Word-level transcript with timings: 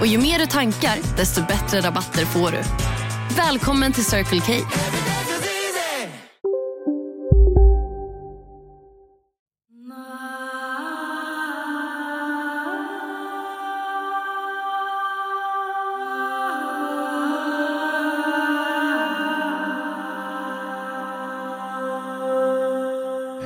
Och 0.00 0.06
ju 0.06 0.18
mer 0.18 0.38
du 0.38 0.46
tankar, 0.46 0.98
desto 1.16 1.40
bättre 1.40 1.80
rabatter 1.80 2.24
får 2.24 2.50
du. 2.50 2.58
Välkommen 3.36 3.92
till 3.92 4.04
Circle 4.04 4.40
K. 4.40 4.52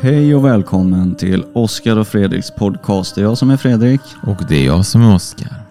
Hej 0.03 0.35
och 0.35 0.45
välkommen 0.45 1.15
till 1.15 1.45
Oskar 1.53 1.97
och 1.97 2.09
Fredriks 2.09 2.51
podcast. 2.51 3.15
Det 3.15 3.21
är 3.21 3.23
jag 3.23 3.39
som 3.39 3.51
är 3.51 3.57
Fredrik. 3.57 4.01
Och 4.27 4.37
det 4.49 4.57
är 4.57 4.67
jag 4.67 4.87
som 4.87 5.03
är 5.03 5.15
Oskar. 5.15 5.70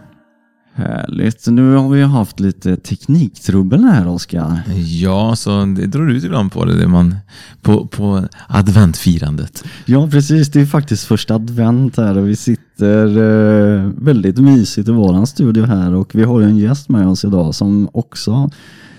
Härligt. 0.79 1.47
Nu 1.47 1.75
har 1.75 1.89
vi 1.89 2.01
haft 2.01 2.39
lite 2.39 2.77
tekniktrubbel 2.77 3.83
här 3.83 4.07
Oskar. 4.07 4.61
Ja, 4.75 5.35
så 5.35 5.65
det 5.65 5.85
drar 5.85 6.09
ut 6.09 6.23
ibland 6.23 6.51
på 6.51 6.65
det, 6.65 6.79
det 6.79 6.87
man, 6.87 7.15
på, 7.61 7.87
på 7.87 8.23
adventfirandet. 8.47 9.63
Ja, 9.85 10.09
precis. 10.11 10.49
Det 10.49 10.61
är 10.61 10.65
faktiskt 10.65 11.03
första 11.03 11.35
advent 11.35 11.97
här 11.97 12.17
och 12.17 12.27
vi 12.27 12.35
sitter 12.35 13.07
eh, 13.07 13.91
väldigt 13.97 14.37
mysigt 14.37 14.89
i 14.89 14.91
våran 14.91 15.27
studio 15.27 15.65
här 15.65 15.93
och 15.93 16.15
vi 16.15 16.23
har 16.23 16.39
ju 16.39 16.45
en 16.45 16.57
gäst 16.57 16.89
med 16.89 17.07
oss 17.07 17.25
idag 17.25 17.55
som 17.55 17.89
också 17.93 18.49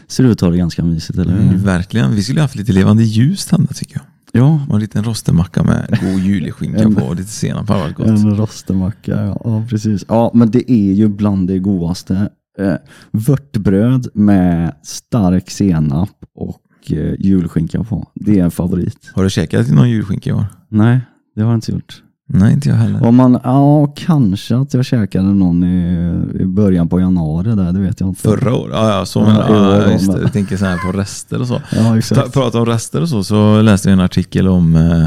ser 0.08 0.24
ut 0.24 0.32
att 0.32 0.40
ha 0.40 0.50
det 0.50 0.56
ganska 0.56 0.84
mysigt, 0.84 1.18
eller 1.18 1.32
hur? 1.32 1.40
Mm, 1.40 1.64
verkligen. 1.64 2.14
Vi 2.14 2.22
skulle 2.22 2.40
haft 2.40 2.56
lite 2.56 2.72
levande 2.72 3.02
ljus 3.02 3.46
tända 3.46 3.72
tycker 3.72 3.94
jag. 3.94 4.02
Ja, 4.32 4.60
Och 4.68 4.74
en 4.74 4.80
liten 4.80 5.04
rostemacka 5.04 5.62
med 5.62 5.98
god 6.00 6.20
julskinka 6.20 6.90
på 6.90 7.06
och 7.06 7.16
lite 7.16 7.30
senap 7.30 7.68
hade 7.68 7.80
varit 7.80 7.96
gott. 7.96 8.06
en 8.06 8.36
rostemacka. 8.36 9.24
Ja, 9.24 9.40
ja, 9.44 9.64
precis. 9.70 10.04
Ja, 10.08 10.30
men 10.34 10.50
det 10.50 10.72
är 10.72 10.92
ju 10.92 11.08
bland 11.08 11.48
det 11.48 11.58
godaste. 11.58 12.28
Eh, 12.58 12.74
vörtbröd 13.10 14.08
med 14.14 14.74
stark 14.82 15.50
senap 15.50 16.10
och 16.34 16.92
eh, 16.92 17.14
julskinka 17.18 17.84
på. 17.84 18.08
Det 18.14 18.38
är 18.38 18.44
en 18.44 18.50
favorit. 18.50 19.10
Har 19.14 19.24
du 19.24 19.30
käkat 19.30 19.68
någon 19.68 19.90
julskinka 19.90 20.30
i 20.30 20.32
år? 20.32 20.46
Nej, 20.68 21.00
det 21.34 21.42
har 21.42 21.50
jag 21.50 21.56
inte 21.56 21.72
gjort. 21.72 22.02
Nej, 22.32 22.52
inte 22.52 22.68
jag 22.68 22.76
heller. 22.76 23.06
Om 23.06 23.16
man, 23.16 23.40
ja, 23.44 23.86
kanske 23.86 24.56
att 24.56 24.74
jag 24.74 24.84
käkade 24.84 25.24
någon 25.24 25.64
i, 25.64 26.40
i 26.40 26.46
början 26.46 26.88
på 26.88 27.00
januari 27.00 27.54
där, 27.54 27.72
det 27.72 27.80
vet 27.80 28.00
jag 28.00 28.08
inte. 28.08 28.22
Förra 28.22 28.54
året? 28.54 28.74
Ja, 28.76 28.98
ja, 28.98 29.06
så 29.06 29.20
Ja, 29.20 29.26
men, 29.26 29.36
i 29.36 29.60
år 29.60 29.74
ja, 29.74 29.84
då, 29.84 29.92
just 29.92 30.12
det. 30.12 30.20
Jag 30.20 30.32
tänker 30.32 30.56
så 30.56 30.64
här 30.64 30.78
på 30.78 30.98
rester 30.98 31.40
och 31.40 31.46
så. 31.46 31.62
Ja, 31.72 31.98
exakt. 31.98 32.32
prata 32.32 32.58
om 32.58 32.66
rester 32.66 33.02
och 33.02 33.08
så, 33.08 33.24
så 33.24 33.62
läste 33.62 33.88
jag 33.88 33.92
en 33.92 34.04
artikel 34.04 34.48
om, 34.48 34.76
eh, 34.76 35.06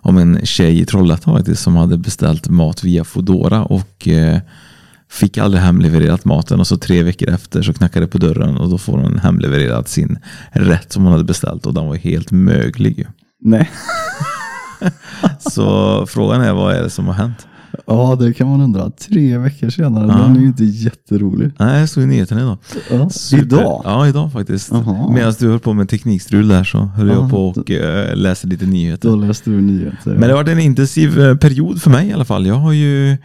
om 0.00 0.18
en 0.18 0.38
tjej 0.42 0.80
i 0.80 0.86
Trollhättan 0.86 1.36
faktiskt 1.36 1.62
som 1.62 1.76
hade 1.76 1.98
beställt 1.98 2.48
mat 2.48 2.84
via 2.84 3.04
Foodora 3.04 3.64
och 3.64 4.08
eh, 4.08 4.38
fick 5.10 5.38
aldrig 5.38 5.62
hemlevererat 5.62 6.24
maten 6.24 6.60
och 6.60 6.66
så 6.66 6.76
tre 6.76 7.02
veckor 7.02 7.28
efter 7.28 7.62
så 7.62 7.72
knackade 7.72 8.06
det 8.06 8.10
på 8.10 8.18
dörren 8.18 8.56
och 8.56 8.70
då 8.70 8.78
får 8.78 8.98
hon 8.98 9.18
hemlevererat 9.18 9.88
sin 9.88 10.18
rätt 10.52 10.92
som 10.92 11.02
hon 11.02 11.12
hade 11.12 11.24
beställt 11.24 11.66
och 11.66 11.74
den 11.74 11.86
var 11.86 11.96
helt 11.96 12.30
möglig. 12.30 13.06
Nej. 13.40 13.70
Så 15.38 16.06
frågan 16.08 16.40
är 16.40 16.52
vad 16.52 16.74
är 16.74 16.82
det 16.82 16.90
som 16.90 17.06
har 17.06 17.14
hänt? 17.14 17.46
Ja, 17.86 18.16
det 18.20 18.32
kan 18.34 18.48
man 18.48 18.60
undra. 18.60 18.90
Tre 18.90 19.38
veckor 19.38 19.70
senare, 19.70 20.06
Ja. 20.06 20.14
den 20.18 20.36
är 20.36 20.40
ju 20.40 20.46
inte 20.46 20.64
jätterolig. 20.64 21.50
Nej, 21.58 21.80
det 21.80 21.88
stod 21.88 22.02
i 22.02 22.06
nyheterna 22.06 22.40
idag. 22.40 22.58
Ja. 22.90 23.10
Idag? 23.38 23.82
Ja, 23.84 24.08
idag 24.08 24.32
faktiskt. 24.32 24.72
Medan 25.10 25.34
du 25.38 25.48
höll 25.50 25.58
på 25.60 25.72
med 25.72 25.88
teknikstrul 25.88 26.48
där 26.48 26.64
så 26.64 26.78
höll 26.78 27.08
Ja, 27.08 27.14
jag 27.14 27.30
på 27.30 27.48
och 27.48 27.70
eh, 27.70 28.16
läste 28.16 28.46
lite 28.46 28.66
nyheter. 28.66 29.08
Då 29.08 29.16
läste 29.16 29.50
du 29.50 29.60
nyheter. 29.60 30.10
Men 30.10 30.20
det 30.20 30.26
har 30.28 30.34
varit 30.34 30.48
en 30.48 30.58
intensiv 30.58 31.20
eh, 31.20 31.36
period 31.36 31.82
för 31.82 31.90
mig 31.90 32.08
i 32.08 32.12
alla 32.12 32.24
fall. 32.24 32.46
Jag 32.46 32.54
har 32.54 32.72
ju 32.72 33.16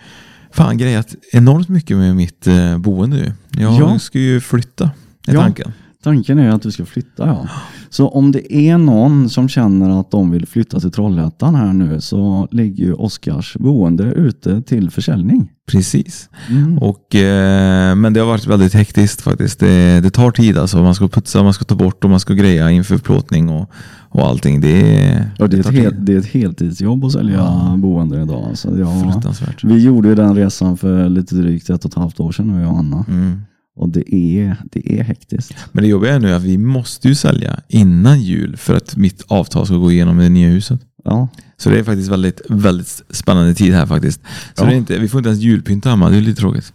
fan 0.51 0.78
grejat 0.78 1.16
enormt 1.33 1.69
mycket 1.69 1.97
med 1.97 2.16
mitt 2.16 2.47
eh, 2.47 2.78
boende 2.78 3.17
nu. 3.17 3.33
Jag 3.63 3.73
Ja. 3.81 4.00
ska 4.00 4.19
ju 4.19 4.41
flytta, 4.41 4.91
är 5.28 5.33
Ja. 5.33 5.41
tanken. 5.41 5.72
Tanken 6.03 6.39
är 6.39 6.49
att 6.49 6.61
du 6.61 6.71
ska 6.71 6.85
flytta 6.85 7.27
ja. 7.27 7.47
Så 7.89 8.07
om 8.09 8.31
det 8.31 8.53
är 8.53 8.77
någon 8.77 9.29
som 9.29 9.49
känner 9.49 9.99
att 9.99 10.11
de 10.11 10.31
vill 10.31 10.45
flytta 10.45 10.79
till 10.79 10.91
Trollhättan 10.91 11.55
här 11.55 11.73
nu 11.73 12.01
så 12.01 12.47
ligger 12.51 12.85
ju 12.85 12.93
Oskars 12.93 13.57
boende 13.59 14.03
ute 14.03 14.61
till 14.61 14.89
försäljning. 14.91 15.51
Precis. 15.71 16.29
Mm. 16.49 16.77
Och, 16.77 17.15
eh, 17.15 17.95
men 17.95 18.13
det 18.13 18.19
har 18.19 18.27
varit 18.27 18.47
väldigt 18.47 18.73
hektiskt 18.73 19.21
faktiskt. 19.21 19.59
Det, 19.59 20.01
det 20.01 20.09
tar 20.09 20.31
tid 20.31 20.57
alltså. 20.57 20.77
Man 20.83 20.95
ska 20.95 21.07
putsa, 21.07 21.43
man 21.43 21.53
ska 21.53 21.65
ta 21.65 21.75
bort 21.75 22.03
och 22.03 22.09
man 22.09 22.19
ska 22.19 22.33
greja 22.33 22.71
inför 22.71 22.97
plåtning 22.97 23.49
och, 23.49 23.71
och 24.09 24.27
allting. 24.27 24.61
Det, 24.61 25.03
är- 25.05 25.31
Ja, 25.38 25.47
det, 25.47 25.57
är 25.57 25.88
ett 25.88 26.05
det 26.05 26.13
är 26.13 26.17
ett 26.17 26.25
heltidsjobb 26.25 27.05
att 27.05 27.11
sälja 27.11 27.73
boende 27.77 28.21
idag. 28.21 28.45
Alltså, 28.49 28.79
ja, 28.79 29.11
Fruktansvärt. 29.11 29.63
vi 29.63 29.79
gjorde 29.83 30.07
ju 30.09 30.15
den 30.15 30.35
resan 30.35 30.77
för 30.77 31.09
lite 31.09 31.35
drygt 31.35 31.69
ett 31.69 31.85
och 31.85 31.91
ett 31.91 31.97
halvt 31.97 32.19
år 32.19 32.31
sedan 32.31 32.47
nu, 32.47 32.61
jag 32.61 32.71
och 32.71 32.77
Anna. 32.79 33.05
Mm. 33.07 33.41
Och 33.79 33.90
det 33.90 34.16
är, 34.16 34.56
det 34.72 35.00
är 35.00 35.03
hektiskt. 35.03 35.56
Men 35.72 35.84
det 35.84 35.90
jobbiga 35.90 36.13
är 36.16 36.19
nu 36.19 36.34
att 36.34 36.44
vi 36.44 36.57
måste 36.57 37.07
ju 37.07 37.16
sälja 37.16 37.59
innan 37.67 38.22
jul 38.22 38.57
för 38.57 38.75
att 38.78 38.95
mitt 38.97 39.23
avtal 39.28 39.66
ska 39.66 39.75
gå 39.75 39.91
igenom 39.91 40.16
med 40.16 40.25
det 40.25 40.29
nya 40.29 40.47
huset. 40.50 40.81
Ja, 41.03 41.28
Så 41.57 41.69
det 41.69 41.79
är 41.79 41.84
faktiskt 41.84 42.09
väldigt, 42.12 42.41
väldigt 42.50 43.01
spännande 43.09 43.53
tid 43.53 43.73
här 43.73 43.85
faktiskt. 43.85 44.22
Så 44.53 44.63
Ja. 44.63 44.66
det 44.66 44.73
är 44.73 44.78
inte, 44.78 45.00
vi 45.00 45.07
får 45.09 45.18
inte 45.19 45.29
ens 45.29 45.41
julpynta 45.44 45.89
hemma, 45.89 46.09
det 46.09 46.18
är 46.18 46.22
lite 46.22 46.41
tråkigt. 46.41 46.73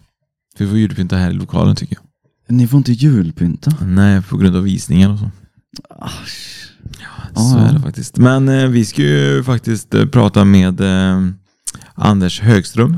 Vi 0.58 0.66
får 0.68 0.78
julpynta 0.78 1.16
här 1.16 1.30
i 1.30 1.34
lokalen 1.34 1.76
tycker 1.76 1.98
ni 2.48 2.66
får 2.66 2.78
inte 2.78 2.92
julpynta. 2.92 3.72
jag. 3.80 3.88
Nej, 3.88 4.22
på 4.22 4.36
grund 4.36 4.56
av 4.56 4.62
visningar 4.62 5.10
och 5.12 5.18
så. 5.18 5.30
Asch. 5.98 6.70
Så 7.34 7.40
Ja. 7.58 7.58
är 7.68 7.72
det 7.72 7.80
faktiskt. 7.80 8.16
Men 8.16 8.48
eh, 8.48 8.66
vi 8.68 8.84
ska 8.84 9.02
ju 9.02 9.42
faktiskt 9.44 9.94
eh, 9.94 10.06
prata 10.06 10.44
med 10.44 10.80
eh, 10.80 11.28
Anders 11.94 12.40
Högström. 12.40 12.96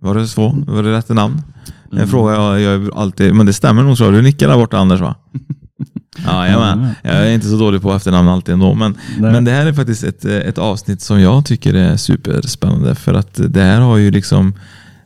Var 0.00 0.14
det 0.14 0.28
så? 0.28 0.64
Var 0.66 0.82
det 0.82 0.92
rätt 0.92 1.08
namn? 1.08 1.42
En 1.92 1.98
Mm. 1.98 2.08
fråga 2.08 2.34
jag, 2.34 2.60
jag 2.60 2.90
alltid, 2.94 3.34
men 3.34 3.46
det 3.46 3.52
stämmer 3.52 3.82
nog 3.82 3.98
så. 3.98 4.10
Du 4.10 4.22
nickar 4.22 4.48
där 4.48 4.56
borta 4.56 4.78
Anders 4.78 5.00
va? 5.00 5.14
Ja, 6.26 6.46
jajamän. 6.46 6.88
Jag 7.02 7.14
är 7.14 7.30
inte 7.34 7.46
så 7.48 7.56
dålig 7.56 7.82
på 7.82 7.92
efternamn 7.92 8.28
alltid 8.28 8.52
ändå. 8.52 8.74
Men, 8.74 8.94
Nej. 9.18 9.32
men 9.32 9.44
det 9.44 9.50
här 9.50 9.66
är 9.66 9.72
faktiskt 9.72 10.04
ett, 10.04 10.24
ett 10.24 10.58
avsnitt 10.58 11.00
som 11.00 11.20
jag 11.20 11.44
tycker 11.46 11.74
är 11.74 11.96
superspännande. 11.96 12.94
För 12.94 13.14
att 13.14 13.40
det 13.48 13.62
här 13.62 13.80
har 13.80 13.96
ju 13.96 14.10
liksom, 14.10 14.54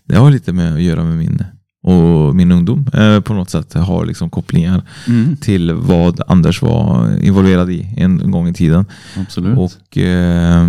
det 0.04 0.16
har 0.16 0.30
lite 0.30 0.52
med 0.52 0.74
att 0.74 0.82
göra 0.82 1.04
med 1.04 1.16
min 1.18 1.42
och 1.82 2.36
min 2.36 2.52
ungdom 2.52 2.86
eh, 2.94 3.20
på 3.20 3.34
något 3.34 3.50
sätt 3.50 3.74
har 3.74 4.06
liksom 4.06 4.30
kopplingar 4.30 4.82
Mm, 5.06 5.36
till 5.36 5.72
vad 5.72 6.20
Anders 6.26 6.62
var 6.62 7.10
involverad 7.20 7.70
i 7.70 7.94
en 7.96 8.30
gång 8.30 8.48
i 8.48 8.52
tiden. 8.54 8.84
absolut. 9.16 9.58
Och 9.58 9.98
eh, 9.98 10.68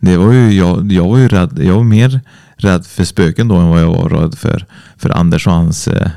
det 0.00 0.16
var 0.16 0.32
ju, 0.32 0.52
jag, 0.52 0.92
jag 0.92 1.08
var 1.08 1.18
ju 1.18 1.28
rädd, 1.28 1.58
jag 1.64 1.74
var 1.74 1.84
mer 1.84 2.20
rädd 2.64 2.86
för 2.86 3.04
spöken 3.04 3.48
då 3.48 3.56
än 3.56 3.68
vad 3.68 3.80
jag 3.80 3.94
var 3.94 4.08
rädd 4.08 4.38
för, 4.38 4.66
för 4.96 5.10
Anders 5.10 5.46
och 5.46 5.52
hans 5.52 5.88
eh, 5.88 6.10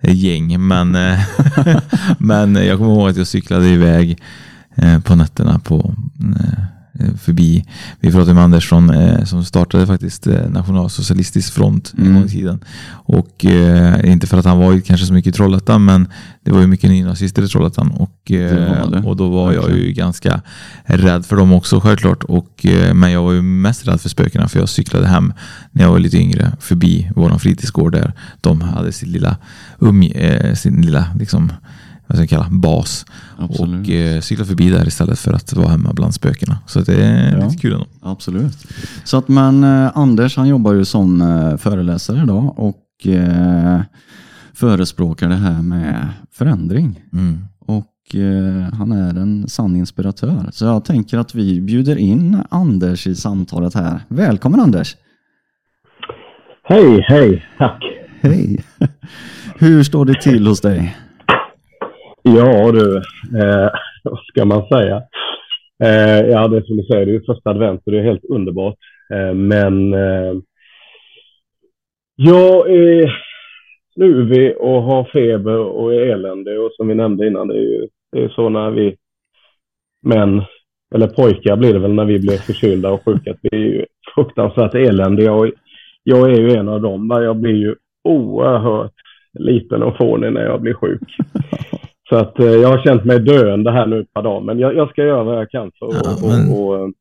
gäng. 0.00 0.66
Men, 0.66 0.94
eh, 0.94 1.20
men 2.18 2.54
jag 2.54 2.78
kommer 2.78 2.92
ihåg 2.92 3.08
att 3.08 3.16
jag 3.16 3.26
cyklade 3.26 3.68
iväg 3.68 4.22
eh, 4.74 5.00
på 5.00 5.14
nätterna 5.14 5.58
på 5.58 5.94
eh, 6.40 6.64
förbi, 7.22 7.64
vi 8.00 8.10
pratade 8.12 8.34
med 8.34 8.44
Anders 8.44 8.68
från, 8.68 8.90
eh, 8.90 9.24
som 9.24 9.44
startade 9.44 9.86
faktiskt 9.86 10.26
eh, 10.26 10.50
Nationalsocialistisk 10.50 11.52
front 11.52 11.92
en 11.98 12.04
Mm. 12.04 12.14
gång 12.14 12.24
i 12.24 12.28
tiden. 12.28 12.64
Och 12.90 13.44
eh, 13.44 14.10
inte 14.12 14.26
för 14.26 14.38
att 14.38 14.44
han 14.44 14.58
var 14.58 14.80
kanske 14.80 15.06
så 15.06 15.12
mycket 15.12 15.34
i 15.34 15.36
Trollhättan 15.36 15.84
men 15.84 16.08
det 16.44 16.50
var 16.52 16.60
ju 16.60 16.66
mycket 16.66 16.90
nynazister 16.90 17.42
i 17.42 17.48
Trollhättan 17.48 17.90
och, 17.90 18.30
eh, 18.32 19.04
och 19.04 19.16
då 19.16 19.28
var 19.28 19.52
jag 19.52 19.70
ju 19.78 19.92
ganska 19.92 20.40
rädd 20.84 21.26
för 21.26 21.36
dem 21.36 21.52
också 21.52 21.80
självklart. 21.80 22.24
Och, 22.24 22.66
eh, 22.66 22.94
men 22.94 23.10
jag 23.12 23.22
var 23.22 23.32
ju 23.32 23.42
mest 23.42 23.86
rädd 23.88 24.00
för 24.00 24.08
spökena 24.08 24.48
för 24.48 24.58
jag 24.60 24.68
cyklade 24.68 25.06
hem 25.06 25.32
när 25.72 25.82
jag 25.84 25.90
var 25.90 25.98
lite 25.98 26.16
yngre 26.16 26.52
förbi 26.60 27.10
vår 27.16 27.38
fritidsgård 27.38 27.92
där 27.92 28.12
de 28.40 28.60
hade 28.60 28.92
sin 28.92 29.12
lilla, 29.12 29.36
um, 29.78 30.02
eh, 30.02 30.54
sin 30.54 30.82
lilla 30.82 31.06
liksom, 31.18 31.52
vad 32.10 32.16
ska 32.16 32.22
jag 32.22 32.28
kalla, 32.44 32.58
bas. 32.60 33.06
Absolut. 33.38 33.88
Och 33.88 33.94
eh, 33.94 34.20
cykla 34.20 34.44
förbi 34.44 34.70
där 34.70 34.86
istället 34.88 35.18
för 35.18 35.32
att 35.32 35.52
vara 35.52 35.68
hemma 35.68 35.92
bland 35.92 36.14
spökena. 36.14 36.58
Så 36.66 36.80
det 36.80 37.04
är 37.04 37.38
Ja. 37.38 37.44
lite 37.46 37.56
kul 37.62 37.72
ändå. 37.72 37.86
Absolut. 38.02 38.66
Så 39.04 39.16
att 39.16 39.28
men 39.28 39.64
eh, 39.64 39.90
Anders 39.94 40.36
han 40.36 40.48
jobbar 40.48 40.72
ju 40.72 40.84
som 40.84 41.20
eh, 41.22 41.56
föreläsare 41.56 42.22
idag 42.22 42.54
och 42.58 43.06
eh, 43.06 43.80
förespråkar 44.54 45.28
det 45.28 45.34
här 45.36 45.62
med 45.62 46.08
förändring. 46.32 47.00
Mm. 47.12 47.44
Och 47.66 48.14
eh, 48.14 48.74
han 48.74 48.92
är 48.92 49.18
en 49.20 49.48
sann 49.48 49.76
inspiratör. 49.76 50.48
Så 50.52 50.64
jag 50.64 50.84
tänker 50.84 51.18
att 51.18 51.34
vi 51.34 51.60
bjuder 51.60 51.96
in 51.96 52.38
Anders 52.50 53.06
i 53.06 53.14
samtalet 53.14 53.74
här. 53.74 54.00
Välkommen 54.08 54.60
Anders! 54.60 54.96
Hej, 56.64 57.04
hej, 57.08 57.46
tack. 57.58 57.82
Hej! 58.20 58.64
Hur 59.58 59.82
står 59.82 60.04
det 60.04 60.22
till 60.22 60.46
hos 60.46 60.60
dig? 60.60 60.96
Ja 62.36 62.72
du, 62.72 62.96
eh, 63.42 63.70
vad 64.04 64.18
ska 64.18 64.44
man 64.44 64.68
säga? 64.68 65.02
Eh, 65.82 66.30
ja, 66.30 66.48
det 66.48 66.56
är 66.56 66.62
som 66.62 66.76
du 66.76 66.82
säger, 66.82 67.06
det 67.06 67.12
är 67.12 67.14
ju 67.14 67.24
första 67.24 67.50
advent 67.50 67.82
och 67.86 67.92
det 67.92 67.98
är 67.98 68.02
helt 68.02 68.24
underbart. 68.24 68.76
Eh, 69.14 69.34
men 69.34 69.94
eh, 69.94 70.34
jag 72.16 72.70
är 72.70 73.22
snuvig 73.94 74.56
och 74.56 74.82
har 74.82 75.04
feber 75.04 75.58
och 75.58 75.94
är 75.94 76.00
eländig 76.00 76.60
och 76.60 76.72
som 76.72 76.88
vi 76.88 76.94
nämnde 76.94 77.26
innan, 77.26 77.48
det 77.48 77.54
är 77.54 77.62
ju 77.62 77.88
det 78.12 78.24
är 78.24 78.28
så 78.28 78.48
när 78.48 78.70
vi 78.70 78.96
män, 80.02 80.42
eller 80.94 81.06
pojkar 81.06 81.56
blir 81.56 81.72
det 81.72 81.78
väl 81.78 81.94
när 81.94 82.04
vi 82.04 82.18
blir 82.18 82.36
förkylda 82.36 82.90
och 82.90 83.04
sjuka, 83.04 83.30
att 83.30 83.38
vi 83.42 83.48
är 83.52 83.58
ju 83.58 83.86
fruktansvärt 84.14 84.74
eländiga 84.74 85.32
och 85.32 85.50
jag 86.02 86.30
är 86.30 86.40
ju 86.40 86.50
en 86.50 86.68
av 86.68 86.80
dem. 86.80 87.10
Jag 87.10 87.36
blir 87.36 87.54
ju 87.54 87.74
oerhört 88.04 88.94
liten 89.38 89.82
och 89.82 89.96
fånig 89.96 90.32
när 90.32 90.44
jag 90.44 90.60
blir 90.60 90.74
sjuk. 90.74 91.16
Så 92.10 92.16
att 92.16 92.38
eh, 92.38 92.46
jag 92.46 92.68
har 92.68 92.82
känt 92.84 93.04
mig 93.04 93.20
döende 93.20 93.70
här 93.72 93.86
nu 93.86 94.00
ett 94.00 94.12
par 94.12 94.22
dagar, 94.22 94.40
men 94.46 94.58
jag, 94.58 94.76
jag 94.76 94.90
ska 94.90 95.02
göra 95.04 95.24
vad 95.24 95.38
jag 95.38 95.50
kan 95.50 95.70
för 95.78 95.94
Ja, 96.04 96.16
och, 96.22 96.28
men- 96.28 96.50
och, 96.52 96.80
och, 96.84 96.92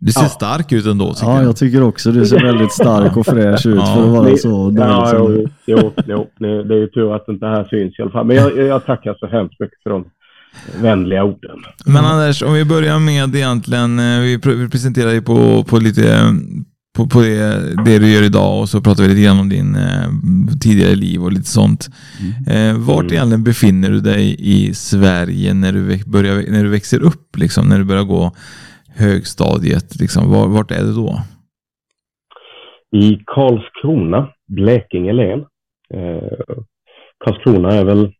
Du 0.00 0.12
ser 0.12 0.22
Ja. 0.22 0.28
stark 0.28 0.72
ut 0.72 0.86
ändå 0.86 1.14
tycker 1.14 1.26
Ja, 1.26 1.36
jag. 1.38 1.44
jag 1.48 1.56
tycker 1.56 1.82
också 1.82 2.12
du 2.12 2.26
ser 2.26 2.42
väldigt 2.42 2.72
stark 2.72 3.16
och 3.16 3.26
fräsch 3.26 3.66
ut 3.66 3.74
Ja. 3.78 3.94
för 3.94 4.02
att 4.02 4.08
vara 4.24 4.36
så 4.36 4.48
dålig 4.48 4.80
ja, 4.80 5.06
som 5.06 5.26
du 5.34 5.46
jo, 5.66 5.78
jo, 5.86 5.92
jo, 6.06 6.26
det 6.38 6.74
är 6.74 6.78
ju 6.78 6.86
tur 6.86 7.14
att 7.16 7.28
inte 7.28 7.46
det 7.46 7.50
här 7.56 7.64
syns 7.64 7.98
i 7.98 8.02
alla 8.02 8.10
fall. 8.10 8.26
Men 8.26 8.36
jag, 8.36 8.56
jag 8.56 8.86
tackar 8.86 9.14
så 9.20 9.26
hemskt 9.26 9.60
mycket 9.60 9.82
för 9.82 9.90
de 9.90 10.04
vänliga 10.82 11.24
orden. 11.24 11.58
Men 11.86 12.04
Anders, 12.04 12.42
om 12.42 12.52
vi 12.54 12.64
börjar 12.64 12.98
med 12.98 13.34
egentligen, 13.34 13.98
eh, 13.98 14.20
vi 14.20 14.36
pr- 14.36 14.54
vi 14.54 14.68
presenterar 14.70 15.10
ju 15.12 15.22
på, 15.22 15.64
på 15.68 15.76
lite 15.76 16.12
eh, 16.14 16.30
på, 16.96 17.06
på 17.08 17.20
det, 17.20 17.74
det 17.84 17.98
du 17.98 18.12
gör 18.12 18.22
idag 18.22 18.60
och 18.60 18.68
så 18.68 18.80
pratar 18.80 19.02
vi 19.02 19.08
lite 19.08 19.22
grann 19.22 19.40
om 19.40 19.48
din 19.48 19.74
eh, 19.76 20.08
tidigare 20.60 20.94
liv 20.94 21.22
och 21.22 21.32
lite 21.32 21.48
sånt. 21.48 21.88
Eh, 22.50 22.78
vart 22.78 23.00
Mm. 23.00 23.12
egentligen 23.12 23.44
befinner 23.44 23.90
du 23.90 24.00
dig 24.00 24.36
i 24.38 24.74
Sverige 24.74 25.54
när 25.54 25.72
du, 25.72 26.04
börjar, 26.06 26.50
när 26.52 26.62
du 26.64 26.68
växer 26.70 27.02
upp, 27.02 27.36
liksom, 27.36 27.68
när 27.68 27.78
du 27.78 27.84
börjar 27.84 28.04
gå 28.04 28.32
högstadiet? 28.96 30.00
Liksom, 30.00 30.30
var, 30.30 30.48
vart 30.48 30.70
är 30.70 30.82
du 30.82 30.92
då? 30.94 31.20
I 32.96 33.18
Karlskrona, 33.26 34.28
Blekinge 34.48 35.12
län. 35.12 35.40
Eh, 35.94 36.58
Karlskrona 37.24 37.72
är 37.72 37.84
väl, 37.84 38.12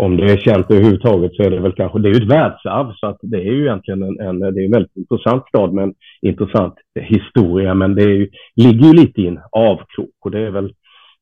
om 0.00 0.16
det 0.16 0.32
är 0.32 0.36
känt 0.36 0.70
överhuvudtaget 0.70 1.34
så 1.34 1.42
är 1.42 1.50
det 1.50 1.60
väl 1.60 1.72
kanske, 1.72 1.98
det 1.98 2.08
är 2.08 2.14
ju 2.14 2.22
ett 2.22 2.32
världsarv 2.32 2.92
så 2.94 3.06
att 3.06 3.18
det 3.22 3.36
är 3.36 3.52
ju 3.52 3.62
egentligen 3.62 4.02
en, 4.02 4.20
en, 4.20 4.40
det 4.40 4.60
är 4.60 4.64
en 4.64 4.70
väldigt 4.70 4.96
intressant 4.96 5.48
stad 5.48 5.72
med 5.72 5.84
en 5.84 5.94
intressant 6.22 6.74
historia 7.00 7.74
men 7.74 7.94
det 7.94 8.02
är 8.02 8.08
ju, 8.08 8.28
ligger 8.56 8.86
ju 8.86 8.92
lite 8.92 9.20
i 9.20 9.26
en 9.26 9.40
avkrok 9.52 10.16
och 10.24 10.30
det 10.30 10.40
är 10.40 10.50
väl, 10.50 10.72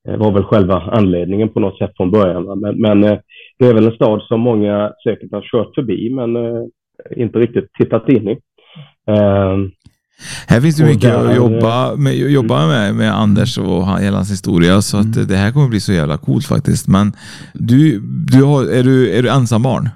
eh, 0.08 0.16
var 0.16 0.32
väl 0.32 0.44
själva 0.44 0.74
anledningen 0.74 1.48
på 1.48 1.60
något 1.60 1.78
sätt 1.78 1.92
från 1.96 2.10
början. 2.10 2.60
Men, 2.60 2.80
men 2.80 3.04
eh, 3.04 3.18
det 3.58 3.66
är 3.66 3.74
väl 3.74 3.86
en 3.86 3.94
stad 3.94 4.22
som 4.22 4.40
många 4.40 4.92
säkert 5.04 5.32
har 5.32 5.42
kört 5.42 5.74
förbi 5.74 6.10
men 6.14 6.36
eh, 6.36 6.62
inte 7.16 7.38
riktigt 7.38 7.72
tittat 7.72 8.08
in 8.08 8.28
i. 8.28 8.38
Ehm, 9.10 9.70
här 10.46 10.60
finns 10.60 10.76
det 10.76 10.82
Och 10.82 10.88
mycket 10.88 11.02
där- 11.10 11.26
att 11.28 11.36
jobba 11.36 11.96
med, 11.96 12.14
jobba 12.16 12.66
med, 12.66 12.94
med 12.94 13.14
Anders 13.14 13.58
och 13.58 13.98
hela 14.00 14.16
hans 14.16 14.30
historia, 14.30 14.82
så 14.82 14.96
att 14.96 15.16
eh, 15.16 15.22
det 15.22 15.36
här 15.36 15.52
kommer 15.52 15.68
bli 15.68 15.80
så 15.80 15.92
jävla 15.92 16.18
coolt 16.18 16.46
faktiskt. 16.46 16.88
Men 16.88 17.12
du, 17.54 18.00
du 18.32 18.42
har, 18.42 18.64
är, 18.64 18.82
du, 18.82 19.10
är 19.18 19.22
du 19.22 19.30
ensam 19.30 19.62
barn? 19.62 19.88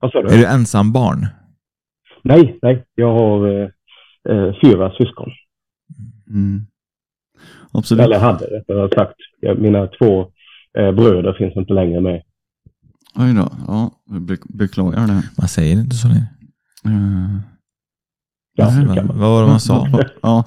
vad 0.00 0.12
sa 0.12 0.22
du? 0.22 0.28
Är 0.34 0.38
du 0.38 0.46
ensam 0.46 0.92
barn? 0.92 1.26
Nej, 2.24 2.58
nej. 2.62 2.84
Jag 2.94 3.12
har 3.18 3.48
eh, 3.48 3.68
eh, 4.28 4.54
fyra 4.64 4.90
syskon. 4.90 5.30
Mm. 6.30 6.66
Absolut. 7.72 8.04
Eller 8.04 8.18
hade 8.18 8.44
rättare 8.44 8.88
sagt. 8.94 9.16
Jag, 9.40 9.58
mina 9.58 9.86
två 9.86 10.20
eh, 10.78 10.92
bröder 10.92 11.32
finns 11.38 11.56
inte 11.56 11.72
längre 11.72 12.00
med. 12.00 12.22
Oj 13.14 13.34
då. 13.34 13.48
Ja, 13.66 13.90
beklagar 14.48 15.06
det. 15.06 15.22
Man 15.38 15.48
säger 15.48 15.76
inte 15.80 15.96
så 15.96 16.08
länge. 16.08 16.26
Eh, 16.84 17.38
Vad 18.56 19.30
var 19.30 19.42
det 19.42 19.48
man 19.48 19.60
sa? 19.60 19.88
Ja, 20.22 20.44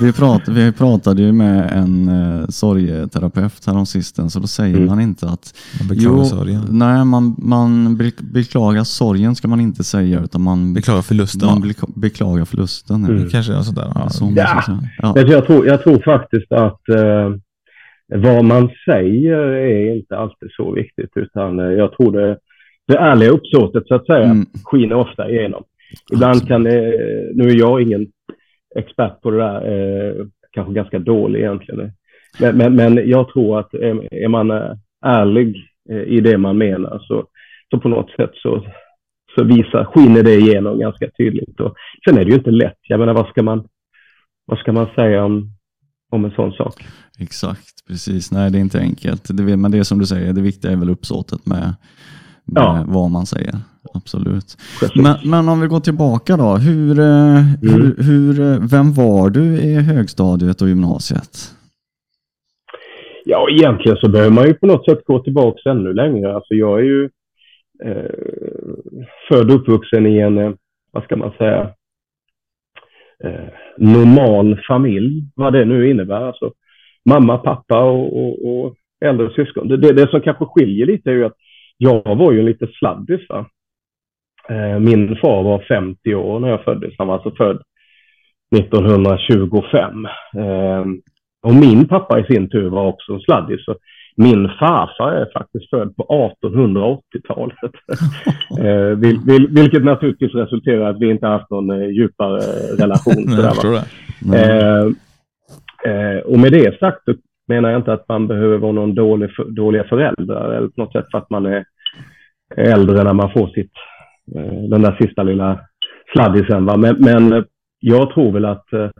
vi, 0.00 0.12
prat, 0.12 0.48
vi 0.48 0.72
pratade 0.72 1.22
ju 1.22 1.32
med 1.32 1.70
en 1.72 2.08
eh, 2.08 2.46
sorgeterapeut 2.48 3.66
häromsistens 3.66 4.32
så 4.32 4.40
då 4.40 4.46
säger 4.46 4.76
Mm. 4.76 4.86
man 4.88 5.00
inte 5.00 5.26
att 5.26 5.54
Man 5.80 5.88
beklagar 5.88 6.24
sorgen. 6.24 6.60
nej, 6.70 7.04
man, 7.04 7.34
man 7.38 7.96
be- 7.96 8.10
beklagar 8.32 8.84
sorgen 8.84 9.34
ska 9.34 9.48
man 9.48 9.60
inte 9.60 9.84
säga 9.84 10.20
utan 10.20 10.42
man, 10.42 10.74
Beklagar 10.74 11.02
förlusten. 11.02 11.48
man 11.48 11.72
beklagar 11.96 12.44
förlusten. 12.44 13.04
Mm. 13.04 13.28
Kanske 13.30 13.52
något 13.52 13.64
sånt 13.64 13.76
där. 13.76 13.92
Ja. 13.94 14.08
Så 14.10 14.32
Ja. 14.36 15.14
Jag, 15.20 15.46
tror, 15.46 15.66
jag 15.66 15.82
tror 15.82 16.02
faktiskt 16.04 16.52
att 16.52 16.88
eh, 16.88 17.30
vad 18.22 18.44
man 18.44 18.68
säger 18.90 19.38
är 19.38 19.96
inte 19.96 20.16
alltid 20.18 20.48
så 20.56 20.72
viktigt. 20.72 21.10
Utan 21.14 21.58
eh, 21.58 21.64
jag 21.66 21.92
tror 21.96 22.12
det, 22.12 22.36
det 22.88 22.96
ärliga 22.98 23.30
uppsåtet 23.30 23.86
så 23.88 23.94
att 23.94 24.06
säga 24.06 24.24
Mm. 24.24 24.46
skiner 24.64 24.94
ofta 24.94 25.30
igenom. 25.30 25.62
Ibland 26.12 26.48
kan 26.48 26.64
det, 26.64 26.80
nu 27.34 27.44
är 27.48 27.58
jag 27.58 27.82
ingen 27.82 28.06
expert 28.76 29.20
på 29.22 29.30
det 29.30 29.36
där, 29.36 29.60
eh, 29.72 30.26
kanske 30.50 30.72
ganska 30.74 30.98
dålig 30.98 31.40
egentligen. 31.40 31.92
Men, 32.40 32.56
men, 32.56 32.74
men 32.76 33.08
jag 33.08 33.28
tror 33.28 33.58
att 33.60 33.74
är, 33.74 34.14
är 34.14 34.28
man 34.28 34.50
eh, 34.50 34.72
ärlig 35.06 35.56
eh, 35.90 36.02
i 36.02 36.20
det 36.20 36.38
man 36.38 36.58
menar 36.58 36.98
så, 36.98 37.26
så 37.70 37.80
på 37.80 37.88
något 37.88 38.10
sätt 38.10 38.30
så, 38.34 38.66
så 39.34 39.44
visar, 39.44 39.84
skiner 39.84 40.22
det 40.22 40.34
igenom 40.34 40.78
ganska 40.78 41.10
tydligt. 41.18 41.60
Och 41.60 41.74
sen 42.08 42.18
är 42.18 42.24
det 42.24 42.30
ju 42.30 42.36
inte 42.36 42.50
lätt. 42.50 42.78
Jag 42.88 43.00
menar, 43.00 43.14
vad 43.14 43.28
ska 43.28 43.42
man, 43.42 43.68
vad 44.46 44.58
ska 44.58 44.72
man 44.72 44.86
säga 44.94 45.24
om, 45.24 45.50
om 46.10 46.24
en 46.24 46.30
sån 46.30 46.52
sak? 46.52 46.84
Exakt, 47.18 47.86
precis. 47.88 48.32
Nej, 48.32 48.50
det 48.50 48.58
är 48.58 48.60
inte 48.60 48.80
enkelt. 48.80 49.36
Det, 49.36 49.56
men 49.56 49.70
det 49.70 49.78
är 49.78 49.82
som 49.82 49.98
du 49.98 50.06
säger, 50.06 50.32
det 50.32 50.40
viktiga 50.40 50.72
är 50.72 50.76
väl 50.76 50.90
uppsåtet 50.90 51.46
med, 51.46 51.74
med 52.44 52.62
Ja. 52.62 52.84
vad 52.86 53.10
man 53.10 53.26
säger. 53.26 53.54
Absolut. 53.94 54.56
Men, 54.94 55.16
men 55.30 55.48
om 55.48 55.60
vi 55.60 55.66
går 55.66 55.80
tillbaka 55.80 56.36
då. 56.36 56.56
Hur, 56.56 56.98
eh, 56.98 57.40
hur, 57.62 58.02
hur, 58.08 58.40
eh, 58.40 58.58
vem 58.70 58.92
var 58.92 59.30
du 59.30 59.44
i 59.44 59.74
högstadiet 59.74 60.62
och 60.62 60.68
gymnasiet? 60.68 61.54
Ja, 63.24 63.48
egentligen 63.50 63.96
så 63.96 64.10
behöver 64.10 64.30
man 64.30 64.46
ju 64.46 64.54
på 64.54 64.66
något 64.66 64.84
sätt 64.84 65.04
gå 65.04 65.18
tillbaka 65.18 65.70
ännu 65.70 65.92
längre. 65.92 66.34
Alltså 66.34 66.54
jag 66.54 66.78
är 66.78 66.84
ju 66.84 67.10
eh, 67.84 68.10
född 69.28 69.50
och 69.50 69.56
uppvuxen 69.56 70.06
i 70.06 70.18
en, 70.18 70.38
eh, 70.38 70.52
vad 70.92 71.04
ska 71.04 71.16
man 71.16 71.32
säga, 71.38 71.70
eh, 73.24 73.48
normal 73.78 74.60
familj, 74.68 75.24
vad 75.34 75.52
det 75.52 75.64
nu 75.64 75.90
innebär. 75.90 76.20
Alltså 76.20 76.52
mamma, 77.04 77.38
pappa 77.38 77.84
och, 77.84 78.24
och, 78.24 78.48
och 78.48 78.74
äldre 79.04 79.30
syskon. 79.34 79.68
Det, 79.68 79.76
det, 79.76 79.92
det 79.92 80.10
som 80.10 80.20
kanske 80.20 80.44
skiljer 80.44 80.86
lite 80.86 81.10
är 81.10 81.14
ju 81.14 81.24
att 81.24 81.36
jag 81.76 82.16
var 82.16 82.32
ju 82.32 82.38
en 82.38 82.46
lite 82.46 82.66
sladdis. 82.66 83.20
Va? 83.28 83.46
Eh, 84.48 84.78
min 84.78 85.16
far 85.16 85.42
var 85.42 85.64
50 85.68 86.14
år 86.14 86.40
när 86.40 86.48
jag 86.48 86.64
föddes. 86.64 86.94
Han 86.98 87.06
var 87.06 87.14
alltså 87.14 87.30
född 87.30 87.62
1925. 88.56 90.06
Eh, 90.36 90.84
och 91.42 91.54
min 91.54 91.88
pappa 91.88 92.20
i 92.20 92.24
sin 92.24 92.50
tur 92.50 92.70
var 92.70 92.86
också 92.86 93.12
en 93.12 93.20
sladdis. 93.20 93.64
Så 93.64 93.76
min 94.16 94.48
farfar 94.48 95.12
är 95.12 95.32
faktiskt 95.32 95.70
född 95.70 95.96
på 95.96 96.32
1880-talet. 96.42 97.56
eh, 98.60 98.98
vil, 98.98 99.18
vil, 99.26 99.48
vilket 99.50 99.84
naturligtvis 99.84 100.34
resulterar 100.34 100.80
i 100.80 100.84
att 100.84 101.00
vi 101.00 101.10
inte 101.10 101.26
haft 101.26 101.50
någon 101.50 101.70
eh, 101.70 101.88
djupare 101.88 102.40
relation. 102.78 103.28
Sådär, 103.28 103.84
det. 104.20 104.94
Eh, 105.84 106.18
och 106.18 106.38
med 106.38 106.52
det 106.52 106.78
sagt 106.78 107.02
menar 107.48 107.70
jag 107.70 107.78
inte 107.78 107.92
att 107.92 108.08
man 108.08 108.26
behöver 108.26 108.58
vara 108.58 108.72
någon 108.72 108.94
dålig, 108.94 109.30
dåliga 109.48 109.84
föräldrar 109.84 110.52
eller 110.52 110.68
på 110.68 110.80
något 110.82 110.92
sätt 110.92 111.06
för 111.10 111.18
att 111.18 111.30
man 111.30 111.46
är 111.46 111.64
äldre 112.56 113.04
när 113.04 113.12
man 113.12 113.32
får 113.32 113.48
sitt, 113.48 113.72
Eh, 114.36 114.62
den 114.70 114.82
där 114.82 114.96
sista 115.00 115.22
lilla 115.22 115.60
sladdisen. 116.12 116.66
Va? 116.66 116.76
Men, 116.76 116.96
men 116.98 117.32
eh, 117.32 117.44
jag 117.80 118.14
tror 118.14 118.32
väl 118.32 118.44
att 118.44 118.72
eh, 118.72 118.90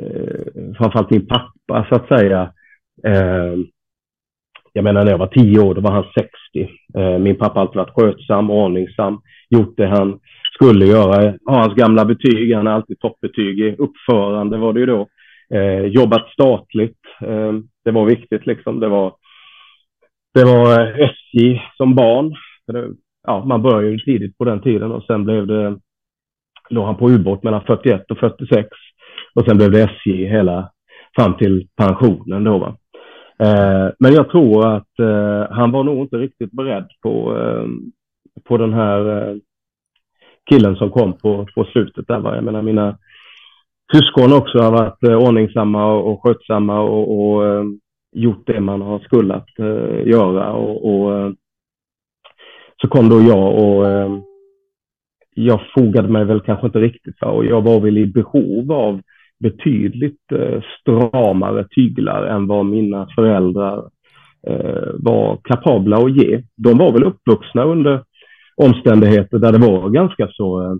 eh, 0.00 0.74
framförallt 0.78 1.10
min 1.10 1.26
pappa 1.26 1.86
så 1.88 1.94
att 1.94 2.08
säga, 2.08 2.52
eh, 3.04 3.54
jag 4.72 4.84
menar 4.84 5.04
när 5.04 5.10
jag 5.10 5.18
var 5.18 5.26
tio 5.26 5.60
år, 5.60 5.74
då 5.74 5.80
var 5.80 5.92
han 5.92 6.04
60. 6.14 6.30
Eh, 6.98 7.18
min 7.18 7.36
pappa 7.36 7.54
har 7.54 7.60
alltid 7.60 7.76
varit 7.76 7.94
skötsam, 7.94 8.50
ordningsam, 8.50 9.20
gjort 9.50 9.76
det 9.76 9.86
han 9.86 10.18
skulle 10.54 10.86
göra. 10.86 11.34
Har 11.44 11.60
hans 11.60 11.74
gamla 11.74 12.04
betyg, 12.04 12.54
han 12.54 12.66
har 12.66 12.72
alltid 12.72 12.98
toppbetyg 12.98 13.60
i 13.60 13.76
uppförande 13.78 14.58
var 14.58 14.72
det 14.72 14.80
ju 14.80 14.86
då. 14.86 15.08
Eh, 15.54 15.84
jobbat 15.84 16.28
statligt, 16.32 17.00
eh, 17.22 17.52
det 17.84 17.90
var 17.90 18.04
viktigt 18.04 18.46
liksom. 18.46 18.80
Det 18.80 18.88
var, 18.88 19.14
det 20.34 20.44
var 20.44 20.80
SJ 21.00 21.62
som 21.76 21.94
barn. 21.94 22.34
Ja, 23.26 23.44
man 23.44 23.62
började 23.62 23.88
ju 23.88 23.98
tidigt 23.98 24.38
på 24.38 24.44
den 24.44 24.60
tiden 24.60 24.92
och 24.92 25.04
sen 25.04 25.24
blev 25.24 25.46
det, 25.46 25.78
låg 26.70 26.84
han 26.84 26.96
på 26.96 27.10
ubåt 27.10 27.42
mellan 27.42 27.64
41 27.66 28.10
och 28.10 28.18
46. 28.18 28.68
Och 29.34 29.44
sen 29.44 29.56
blev 29.56 29.70
det 29.70 29.82
SJ 29.82 30.26
hela 30.26 30.70
fram 31.16 31.36
till 31.36 31.68
pensionen 31.76 32.44
då 32.44 32.58
va. 32.58 32.76
Eh, 33.38 33.92
men 33.98 34.12
jag 34.14 34.30
tror 34.30 34.76
att 34.76 34.98
eh, 34.98 35.56
han 35.56 35.72
var 35.72 35.84
nog 35.84 35.98
inte 35.98 36.16
riktigt 36.16 36.52
beredd 36.52 36.88
på, 37.02 37.38
eh, 37.38 37.66
på 38.44 38.56
den 38.56 38.72
här 38.72 39.28
eh, 39.28 39.36
killen 40.50 40.76
som 40.76 40.90
kom 40.90 41.12
på, 41.12 41.46
på 41.54 41.64
slutet 41.64 42.08
där. 42.08 42.20
Va? 42.20 42.34
Jag 42.34 42.44
menar 42.44 42.62
mina 42.62 42.98
syskon 43.92 44.32
också 44.32 44.58
har 44.58 44.70
varit 44.70 45.02
eh, 45.02 45.16
ordningsamma 45.16 45.86
och, 45.86 46.12
och 46.12 46.22
skötsamma 46.22 46.80
och, 46.80 47.18
och 47.18 47.46
eh, 47.46 47.64
gjort 48.16 48.46
det 48.46 48.60
man 48.60 48.82
har 48.82 48.98
skullat 48.98 49.46
uh, 49.60 50.08
göra. 50.08 50.52
Och, 50.52 50.76
och 50.90 51.18
eh, 51.18 51.32
så 52.82 52.88
kom 52.88 53.08
då 53.08 53.22
jag 53.22 53.54
och 53.54 53.86
eh, 53.90 54.18
jag 55.34 55.60
fogade 55.74 56.08
mig 56.08 56.24
väl 56.24 56.40
kanske 56.40 56.66
inte 56.66 56.78
riktigt 56.78 57.18
för 57.18 57.30
och 57.30 57.44
jag 57.44 57.62
var 57.62 57.80
väl 57.80 57.98
i 57.98 58.06
behov 58.06 58.72
av 58.72 59.00
betydligt 59.38 60.32
eh, 60.32 60.62
stramare 60.80 61.68
tyglar 61.68 62.26
än 62.26 62.46
vad 62.46 62.66
mina 62.66 63.08
föräldrar 63.14 63.90
eh, 64.46 64.88
var 64.94 65.38
kapabla 65.44 65.96
att 65.96 66.16
ge. 66.16 66.42
De 66.56 66.78
var 66.78 66.92
väl 66.92 67.04
uppvuxna 67.04 67.64
under 67.64 68.04
omständigheter 68.56 69.38
där 69.38 69.52
det 69.52 69.58
var 69.58 69.88
ganska 69.88 70.28
så, 70.32 70.62
eh, 70.62 70.74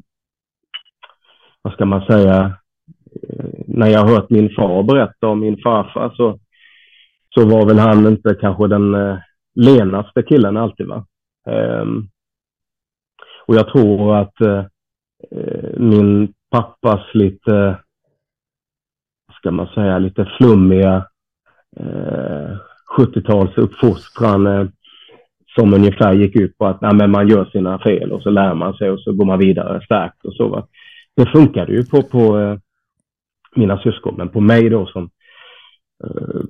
vad 1.63 1.73
ska 1.73 1.85
man 1.85 2.07
säga, 2.07 2.57
när 3.67 3.87
jag 3.87 4.01
har 4.01 4.15
hört 4.15 4.31
min 4.31 4.51
far 4.51 4.83
berätta 4.83 5.27
om 5.27 5.41
min 5.41 5.59
farfar 5.63 6.13
så, 6.17 6.39
så 7.35 7.49
var 7.49 7.67
väl 7.67 7.79
han 7.79 8.07
inte 8.07 8.37
kanske 8.41 8.67
den 8.67 8.95
eh, 8.95 9.19
lenaste 9.55 10.23
killen 10.23 10.57
alltid. 10.57 10.87
Va? 10.87 11.07
Ehm, 11.47 12.09
och 13.47 13.55
jag 13.55 13.69
tror 13.69 14.17
att 14.17 14.41
eh, 14.41 14.65
min 15.77 16.33
pappas 16.51 17.15
lite, 17.15 17.79
ska 19.39 19.51
man 19.51 19.67
säga, 19.67 19.99
lite 19.99 20.33
flummiga 20.39 21.07
eh, 21.77 22.57
70-talsuppfostran 22.99 24.61
eh, 24.61 24.69
som 25.55 25.75
ungefär 25.75 26.13
gick 26.13 26.37
ut 26.37 26.59
på 26.59 26.67
att 26.67 26.81
nej, 26.81 26.95
men 26.95 27.11
man 27.11 27.29
gör 27.29 27.45
sina 27.45 27.79
fel 27.79 28.13
och 28.13 28.23
så 28.23 28.31
lär 28.31 28.55
man 28.55 28.75
sig 28.75 28.91
och 28.91 29.01
så 29.01 29.13
går 29.13 29.25
man 29.25 29.39
vidare 29.39 29.85
starkt 29.85 30.25
och 30.25 30.35
så. 30.35 30.49
Va? 30.49 30.67
Det 31.17 31.27
funkade 31.27 31.73
ju 31.73 31.85
på, 31.85 32.03
på 32.03 32.39
eh, 32.39 32.59
mina 33.57 33.79
syskon, 33.79 34.15
men 34.17 34.29
på 34.29 34.41
mig 34.41 34.69
då 34.69 34.87
som 34.87 35.11
eh, 36.05 36.41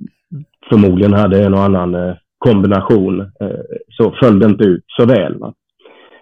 förmodligen 0.68 1.12
hade 1.12 1.44
en 1.44 1.54
och 1.54 1.62
annan 1.62 1.94
eh, 1.94 2.16
kombination 2.48 3.20
eh, 3.20 3.60
så 3.88 4.14
föll 4.22 4.38
det 4.38 4.46
inte 4.46 4.64
ut 4.64 4.84
så 4.86 5.06
väl. 5.06 5.42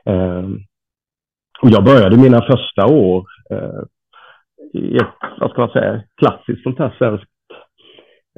Eh, 0.06 0.48
och 1.62 1.70
jag 1.70 1.84
började 1.84 2.16
mina 2.16 2.42
första 2.42 2.86
år 2.86 3.24
eh, 3.50 3.82
i 4.72 4.96
ett, 4.96 5.16
vad 5.40 5.50
ska 5.50 5.60
man 5.60 5.70
säga, 5.70 6.02
klassiskt 6.16 6.62
sånt 6.62 6.78
här 6.78 6.94
svenskt 6.98 7.30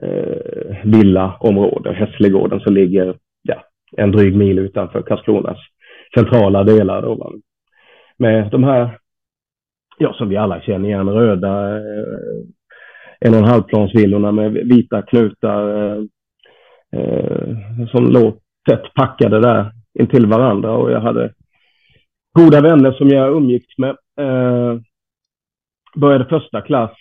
eh, 0.02 0.76
villaområde, 0.84 1.92
Hässlegården 1.92 2.60
som 2.60 2.74
ligger 2.74 3.16
ja, 3.42 3.62
en 3.96 4.12
dryg 4.12 4.36
mil 4.36 4.58
utanför 4.58 5.02
Karlskronas 5.02 5.58
centrala 6.14 6.64
delar. 6.64 7.02
Då, 7.02 7.34
med 8.18 8.50
de 8.50 8.64
här 8.64 8.98
ja, 9.98 10.12
som 10.12 10.28
vi 10.28 10.36
alla 10.36 10.60
känner 10.60 10.88
igen, 10.88 11.08
röda 11.08 11.76
eh, 11.76 12.42
en 13.20 13.32
och 13.32 13.38
en 13.38 13.48
halvplansvillorna 13.48 14.32
med 14.32 14.52
vita 14.52 15.02
knutar 15.02 15.92
eh, 15.92 16.02
eh, 16.92 17.56
som 17.90 18.06
låg 18.06 18.40
tätt 18.68 18.94
packade 18.94 19.40
där 19.40 19.72
intill 19.98 20.26
varandra 20.26 20.70
och 20.70 20.90
jag 20.90 21.00
hade 21.00 21.32
goda 22.32 22.60
vänner 22.60 22.92
som 22.92 23.08
jag 23.08 23.36
umgicks 23.36 23.78
med. 23.78 23.96
Eh, 24.20 24.80
började 25.96 26.24
första 26.24 26.60
klass, 26.60 26.96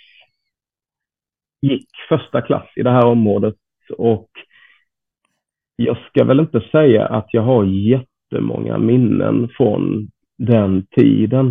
gick 1.61 1.89
första 2.09 2.41
klass 2.41 2.67
i 2.75 2.83
det 2.83 2.91
här 2.91 3.05
området 3.05 3.55
och 3.97 4.29
jag 5.75 5.97
ska 6.07 6.23
väl 6.23 6.39
inte 6.39 6.61
säga 6.71 7.05
att 7.05 7.27
jag 7.31 7.41
har 7.41 7.65
jättemånga 7.65 8.77
minnen 8.77 9.49
från 9.57 10.09
den 10.37 10.85
tiden. 10.85 11.47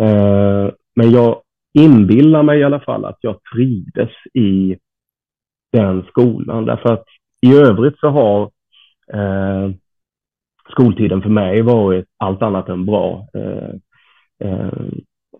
Eh, 0.00 0.70
men 0.94 1.10
jag 1.10 1.42
inbillar 1.78 2.42
mig 2.42 2.60
i 2.60 2.64
alla 2.64 2.80
fall 2.80 3.04
att 3.04 3.18
jag 3.20 3.38
trivdes 3.54 4.10
i 4.34 4.76
den 5.72 6.02
skolan. 6.02 6.64
Därför 6.64 6.92
att 6.92 7.04
i 7.40 7.54
övrigt 7.54 7.98
så 7.98 8.08
har 8.08 8.42
eh, 9.12 9.70
skoltiden 10.70 11.22
för 11.22 11.30
mig 11.30 11.62
varit 11.62 12.06
allt 12.18 12.42
annat 12.42 12.68
än 12.68 12.86
bra. 12.86 13.26
Eh, 13.34 13.74
eh, 14.48 14.70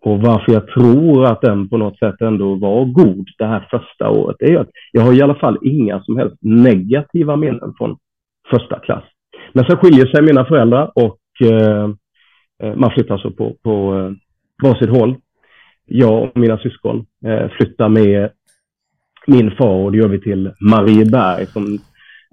och 0.03 0.21
varför 0.21 0.53
jag 0.53 0.67
tror 0.67 1.25
att 1.25 1.41
den 1.41 1.69
på 1.69 1.77
något 1.77 1.99
sätt 1.99 2.21
ändå 2.21 2.55
var 2.55 2.85
god 2.85 3.29
det 3.39 3.47
här 3.47 3.69
första 3.71 4.11
året 4.11 4.37
är 4.39 4.57
att 4.57 4.71
jag 4.93 5.03
har 5.03 5.13
i 5.13 5.23
alla 5.23 5.35
fall 5.35 5.59
inga 5.63 6.03
som 6.03 6.17
helst 6.17 6.37
negativa 6.41 7.37
minnen 7.37 7.75
från 7.79 7.97
första 8.51 8.79
klass. 8.79 9.05
Men 9.53 9.65
sen 9.65 9.77
skiljer 9.77 10.07
sig 10.07 10.23
mina 10.23 10.45
föräldrar 10.45 10.91
och 10.95 11.19
eh, 11.43 11.91
eh 12.63 12.75
man 12.77 12.91
flyttar 12.91 13.19
så 13.19 13.31
på, 13.31 13.57
på 13.63 13.99
eh, 13.99 14.13
varsitt 14.63 14.91
håll. 14.91 15.17
Jag 15.87 16.23
och 16.23 16.37
mina 16.37 16.59
syskon 16.59 17.07
eh, 17.25 17.49
flyttar 17.49 17.89
med 17.89 18.31
min 19.27 19.51
far 19.51 19.85
och 19.85 19.93
det 19.93 19.99
gör 19.99 20.09
vi 20.09 20.21
till 20.21 20.53
Marieberg 20.61 21.47
som 21.47 21.79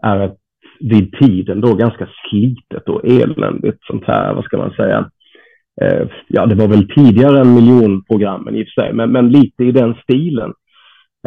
är 0.03 0.19
ett 0.19 0.37
vid 0.79 1.11
tiden 1.11 1.61
då 1.61 1.73
ganska 1.73 2.09
slitet 2.29 2.89
och 2.89 3.05
eländigt 3.05 3.83
sånt 3.83 4.03
här, 4.03 4.33
vad 4.33 4.43
ska 4.43 4.57
man 4.57 4.71
säga. 4.71 5.09
Eh, 5.81 6.07
ja, 6.27 6.45
det 6.45 6.55
var 6.55 6.67
väl 6.67 6.87
tidigare 6.95 7.39
än 7.39 7.53
miljonprogrammen 7.55 8.55
i 8.55 8.63
och 8.63 8.67
för 8.67 8.81
sig, 8.81 8.93
men, 8.93 9.11
men 9.11 9.29
lite 9.29 9.63
i 9.63 9.71
den 9.71 9.95
stilen. 10.03 10.53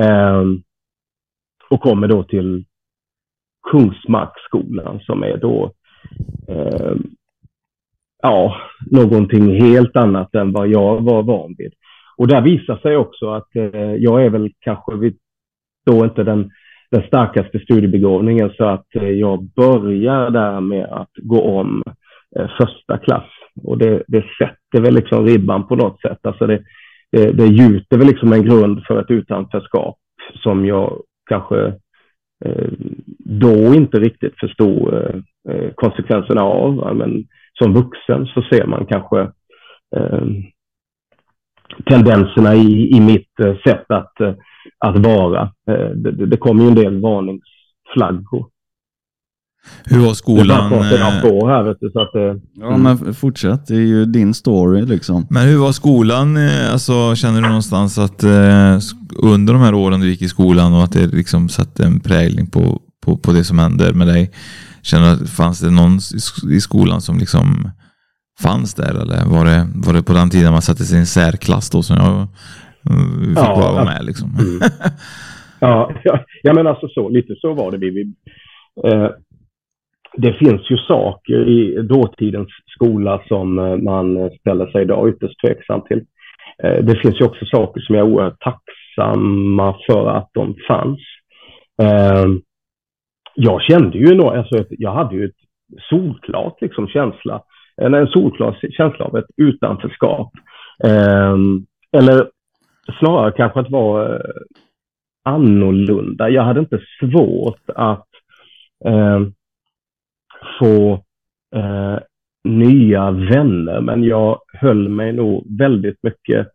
Eh, 0.00 0.44
och 1.70 1.80
kommer 1.80 2.08
då 2.08 2.22
till 2.22 2.64
Kungsmarksskolan 3.70 5.00
som 5.00 5.22
är 5.22 5.36
då 5.36 5.72
eh, 6.48 6.96
ja, 8.22 8.56
någonting 8.90 9.60
helt 9.60 9.96
annat 9.96 10.34
än 10.34 10.52
vad 10.52 10.68
jag 10.68 11.00
var 11.00 11.22
van 11.22 11.54
vid. 11.58 11.72
Och 12.16 12.28
där 12.28 12.40
visar 12.40 12.76
sig 12.76 12.96
också 12.96 13.30
att 13.30 13.56
eh, 13.56 13.94
jag 13.94 14.24
är 14.24 14.30
väl 14.30 14.50
kanske 14.60 14.96
vid 14.96 15.18
då 15.86 16.04
inte 16.04 16.22
den, 16.22 16.50
den 16.90 17.06
starkaste 17.06 17.59
studiebegåvningen 17.59 18.50
så 18.56 18.64
att 18.64 18.97
eh, 18.97 19.09
jag 19.11 19.44
börjar 19.44 20.30
där 20.30 20.61
med 20.61 20.85
att 20.85 21.11
gå 21.16 21.42
om 21.42 21.82
eh, 22.37 22.50
första 22.61 22.99
klass. 22.99 23.30
Och 23.64 23.78
det, 23.78 24.02
det 24.06 24.25
sätter 24.38 24.85
väl 24.85 24.94
liksom 24.94 25.26
ribban 25.26 25.66
på 25.66 25.76
något 25.76 26.00
sätt. 26.00 26.18
Alltså 26.23 26.47
det, 26.47 26.62
det, 27.12 27.32
det 27.32 27.47
gjuter 27.47 27.99
väl 27.99 28.06
liksom 28.06 28.32
en 28.32 28.44
grund 28.44 28.85
för 28.87 29.00
ett 29.00 29.11
utanförskap 29.11 29.99
som 30.42 30.66
jag 30.66 31.02
kanske 31.28 31.66
eh, 32.44 32.68
då 33.18 33.75
inte 33.75 33.99
riktigt 33.99 34.35
förstod 34.40 34.94
eh, 34.94 35.16
eh 35.49 35.70
konsekvenserna 35.75 36.42
av. 36.42 36.97
Men 36.97 37.25
som 37.62 37.75
vuxen 37.75 38.26
så 38.26 38.42
ser 38.42 38.66
man 38.66 38.87
kanske 38.87 39.20
eh, 39.97 40.26
tendenserna 41.85 42.54
i, 42.54 42.90
i 42.97 43.00
mitt 43.00 43.61
sätt 43.66 43.85
att, 43.88 44.20
eh, 44.20 44.35
att 44.78 44.96
vara. 44.96 45.42
Eh, 45.42 45.90
det, 45.96 46.26
det 46.26 46.36
kommer 46.36 46.62
ju 46.62 46.68
en 46.68 46.74
del 46.74 47.00
varningsflaggor. 47.00 48.46
Hur 49.84 49.98
var 49.98 50.14
skolan? 50.14 50.70
Det 50.70 50.98
är 50.98 51.22
på 51.22 51.48
här, 51.48 51.62
vet 51.62 51.76
du, 51.80 51.90
så 51.90 52.00
att, 52.00 52.14
mm. 52.14 52.40
Ja, 52.54 52.76
men 52.76 53.14
fortsätt. 53.14 53.66
Det 53.66 53.74
är 53.74 53.86
ju 53.86 54.04
din 54.04 54.34
story 54.34 54.86
liksom. 54.86 55.26
Men 55.30 55.48
hur 55.48 55.58
var 55.58 55.72
skolan? 55.72 56.36
Alltså, 56.72 57.14
känner 57.16 57.42
du 57.42 57.48
någonstans 57.48 57.98
att 57.98 58.22
eh, 58.22 58.78
under 59.22 59.52
de 59.52 59.62
här 59.62 59.74
åren 59.74 60.00
du 60.00 60.08
gick 60.10 60.22
i 60.22 60.28
skolan 60.28 60.74
och 60.74 60.84
att 60.84 60.92
det 60.92 61.06
liksom 61.06 61.48
satte 61.48 61.84
en 61.84 62.00
prägling 62.00 62.46
på, 62.46 62.80
på, 63.04 63.16
på 63.16 63.32
det 63.32 63.44
som 63.44 63.58
händer 63.58 63.92
med 63.92 64.06
dig? 64.06 64.30
Känner 64.82 65.16
du 65.16 65.24
att 65.24 65.30
fanns 65.30 65.60
det 65.60 65.70
någon 65.70 65.98
i 66.50 66.60
skolan 66.60 67.00
som 67.00 67.18
liksom 67.18 67.70
fanns 68.40 68.74
där 68.74 68.94
eller 68.94 69.24
var 69.24 69.44
det, 69.44 69.68
var 69.74 69.92
det 69.92 70.02
på 70.02 70.12
den 70.12 70.30
tiden 70.30 70.52
man 70.52 70.62
satte 70.62 70.84
sin 70.84 71.06
särklass 71.06 71.70
då 71.70 71.82
som 71.82 71.96
jag 71.96 72.28
eh, 72.90 73.28
fick 73.28 73.38
ja, 73.38 73.60
bara 73.60 73.72
vara 73.72 73.84
med 73.84 74.04
liksom? 74.04 74.28
Mm. 74.28 74.60
ja, 75.60 75.92
ja, 76.04 76.25
ja, 76.42 76.54
men 76.54 76.66
alltså 76.66 76.88
så, 76.88 77.08
lite 77.08 77.34
så 77.37 77.54
var 77.54 77.70
det. 77.70 77.78
Vi, 77.78 77.90
vi 77.90 78.02
eh, 78.88 79.10
det 80.16 80.32
finns 80.32 80.70
ju 80.70 80.76
saker 80.76 81.49
i 81.49 81.82
dåtidens 81.82 82.49
skola 82.66 83.22
som 83.28 83.58
eh, 83.58 83.76
man 83.76 84.30
ställer 84.40 84.66
sig 84.66 84.82
idag 84.82 85.08
ytterst 85.08 85.40
tveksam 85.40 85.82
till. 85.82 86.04
Eh, 86.62 86.84
det 86.84 86.96
finns 86.96 87.20
ju 87.20 87.25
också 87.25 87.44
saker 87.46 87.80
som 87.80 87.94
jag 87.94 88.06
är 88.06 88.12
oerhört 88.12 88.40
tacksamma 88.40 89.76
för 89.87 90.10
att 90.10 90.30
de 90.32 90.56
fanns. 90.68 91.00
Eh, 91.82 92.26
jag 93.34 93.62
kände 93.62 93.99
ju 93.99 94.14
nog, 94.14 94.26
alltså, 94.26 94.64
jag 94.70 94.92
hade 94.92 95.16
ju 95.16 95.25
ett 95.25 95.40
solklart 95.90 96.60
liksom, 96.60 96.88
känsla, 96.88 97.42
en, 97.76 97.94
en 97.94 98.06
solklar 98.06 98.58
känsla 98.70 99.04
av 99.04 99.16
ett 99.16 99.30
utanförskap. 99.37 100.32
Eh, 100.84 101.37
eller 101.99 102.28
snarare 102.99 103.32
kanske 103.32 103.61
att 103.61 103.70
vara 103.70 104.16
eh, 104.16 104.20
annorlunda. 105.25 106.30
Jag 106.30 106.42
hade 106.42 106.61
inte 106.61 106.80
svårt 107.00 107.70
att 107.75 108.09
eh, 108.85 109.20
få 110.59 110.92
eh, 111.56 111.99
nya 112.44 113.11
vänner, 113.11 113.80
men 113.80 114.04
jag 114.04 114.40
höll 114.52 114.88
mig 114.88 115.12
nog 115.12 115.59
väldigt 115.59 116.02
mycket 116.02 116.47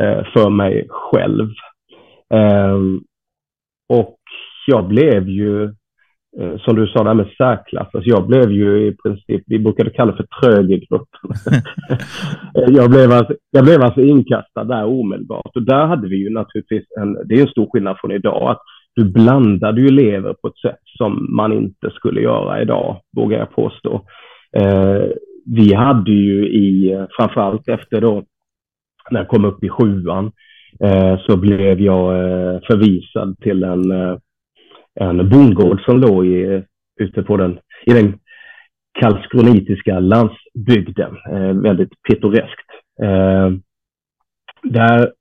eh, 0.00 0.24
för 0.32 0.50
mig 0.50 0.86
själv. 0.90 1.48
Ehm, 2.34 3.00
och 3.88 4.18
jag 4.66 4.88
blev 4.88 5.28
ju 5.28 5.74
som 6.58 6.76
du 6.76 6.86
sa 6.86 7.04
där 7.04 7.14
med 7.14 7.26
särklass, 7.38 7.88
alltså 7.94 8.10
jag 8.10 8.26
blev 8.26 8.52
ju 8.52 8.86
i 8.86 8.96
princip, 8.96 9.42
vi 9.46 9.58
brukade 9.58 9.90
kalla 9.90 10.12
det 10.12 10.16
för 10.16 10.26
trög 10.40 10.70
i 10.70 10.86
gruppen. 10.86 11.30
jag, 12.76 12.90
blev 12.90 13.12
alltså, 13.12 13.34
jag 13.50 13.64
blev 13.64 13.82
alltså 13.82 14.00
inkastad 14.00 14.64
där 14.64 14.84
omedelbart 14.84 15.56
och 15.56 15.62
där 15.62 15.86
hade 15.86 16.08
vi 16.08 16.16
ju 16.16 16.30
naturligtvis 16.30 16.84
en, 17.00 17.12
det 17.28 17.34
är 17.34 17.40
en 17.40 17.48
stor 17.48 17.70
skillnad 17.72 17.96
från 18.00 18.12
idag, 18.12 18.50
att 18.50 18.60
du 18.94 19.04
blandade 19.04 19.80
ju 19.80 19.86
elever 19.86 20.32
på 20.32 20.48
ett 20.48 20.58
sätt 20.58 20.80
som 20.84 21.36
man 21.36 21.52
inte 21.52 21.90
skulle 21.90 22.20
göra 22.20 22.62
idag, 22.62 23.00
vågar 23.16 23.38
jag 23.38 23.50
påstå. 23.50 24.02
Eh, 24.56 25.02
vi 25.46 25.74
hade 25.74 26.10
ju 26.10 26.46
i, 26.48 27.06
framförallt 27.16 27.68
efter 27.68 28.00
då, 28.00 28.24
när 29.10 29.20
jag 29.20 29.28
kom 29.28 29.44
upp 29.44 29.64
i 29.64 29.68
sjuan, 29.68 30.32
eh, 30.80 31.18
så 31.26 31.36
blev 31.36 31.80
jag 31.80 32.14
eh, 32.14 32.60
förvisad 32.66 33.38
till 33.40 33.64
en, 33.64 33.90
eh, 33.90 34.16
en 35.00 35.28
bondgård 35.28 35.80
som 35.80 36.00
låg 36.00 36.26
i, 36.26 36.62
ute 37.00 37.22
på 37.22 37.36
den, 37.36 37.58
i 37.86 37.92
den 37.92 38.18
karlskronitiska 39.00 40.00
landsbygden. 40.00 41.16
Eh, 41.30 41.52
väldigt 41.52 42.02
pittoreskt. 42.08 42.70
Eh, 43.02 43.50
där 44.62 45.12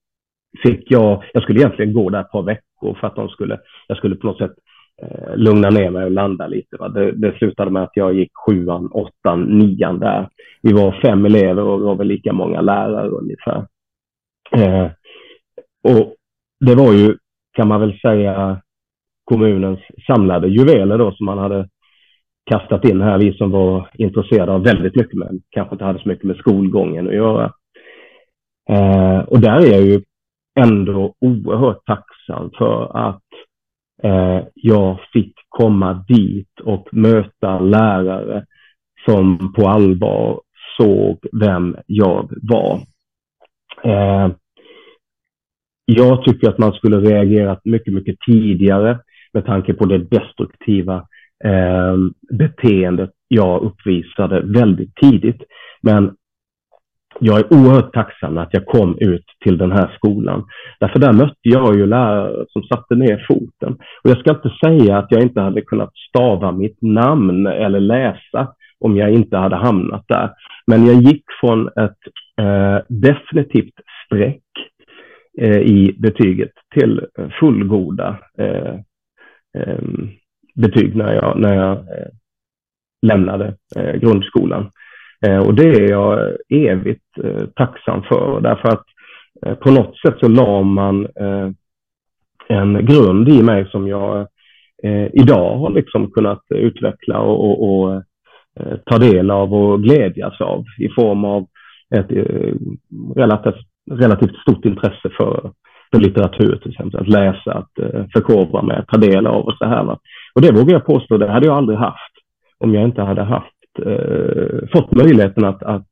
fick 0.63 0.91
jag, 0.91 1.23
jag 1.33 1.43
skulle 1.43 1.59
egentligen 1.59 1.93
gå 1.93 2.09
där 2.09 2.21
ett 2.21 2.31
par 2.31 2.43
veckor 2.43 2.97
för 2.99 3.07
att 3.07 3.15
de 3.15 3.29
skulle, 3.29 3.59
jag 3.87 3.97
skulle 3.97 4.15
på 4.15 4.27
något 4.27 4.37
sätt 4.37 4.53
eh, 5.01 5.35
lugna 5.35 5.69
ner 5.69 5.89
mig 5.89 6.03
och 6.03 6.11
landa 6.11 6.47
lite. 6.47 6.77
Va? 6.77 6.89
Det, 6.89 7.11
det 7.11 7.37
slutade 7.37 7.71
med 7.71 7.83
att 7.83 7.97
jag 7.97 8.13
gick 8.13 8.31
sjuan, 8.45 8.87
åttan, 8.87 9.43
nian 9.43 9.99
där. 9.99 10.29
Vi 10.61 10.73
var 10.73 11.01
fem 11.05 11.25
elever 11.25 11.63
och 11.63 11.79
det 11.79 11.85
var 11.85 11.95
väl 11.95 12.07
lika 12.07 12.33
många 12.33 12.61
lärare 12.61 13.09
ungefär. 13.09 13.67
Eh, 14.55 14.91
och 15.83 16.15
det 16.59 16.75
var 16.75 16.93
ju, 16.93 17.17
kan 17.53 17.67
man 17.67 17.79
väl 17.79 17.99
säga, 17.99 18.61
kommunens 19.23 19.79
samlade 20.07 20.47
juveler 20.47 20.97
då 20.97 21.11
som 21.11 21.25
man 21.25 21.37
hade 21.37 21.69
kastat 22.45 22.85
in 22.85 23.01
här, 23.01 23.17
vi 23.17 23.33
som 23.33 23.51
var 23.51 23.89
intresserade 23.93 24.51
av 24.51 24.63
väldigt 24.63 24.95
mycket, 24.95 25.13
men 25.13 25.41
kanske 25.49 25.75
inte 25.75 25.85
hade 25.85 25.99
så 25.99 26.09
mycket 26.09 26.25
med 26.25 26.37
skolgången 26.37 27.07
att 27.07 27.15
göra. 27.15 27.53
Eh, 28.69 29.19
och 29.19 29.39
där 29.39 29.57
är 29.57 29.71
jag 29.71 29.81
ju 29.81 30.01
ändå 30.59 31.13
oerhört 31.19 31.85
tacksam 31.85 32.51
för 32.57 32.97
att 33.07 33.23
eh, 34.03 34.47
jag 34.53 34.99
fick 35.13 35.33
komma 35.49 36.05
dit 36.07 36.59
och 36.63 36.87
möta 36.91 37.59
lärare 37.59 38.45
som 39.05 39.53
på 39.53 39.67
allvar 39.67 40.41
såg 40.77 41.19
vem 41.31 41.77
jag 41.87 42.29
var. 42.41 42.79
Eh, 43.83 44.31
jag 45.85 46.25
tycker 46.25 46.49
att 46.49 46.57
man 46.57 46.73
skulle 46.73 46.97
reagerat 46.97 47.65
mycket, 47.65 47.93
mycket 47.93 48.15
tidigare 48.25 48.99
med 49.33 49.45
tanke 49.45 49.73
på 49.73 49.85
det 49.85 49.97
destruktiva 49.97 50.95
eh, 51.45 51.95
beteendet 52.37 53.11
jag 53.27 53.61
uppvisade 53.61 54.41
väldigt 54.41 54.95
tidigt. 54.95 55.41
Men 55.81 56.15
jag 57.19 57.39
är 57.39 57.53
oerhört 57.53 57.93
tacksam 57.93 58.37
att 58.37 58.53
jag 58.53 58.65
kom 58.65 58.97
ut 58.99 59.25
till 59.43 59.57
den 59.57 59.71
här 59.71 59.91
skolan. 59.95 60.45
Därför 60.79 60.99
där 60.99 61.13
mötte 61.13 61.39
jag 61.41 61.75
ju 61.75 61.85
lärare 61.85 62.45
som 62.49 62.63
satte 62.63 62.95
ner 62.95 63.25
foten. 63.27 63.73
Och 64.03 64.09
jag 64.09 64.19
ska 64.19 64.31
inte 64.31 64.53
säga 64.65 64.97
att 64.97 65.11
jag 65.11 65.21
inte 65.21 65.41
hade 65.41 65.61
kunnat 65.61 65.97
stava 66.09 66.51
mitt 66.51 66.81
namn 66.81 67.47
eller 67.47 67.79
läsa 67.79 68.53
om 68.79 68.97
jag 68.97 69.13
inte 69.13 69.37
hade 69.37 69.55
hamnat 69.55 70.05
där. 70.07 70.29
Men 70.67 70.85
jag 70.85 70.95
gick 70.95 71.23
från 71.41 71.67
ett 71.67 71.99
eh, 72.41 72.77
definitivt 72.89 73.73
streck 74.05 74.43
eh, 75.41 75.57
i 75.57 75.95
betyget 75.99 76.51
till 76.73 77.01
fullgoda 77.39 78.17
eh, 78.37 78.75
Ehm, 79.57 80.09
betyg 80.55 80.95
när 80.95 81.13
jag, 81.13 81.39
när 81.39 81.55
jag 81.55 81.71
eh, 81.77 82.07
lämnade 83.01 83.55
eh, 83.75 83.95
grundskolan. 83.95 84.71
Eh, 85.25 85.37
och 85.37 85.53
det 85.53 85.67
är 85.67 85.89
jag 85.89 86.31
evigt 86.49 87.17
eh, 87.23 87.45
tacksam 87.55 88.03
för, 88.03 88.41
därför 88.41 88.69
att 88.69 88.85
eh, 89.45 89.55
på 89.55 89.71
något 89.71 89.97
sätt 89.97 90.15
så 90.19 90.27
la 90.27 90.61
man 90.61 91.05
eh, 91.05 91.49
en 92.47 92.85
grund 92.85 93.29
i 93.29 93.43
mig 93.43 93.69
som 93.71 93.87
jag 93.87 94.27
idag 95.13 95.57
har 95.57 95.69
liksom 95.69 96.11
kunnat 96.11 96.43
utveckla 96.49 97.19
och, 97.19 97.45
och, 97.45 97.83
och 97.83 98.03
ta 98.85 98.97
del 98.97 99.31
av 99.31 99.53
och 99.53 99.83
glädjas 99.83 100.41
av 100.41 100.65
i 100.79 100.89
form 100.89 101.25
av 101.25 101.47
ett 101.95 102.11
relativt, 103.15 103.67
relativt 103.91 104.35
stort 104.35 104.65
intresse 104.65 105.09
för, 105.17 105.51
för 105.93 106.01
litteratur 106.01 106.59
till 106.61 106.71
exempel. 106.71 106.99
Att 107.01 107.07
läsa, 107.07 107.53
att 107.53 107.71
förkovra 108.13 108.61
mig, 108.61 108.77
att 108.77 108.87
ta 108.87 108.97
del 108.97 109.27
av 109.27 109.45
och 109.45 109.53
så 109.57 109.65
här. 109.65 109.83
Va? 109.83 109.99
Och 110.35 110.41
det 110.41 110.51
vågar 110.51 110.73
jag 110.73 110.85
påstå, 110.85 111.17
det 111.17 111.31
hade 111.31 111.45
jag 111.45 111.57
aldrig 111.57 111.77
haft 111.77 112.13
om 112.63 112.73
jag 112.73 112.83
inte 112.83 113.01
hade 113.01 113.23
haft, 113.23 113.79
eh, 113.85 114.67
fått 114.73 114.91
möjligheten 114.91 115.45
att, 115.45 115.63
att 115.63 115.87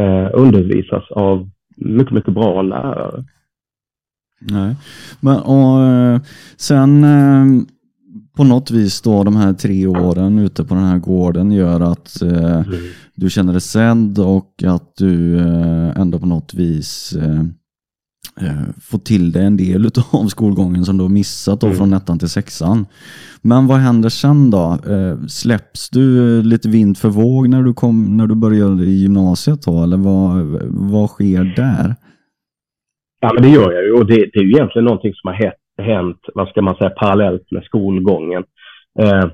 eh, 0.00 0.28
undervisas 0.32 1.10
av 1.10 1.50
mycket, 1.76 2.12
mycket 2.12 2.34
bra 2.34 2.62
lärare. 2.62 3.24
Nej, 4.40 4.76
men 5.20 5.36
och 5.36 5.82
eh, 5.82 6.20
sen 6.56 7.04
eh, 7.04 7.44
på 8.36 8.44
något 8.44 8.70
vis 8.70 9.02
då 9.02 9.24
de 9.24 9.36
här 9.36 9.52
tre 9.52 9.86
åren 9.86 10.38
ute 10.38 10.64
på 10.64 10.74
den 10.74 10.84
här 10.84 10.98
gården 10.98 11.52
gör 11.52 11.80
att 11.80 12.22
eh, 12.22 12.56
mm. 12.56 12.80
du 13.14 13.30
känner 13.30 13.52
dig 13.52 13.60
sedd 13.60 14.18
och 14.18 14.62
att 14.66 14.96
du 14.96 15.38
eh, 15.38 16.00
ändå 16.00 16.18
på 16.18 16.26
något 16.26 16.54
vis 16.54 17.12
eh, 17.12 17.30
eh, 17.30 17.44
få 18.90 18.98
till 18.98 19.32
dig 19.32 19.44
en 19.44 19.56
del 19.56 19.86
av 20.12 20.26
skolgången 20.28 20.84
som 20.84 20.96
du 20.98 21.04
har 21.04 21.10
missat 21.10 21.60
då 21.60 21.66
mm. 21.66 21.78
från 21.78 21.92
ettan 21.92 22.18
till 22.18 22.28
sexan. 22.28 22.86
Men 23.42 23.66
vad 23.66 23.78
händer 23.78 24.08
sen 24.08 24.50
då? 24.50 24.78
Eh, 24.94 25.26
släpps 25.28 25.90
du 25.90 26.42
lite 26.42 26.68
vind 26.68 26.98
för 26.98 27.08
våg 27.08 27.48
när 27.48 27.62
du, 27.62 27.74
kom, 27.74 28.16
när 28.16 28.26
du 28.26 28.34
började 28.34 28.84
i 28.84 29.02
gymnasiet 29.02 29.62
då? 29.62 29.82
Eller 29.82 29.96
vad, 29.96 30.60
vad 30.70 31.08
sker 31.08 31.44
där? 31.56 31.94
Ja, 33.20 33.30
men 33.34 33.42
det 33.42 33.48
gör 33.48 33.72
jag 33.72 33.84
ju 33.84 33.92
och 33.92 34.06
det, 34.06 34.14
det 34.14 34.38
är 34.38 34.42
ju 34.42 34.50
egentligen 34.50 34.84
någonting 34.84 35.14
som 35.14 35.28
har 35.28 35.52
hänt, 35.82 36.20
vad 36.34 36.48
ska 36.48 36.62
man 36.62 36.76
säga, 36.76 36.90
parallellt 36.90 37.50
med 37.50 37.64
skolgången. 37.64 38.44
Eh, 39.00 39.24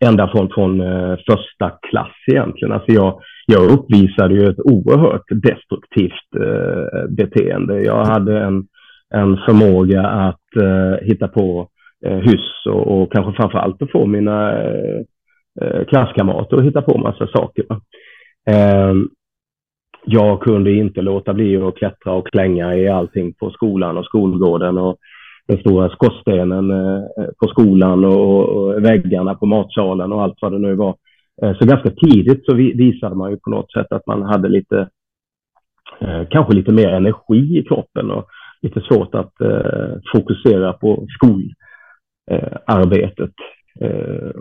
ända 0.00 0.28
från, 0.28 0.48
från 0.48 0.80
eh, 0.80 1.16
första 1.30 1.70
klass 1.90 2.16
egentligen. 2.26 2.72
Alltså 2.72 2.92
jag, 2.92 3.20
jag 3.46 3.70
uppvisade 3.70 4.34
ju 4.34 4.48
ett 4.48 4.60
oerhört 4.60 5.26
destruktivt 5.28 6.34
eh, 6.40 7.08
beteende. 7.08 7.82
Jag 7.82 8.04
hade 8.04 8.38
en, 8.40 8.66
en 9.14 9.36
förmåga 9.36 10.06
att 10.06 10.56
eh, 10.56 11.06
hitta 11.06 11.28
på 11.28 11.68
eh, 12.06 12.18
hyss 12.18 12.66
och, 12.66 13.02
och 13.02 13.12
kanske 13.12 13.32
framför 13.32 13.58
allt 13.58 13.82
att 13.82 13.90
få 13.90 14.06
mina 14.06 14.62
eh, 14.62 15.00
eh, 15.62 15.84
klasskamrater 15.84 16.56
att 16.56 16.64
hitta 16.64 16.82
på 16.82 16.98
massa 16.98 17.26
saker. 17.26 17.64
Eh, 18.50 18.94
jag 20.04 20.40
kunde 20.40 20.72
inte 20.72 21.02
låta 21.02 21.34
bli 21.34 21.56
att 21.56 21.76
klättra 21.76 22.12
och 22.12 22.28
klänga 22.28 22.76
i 22.76 22.88
allting 22.88 23.32
på 23.32 23.50
skolan 23.50 23.96
och 23.96 24.04
skolgården 24.04 24.78
och 24.78 24.96
den 25.48 25.58
stora 25.58 25.88
skorstenen 25.88 26.70
eh, 26.70 27.02
på 27.38 27.48
skolan 27.48 28.04
och, 28.04 28.48
och 28.48 28.84
väggarna 28.84 29.34
på 29.34 29.46
matsalen 29.46 30.12
och 30.12 30.22
allt 30.22 30.38
vad 30.40 30.52
det 30.52 30.58
nu 30.58 30.74
var. 30.74 30.96
Eh, 31.42 31.58
så 31.58 31.66
ganska 31.66 31.90
tidigt 31.90 32.46
så 32.46 32.54
visade 32.54 33.16
man 33.16 33.30
ju 33.30 33.36
på 33.36 33.50
något 33.50 33.72
sätt 33.72 33.92
att 33.92 34.06
man 34.06 34.22
hade 34.22 34.48
lite, 34.48 34.88
eh, 36.00 36.22
kanske 36.30 36.54
lite 36.54 36.72
mer 36.72 36.88
energi 36.88 37.58
i 37.58 37.62
kroppen 37.62 38.10
och 38.10 38.26
lite 38.62 38.80
svårt 38.80 39.14
att 39.14 39.40
eh, 39.40 39.92
fokusera 40.12 40.72
på 40.72 41.06
skolarbetet. 42.28 43.32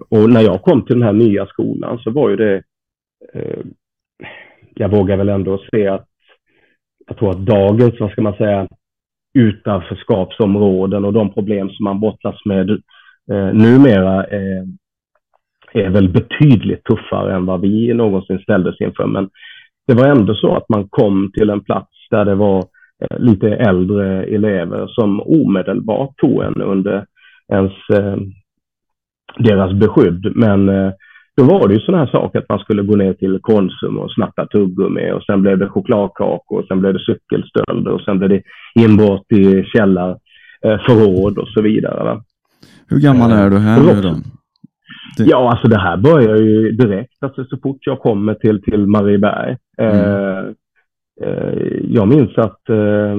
Och 0.10 0.30
när 0.30 0.42
jag 0.42 0.62
kom 0.62 0.86
till 0.86 0.96
den 0.96 1.04
här 1.04 1.14
nya 1.14 1.46
skolan 1.46 2.00
så 2.00 2.12
var 2.12 2.30
ju 2.30 2.36
det, 2.36 2.64
jag 4.74 4.90
vågar 4.90 5.18
väl 5.18 5.30
ändå 5.30 5.62
se 5.72 5.88
att 5.88 6.08
jag 7.08 7.18
tror 7.18 7.30
att 7.30 7.46
dagens, 7.46 8.00
vad 8.00 8.12
ska 8.12 8.22
man 8.22 8.38
säga, 8.38 8.68
utanförskapsområden 9.34 11.06
och 11.06 11.14
de 11.14 11.34
problem 11.34 11.70
som 11.70 11.84
man 11.84 12.00
brottas 12.00 12.46
med 12.46 12.70
eh, 13.32 13.54
numera 13.54 14.26
eh, 14.26 14.64
är 15.76 15.90
väl 15.90 16.10
betydligt 16.10 16.84
tuffare 16.84 17.36
än 17.36 17.46
vad 17.46 17.62
vi 17.62 17.94
någonsin 17.94 18.40
ställdes 18.40 18.82
inför. 18.82 19.08
Men 19.08 19.30
det 19.88 19.94
var 19.94 20.06
ändå 20.06 20.34
så 20.34 20.56
att 20.56 20.70
man 20.70 20.88
kom 20.90 21.32
till 21.34 21.50
en 21.50 21.64
plats 21.64 21.92
där 22.12 22.26
det 22.26 22.36
var 22.36 22.58
eh, 23.02 23.20
lite 23.20 23.50
äldre 23.50 24.24
elever 24.24 24.88
som 24.88 25.22
omedelbart 25.22 26.18
tog 26.18 26.44
en 26.44 26.62
under 26.62 27.06
ens, 27.52 27.72
eh, 27.94 28.18
deras 29.38 29.74
beskydd. 29.74 30.32
Men 30.36 30.70
eh, 30.70 30.92
då 31.38 31.44
var 31.44 31.68
det 31.68 31.74
ju 31.74 31.80
sådana 31.80 32.04
här 32.04 32.12
saker 32.12 32.40
att 32.40 32.50
man 32.50 32.60
skulle 32.60 32.84
gå 32.84 32.96
ner 32.96 33.14
till 33.14 33.40
Konsum 33.42 33.98
och 33.98 34.12
snappa 34.12 34.46
tuggummi 34.46 35.12
och 35.12 35.24
sen 35.24 35.42
blev 35.42 35.58
det 35.58 35.70
chokladkakor 35.70 36.60
och 36.60 36.68
sen 36.68 36.80
blev 36.80 36.94
det 36.94 37.00
cykelstölder 37.00 37.92
och 37.92 38.02
sen 38.02 38.20
blev 38.20 38.30
det 38.30 38.42
inbrott 38.80 39.32
i 39.32 39.64
källarförråd 39.64 41.38
och 41.38 41.48
så 41.48 41.62
vidare. 41.62 42.22
Hur 42.88 43.00
gammal 43.00 43.32
är 43.32 43.50
du 43.50 43.58
här 43.58 43.80
nu 43.80 44.02
då? 44.02 44.16
Det... 45.18 45.24
Ja, 45.24 45.52
alltså 45.52 45.68
det 45.68 45.80
här 45.80 45.98
börjar 45.98 46.36
ju 46.36 46.72
direkt, 46.72 47.24
alltså 47.24 47.46
så 47.46 47.58
fort 47.58 47.78
jag 47.82 48.00
kommer 48.00 48.34
till, 48.34 48.62
till 48.62 48.88
Marieberg. 48.88 49.58
Mm. 49.78 49.96
Eh, 49.96 50.46
eh, 51.22 51.54
jag 51.90 52.08
minns 52.08 52.38
att 52.38 52.70
eh, 52.70 53.16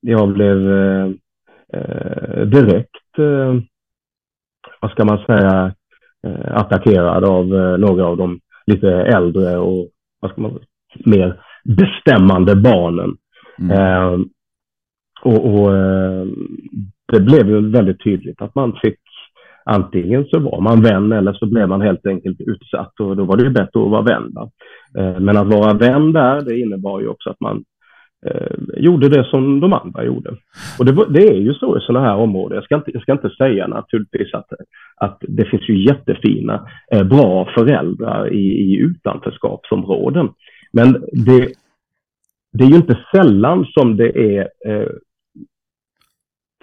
jag 0.00 0.32
blev 0.32 0.72
eh, 0.72 1.10
eh, 1.72 2.42
direkt, 2.46 3.18
eh, 3.18 3.54
vad 4.80 4.90
ska 4.90 5.04
man 5.04 5.18
säga, 5.18 5.74
attackerad 6.44 7.24
av 7.24 7.46
några 7.78 8.06
av 8.06 8.16
de 8.16 8.40
lite 8.66 8.90
äldre 8.90 9.56
och 9.56 9.88
vad 10.20 10.30
ska 10.30 10.40
man 10.40 10.58
mer 11.04 11.40
bestämmande 11.64 12.56
barnen. 12.56 13.16
Mm. 13.60 14.28
och, 15.22 15.44
och 15.44 15.72
det 17.12 17.20
blev 17.20 17.48
ju 17.48 17.70
väldigt 17.70 18.04
tydligt 18.04 18.42
att 18.42 18.54
man 18.54 18.78
fick 18.82 18.98
antingen 19.64 20.24
så 20.24 20.40
var 20.40 20.60
man 20.60 20.82
vän 20.82 21.12
eller 21.12 21.32
så 21.32 21.46
blev 21.46 21.68
man 21.68 21.80
helt 21.80 22.06
enkelt 22.06 22.40
utsatt 22.40 23.00
och 23.00 23.16
då 23.16 23.24
var 23.24 23.36
det 23.36 23.42
ju 23.42 23.50
bättre 23.50 23.82
att 23.82 23.90
vara 23.90 24.02
vän. 24.02 24.32
Eh, 24.98 25.20
men 25.20 25.36
att 25.36 25.46
vara 25.46 25.74
vän 25.74 26.12
där, 26.12 26.40
det 26.40 26.58
innebar 26.58 27.00
ju 27.00 27.08
också 27.08 27.30
att 27.30 27.40
man 27.40 27.64
eh, 28.26 28.56
gjorde 28.76 29.08
det 29.08 29.24
som 29.24 29.60
de 29.60 29.72
andra 29.72 30.04
gjorde. 30.04 30.36
Och 30.78 30.84
det, 30.84 31.06
det 31.08 31.28
är 31.28 31.40
ju 31.40 31.54
så 31.54 31.78
i 31.78 31.80
sådana 31.80 32.06
här 32.06 32.16
områden. 32.16 32.54
Jag 32.54 32.64
ska 32.64 32.74
inte, 32.74 32.90
jag 32.90 33.02
ska 33.02 33.12
inte 33.12 33.30
säga 33.30 33.66
naturligtvis 33.66 34.34
att, 34.34 34.48
att 34.96 35.18
det 35.20 35.44
finns 35.44 35.68
ju 35.68 35.84
jättefina, 35.84 36.68
eh, 36.92 37.02
bra 37.02 37.48
föräldrar 37.54 38.32
i, 38.32 38.46
i 38.46 38.76
utanförskapsområden. 38.76 40.28
Men 40.72 40.92
det, 41.12 41.52
det 42.52 42.64
är 42.64 42.68
ju 42.68 42.76
inte 42.76 42.98
sällan 43.12 43.64
som 43.64 43.96
det 43.96 44.38
är 44.38 44.48
eh, 44.66 44.88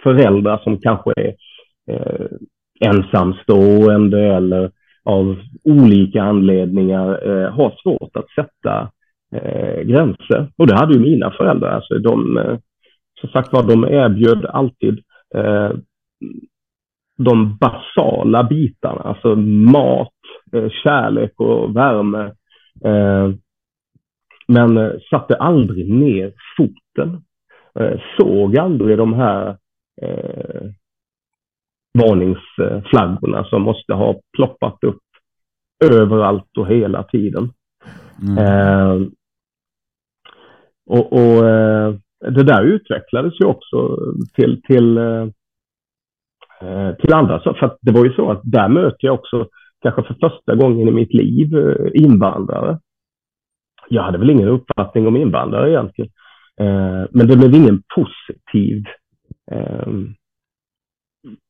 föräldrar 0.03 0.57
som 0.57 0.77
kanske 0.77 1.11
är 1.15 1.33
eh, 1.91 2.27
ensamstående 2.79 4.35
eller 4.35 4.71
av 5.03 5.37
olika 5.63 6.23
anledningar 6.23 7.29
eh, 7.29 7.51
har 7.51 7.75
svårt 7.83 8.17
att 8.17 8.29
sätta 8.29 8.91
eh, 9.31 9.81
gränser. 9.81 10.51
Och 10.57 10.67
det 10.67 10.75
hade 10.75 10.93
ju 10.93 10.99
mina 10.99 11.31
föräldrar. 11.31 11.69
Alltså 11.69 11.99
de, 11.99 12.37
eh, 12.37 12.57
som 13.21 13.29
sagt 13.29 13.53
var, 13.53 13.63
de 13.63 13.83
erbjöd 13.83 14.45
alltid 14.45 14.99
eh, 15.35 15.71
de 17.17 17.57
basala 17.57 18.43
bitarna, 18.43 19.01
alltså 19.01 19.35
mat, 19.71 20.13
eh, 20.53 20.69
kärlek 20.83 21.33
och 21.39 21.75
värme. 21.75 22.23
Eh, 22.85 23.31
men 24.47 24.77
eh, 24.77 24.91
satte 25.09 25.35
aldrig 25.35 25.93
ner 25.93 26.33
foten. 26.57 27.21
Eh, 27.79 27.99
såg 28.17 28.57
aldrig 28.57 28.97
de 28.97 29.13
här 29.13 29.57
eh, 30.01 30.61
varningsflaggorna 31.97 33.43
som 33.43 33.61
måste 33.61 33.93
ha 33.93 34.15
ploppat 34.37 34.83
upp 34.83 35.01
överallt 35.85 36.57
och 36.57 36.67
hela 36.67 37.03
tiden. 37.03 37.49
Mm. 38.21 38.37
Eh, 38.37 39.07
och, 40.85 41.13
och 41.13 41.49
eh, 41.49 41.95
det 42.19 42.43
där 42.43 42.63
utvecklades 42.63 43.33
ju 43.41 43.45
också 43.45 43.97
till, 44.35 44.61
till, 44.61 44.97
eh, 44.97 45.27
eh 46.61 46.95
till 46.95 47.13
andra. 47.13 47.39
För 47.39 47.77
det 47.81 47.91
var 47.91 48.05
ju 48.05 48.13
så 48.13 48.31
att 48.31 48.41
där 48.43 48.67
möter 48.67 49.07
jag 49.07 49.13
också, 49.13 49.47
kanske 49.81 50.03
för 50.03 50.13
första 50.13 50.55
gången 50.55 50.87
i 50.87 50.91
mitt 50.91 51.13
liv, 51.13 51.57
eh, 51.57 51.89
invandrare. 51.93 52.79
Jag 53.89 54.03
hade 54.03 54.17
väl 54.17 54.29
ingen 54.29 54.47
uppfattning 54.47 55.07
om 55.07 55.17
invandrare 55.17 55.69
egentligen. 55.69 56.11
Eh, 56.59 57.05
men 57.11 57.27
det 57.27 57.37
blev 57.37 57.53
ingen 57.55 57.83
positiv 57.95 58.83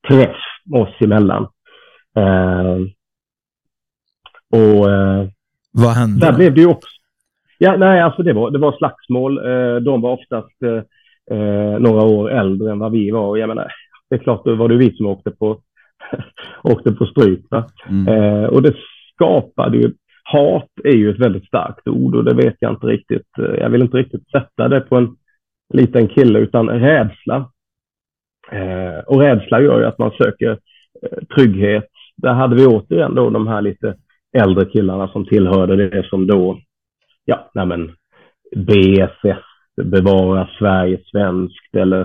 träff 0.07 0.37
oss 0.73 0.95
emellan. 0.99 1.47
Eh, 2.17 2.77
och 4.51 4.91
eh, 4.91 5.27
Vad 5.71 5.91
hände? 5.91 6.25
Där 6.25 6.33
blev 6.33 6.53
det 6.53 6.61
ju 6.61 6.67
också. 6.67 6.89
Ja, 7.57 7.77
nej, 7.77 8.01
alltså 8.01 8.23
det 8.23 8.33
var, 8.33 8.51
det 8.51 8.59
var 8.59 8.77
slagsmål. 8.77 9.37
Eh, 9.37 9.75
de 9.75 10.01
var 10.01 10.11
oftast 10.11 10.63
eh, 10.63 11.37
eh, 11.37 11.79
några 11.79 12.03
år 12.03 12.31
äldre 12.31 12.71
än 12.71 12.79
vad 12.79 12.91
vi 12.91 13.11
var. 13.11 13.37
Jag 13.37 13.47
menar, 13.47 13.71
det 14.09 14.15
är 14.15 14.19
klart, 14.19 14.45
då 14.45 14.55
var 14.55 14.69
det 14.69 14.77
vi 14.77 14.95
som 14.95 15.05
åkte 15.05 15.31
på, 15.31 15.61
åkte 16.63 16.91
på 16.91 17.05
stryk. 17.05 17.45
Mm. 17.89 18.07
Eh, 18.07 18.45
och 18.45 18.61
det 18.61 18.75
skapade 19.13 19.77
ju... 19.77 19.93
Hat 20.29 20.69
är 20.83 20.95
ju 20.95 21.09
ett 21.09 21.19
väldigt 21.19 21.47
starkt 21.47 21.87
ord 21.87 22.15
och 22.15 22.23
det 22.23 22.33
vet 22.33 22.55
jag 22.59 22.71
inte 22.71 22.87
riktigt. 22.87 23.27
Jag 23.37 23.69
vill 23.69 23.81
inte 23.81 23.97
riktigt 23.97 24.29
sätta 24.29 24.67
det 24.67 24.81
på 24.81 24.95
en 24.95 25.15
liten 25.73 26.07
kille, 26.07 26.39
utan 26.39 26.69
rädsla 26.69 27.51
Eh, 28.51 28.99
och 29.05 29.21
rädsla 29.21 29.62
gör 29.62 29.79
ju 29.79 29.86
att 29.86 29.97
man 29.97 30.12
söker 30.12 30.51
eh, 31.01 31.25
trygghet. 31.36 31.89
Där 32.17 32.33
hade 32.33 32.55
vi 32.55 32.65
återigen 32.65 33.15
då 33.15 33.29
de 33.29 33.47
här 33.47 33.62
lite 33.62 33.95
äldre 34.38 34.65
killarna 34.65 35.07
som 35.07 35.25
tillhörde 35.25 35.89
det 35.89 36.10
som 36.10 36.27
då, 36.27 36.60
ja, 37.25 37.49
nej 37.53 37.65
men 37.65 37.91
BSS, 38.55 39.43
Bevara 39.83 40.49
Sverige 40.60 40.99
svenskt 41.12 41.75
eller 41.75 41.99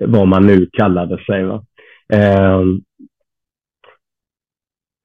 eh, 0.00 0.08
vad 0.08 0.28
man 0.28 0.46
nu 0.46 0.66
kallade 0.72 1.24
sig. 1.24 1.44
Va? 1.44 1.64
Eh, 2.12 2.62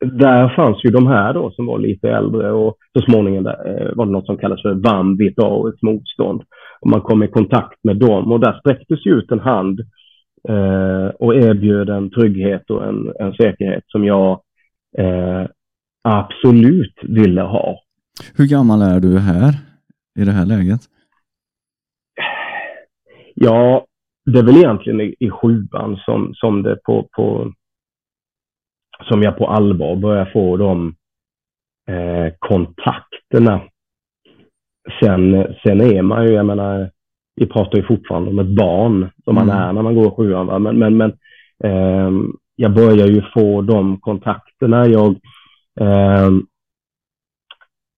där 0.05 0.55
fanns 0.55 0.85
ju 0.85 0.89
de 0.89 1.07
här 1.07 1.33
då 1.33 1.51
som 1.51 1.65
var 1.65 1.79
lite 1.79 2.09
äldre 2.09 2.51
och 2.51 2.77
så 2.97 3.05
småningom 3.05 3.43
där, 3.43 3.67
eh, 3.67 3.95
var 3.95 4.05
det 4.05 4.11
något 4.11 4.25
som 4.25 4.37
kallas 4.37 4.61
för 4.61 4.73
VAM, 4.73 5.17
ett 5.69 5.81
motstånd. 5.81 6.43
Och 6.81 6.89
man 6.89 7.01
kom 7.01 7.23
i 7.23 7.27
kontakt 7.27 7.83
med 7.83 7.97
dem 7.97 8.31
och 8.31 8.39
där 8.39 8.59
sträcktes 8.59 9.05
ju 9.05 9.11
ut 9.11 9.31
en 9.31 9.39
hand 9.39 9.79
eh, 10.49 11.07
och 11.19 11.35
erbjöd 11.35 11.89
en 11.89 12.09
trygghet 12.11 12.69
och 12.69 12.85
en, 12.87 13.13
en 13.19 13.33
säkerhet 13.33 13.83
som 13.87 14.05
jag 14.05 14.41
eh, 14.97 15.45
absolut 16.03 16.95
ville 17.03 17.41
ha. 17.41 17.79
Hur 18.35 18.47
gammal 18.47 18.81
är 18.81 18.99
du 18.99 19.19
här 19.19 19.53
i 20.19 20.25
det 20.25 20.31
här 20.31 20.45
läget? 20.45 20.81
Ja, 23.35 23.85
det 24.25 24.39
är 24.39 24.43
väl 24.43 24.57
egentligen 24.57 25.01
i, 25.01 25.15
i 25.19 25.29
sjuan 25.29 25.97
som, 26.05 26.33
som 26.33 26.63
det 26.63 26.75
på, 26.83 27.07
på 27.11 27.53
som 29.09 29.21
jag 29.21 29.37
på 29.37 29.47
allvar 29.47 29.95
börjar 29.95 30.29
få 30.33 30.57
de 30.57 30.95
eh, 31.87 32.33
kontakterna. 32.39 33.61
Sen, 35.01 35.55
sen 35.63 35.81
är 35.81 36.01
man 36.01 36.25
ju, 36.27 36.33
jag 36.33 36.45
menar, 36.45 36.91
vi 37.35 37.45
pratar 37.45 37.77
ju 37.77 37.83
fortfarande 37.83 38.29
om 38.29 38.39
ett 38.39 38.55
barn 38.55 39.09
som 39.23 39.35
man 39.35 39.49
mm. 39.49 39.57
är 39.57 39.73
när 39.73 39.81
man 39.81 39.95
går 39.95 40.11
sjuan. 40.11 40.47
Va? 40.47 40.59
Men, 40.59 40.79
men, 40.79 40.97
men 40.97 41.11
eh, 41.63 42.11
jag 42.55 42.73
börjar 42.73 43.07
ju 43.07 43.21
få 43.33 43.61
de 43.61 43.99
kontakterna. 43.99 44.87
Jag, 44.87 45.15
eh, 45.79 46.29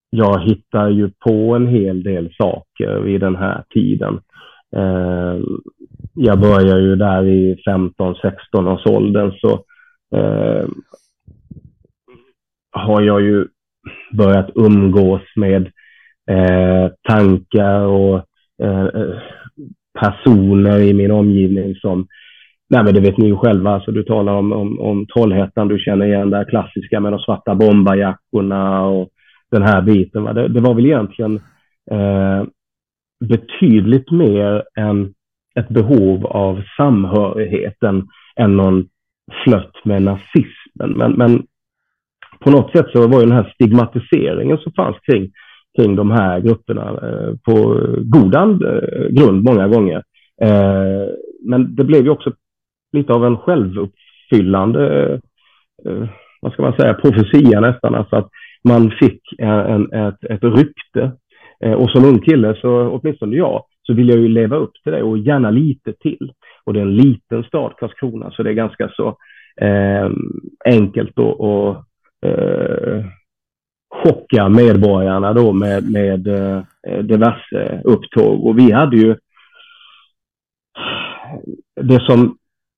jag 0.09 0.39
hittar 0.39 0.89
ju 0.89 1.11
på 1.19 1.55
en 1.55 1.67
hel 1.67 2.03
del 2.03 2.33
saker 2.37 2.99
vid 2.99 3.21
den 3.21 3.35
här 3.35 3.63
tiden. 3.69 4.19
Eh, 4.75 5.39
jag 6.13 6.39
börjar 6.39 6.77
ju 6.77 6.95
där 6.95 7.27
i 7.27 7.55
15-16 7.67 8.73
års 8.73 8.85
åldern 8.85 9.31
så 9.31 9.51
eh, 10.17 10.67
har 12.71 13.01
jag 13.01 13.21
ju 13.21 13.47
börjat 14.17 14.49
umgås 14.55 15.21
med 15.35 15.71
eh, 16.31 16.91
tankar 17.07 17.79
och 17.79 18.25
Eh, 18.63 18.85
eh, 18.85 19.17
personer 19.99 20.79
i 20.79 20.93
min 20.93 21.11
omgivning 21.11 21.75
som 21.75 22.07
Nej, 22.69 22.83
men 22.83 22.93
det 22.93 22.99
vet 22.99 23.17
ni 23.17 23.25
ju 23.25 23.35
själva. 23.35 23.71
Alltså, 23.71 23.91
du 23.91 24.03
talar 24.03 24.33
om, 24.33 24.53
om, 24.53 24.79
om 24.79 25.05
Trollhättan, 25.05 25.67
du 25.67 25.79
känner 25.79 26.05
igen 26.05 26.29
det 26.29 26.37
här 26.37 26.49
klassiska 26.49 26.99
med 26.99 27.13
de 27.13 27.19
svarta 27.19 27.55
bombarjackorna 27.55 28.85
och 28.85 29.09
den 29.51 29.63
här 29.63 29.81
biten. 29.81 30.23
Va? 30.23 30.33
Det, 30.33 30.47
det 30.47 30.59
var 30.59 30.73
väl 30.73 30.85
egentligen 30.85 31.35
eh, 31.91 32.43
betydligt 33.25 34.11
mer 34.11 34.63
än 34.77 35.13
ett 35.59 35.69
behov 35.69 36.25
av 36.25 36.61
samhörigheten 36.77 38.07
än, 38.35 38.57
någon 38.57 38.87
flött 39.43 39.85
med 39.85 40.01
nazismen. 40.01 40.91
Men, 40.97 41.11
men 41.11 41.43
på 42.39 42.51
något 42.51 42.71
sätt 42.71 42.85
så 42.91 43.07
var 43.07 43.19
ju 43.19 43.25
den 43.25 43.37
här 43.37 43.53
stigmatiseringen 43.53 44.57
som 44.57 44.71
fanns 44.71 44.97
kring 44.99 45.31
kring 45.75 45.95
de 45.95 46.11
här 46.11 46.39
grupperna 46.39 46.89
eh, 46.89 47.33
på 47.45 47.53
goda 47.99 48.41
eh, 48.41 49.07
grund 49.09 49.43
många 49.43 49.67
gånger. 49.67 50.03
Eh, 50.41 51.07
men 51.45 51.75
det 51.75 51.83
blev 51.83 52.03
ju 52.03 52.09
också 52.09 52.33
lite 52.93 53.13
av 53.13 53.25
en 53.25 53.37
självuppfyllande, 53.37 55.03
eh, 55.03 55.19
eh, 55.91 56.07
vad 56.41 56.53
ska 56.53 56.61
man 56.61 56.73
säga, 56.73 56.93
profetia 56.93 57.59
nästan. 57.59 57.95
Alltså 57.95 58.15
att 58.15 58.29
man 58.63 58.91
fick 58.91 59.21
eh, 59.39 59.71
en, 59.71 59.93
ett, 59.93 60.23
ett 60.23 60.43
rykte. 60.43 61.11
Och 61.77 61.89
som 61.89 62.05
ung 62.05 62.19
kille, 62.19 62.55
så 62.55 62.89
åtminstone 62.89 63.35
jag, 63.35 63.63
så 63.83 63.93
vill 63.93 64.09
jag 64.09 64.19
ju 64.19 64.27
leva 64.27 64.55
upp 64.55 64.71
till 64.83 64.91
det 64.91 65.03
och 65.03 65.17
gärna 65.17 65.51
lite 65.51 65.93
till. 65.93 66.31
Och 66.63 66.73
det 66.73 66.79
är 66.79 66.85
en 66.85 66.95
liten 66.95 67.43
stad, 67.43 67.73
Karlskrona, 67.77 68.31
så 68.31 68.43
det 68.43 68.49
är 68.49 68.53
ganska 68.53 68.89
så 68.89 69.07
eh, 69.61 70.09
enkelt 70.65 71.19
att 71.19 71.85
eh, 72.25 73.05
chocka 74.03 74.49
medborgarna 74.49 75.33
då 75.33 75.53
med, 75.53 75.91
med 75.91 76.27
eh, 76.27 76.63
diverse 77.03 77.81
upptåg. 77.83 78.45
Och 78.45 78.59
vi 78.59 78.71
hade 78.71 78.97
ju 78.97 79.15
det 81.81 82.05
som 82.05 82.37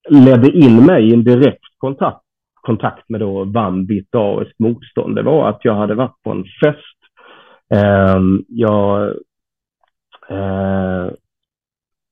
ledde 0.09 0.51
in 0.51 0.85
mig 0.85 1.09
i 1.09 1.13
en 1.13 1.23
direkt 1.23 1.63
kontakt, 1.77 2.21
kontakt 2.61 3.09
med 3.09 3.19
då 3.19 3.43
Vambit 3.43 4.15
Ariskt 4.15 4.59
motstånd, 4.59 5.15
det 5.15 5.23
var 5.23 5.49
att 5.49 5.65
jag 5.65 5.75
hade 5.75 5.95
varit 5.95 6.23
på 6.23 6.31
en 6.31 6.43
fest. 6.43 6.97
Eh, 7.73 8.19
jag 8.47 9.07
eh, 10.29 11.11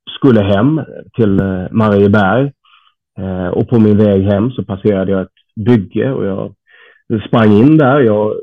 skulle 0.10 0.42
hem 0.42 0.82
till 1.14 1.40
eh, 1.40 1.66
Marieberg 1.72 2.52
eh, 3.20 3.48
och 3.48 3.70
på 3.70 3.80
min 3.80 3.98
väg 3.98 4.24
hem 4.24 4.52
så 4.52 4.64
passerade 4.64 5.12
jag 5.12 5.22
ett 5.22 5.66
bygge 5.66 6.12
och 6.12 6.26
jag 6.26 6.54
sprang 7.28 7.52
in 7.52 7.78
där. 7.78 8.00
Jag 8.00 8.34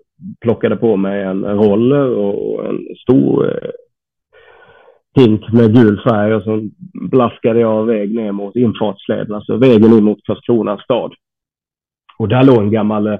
plockade 0.41 0.77
på 0.77 0.97
mig 0.97 1.23
en, 1.23 1.45
roller 1.45 2.09
och 2.09 2.67
en 2.67 2.97
stor 3.03 3.49
eh, 3.49 3.71
hink 5.15 5.53
med 5.53 5.75
gul 5.75 6.01
färg 6.01 6.35
och 6.35 6.43
så 6.43 6.69
blaskade 6.93 7.61
jag 7.61 7.91
iväg 7.91 8.15
ner 8.15 8.33
mot 8.33 8.57
infartsleden, 8.57 9.35
alltså 9.35 9.57
vägen 9.57 9.93
in 9.93 10.05
mot 10.05 10.25
Karlskrona 10.25 10.79
stad. 10.79 11.15
Och 12.19 12.29
där 12.29 12.45
låg 12.45 12.59
en 12.59 12.73
gammal, 12.73 13.07
eh, 13.07 13.19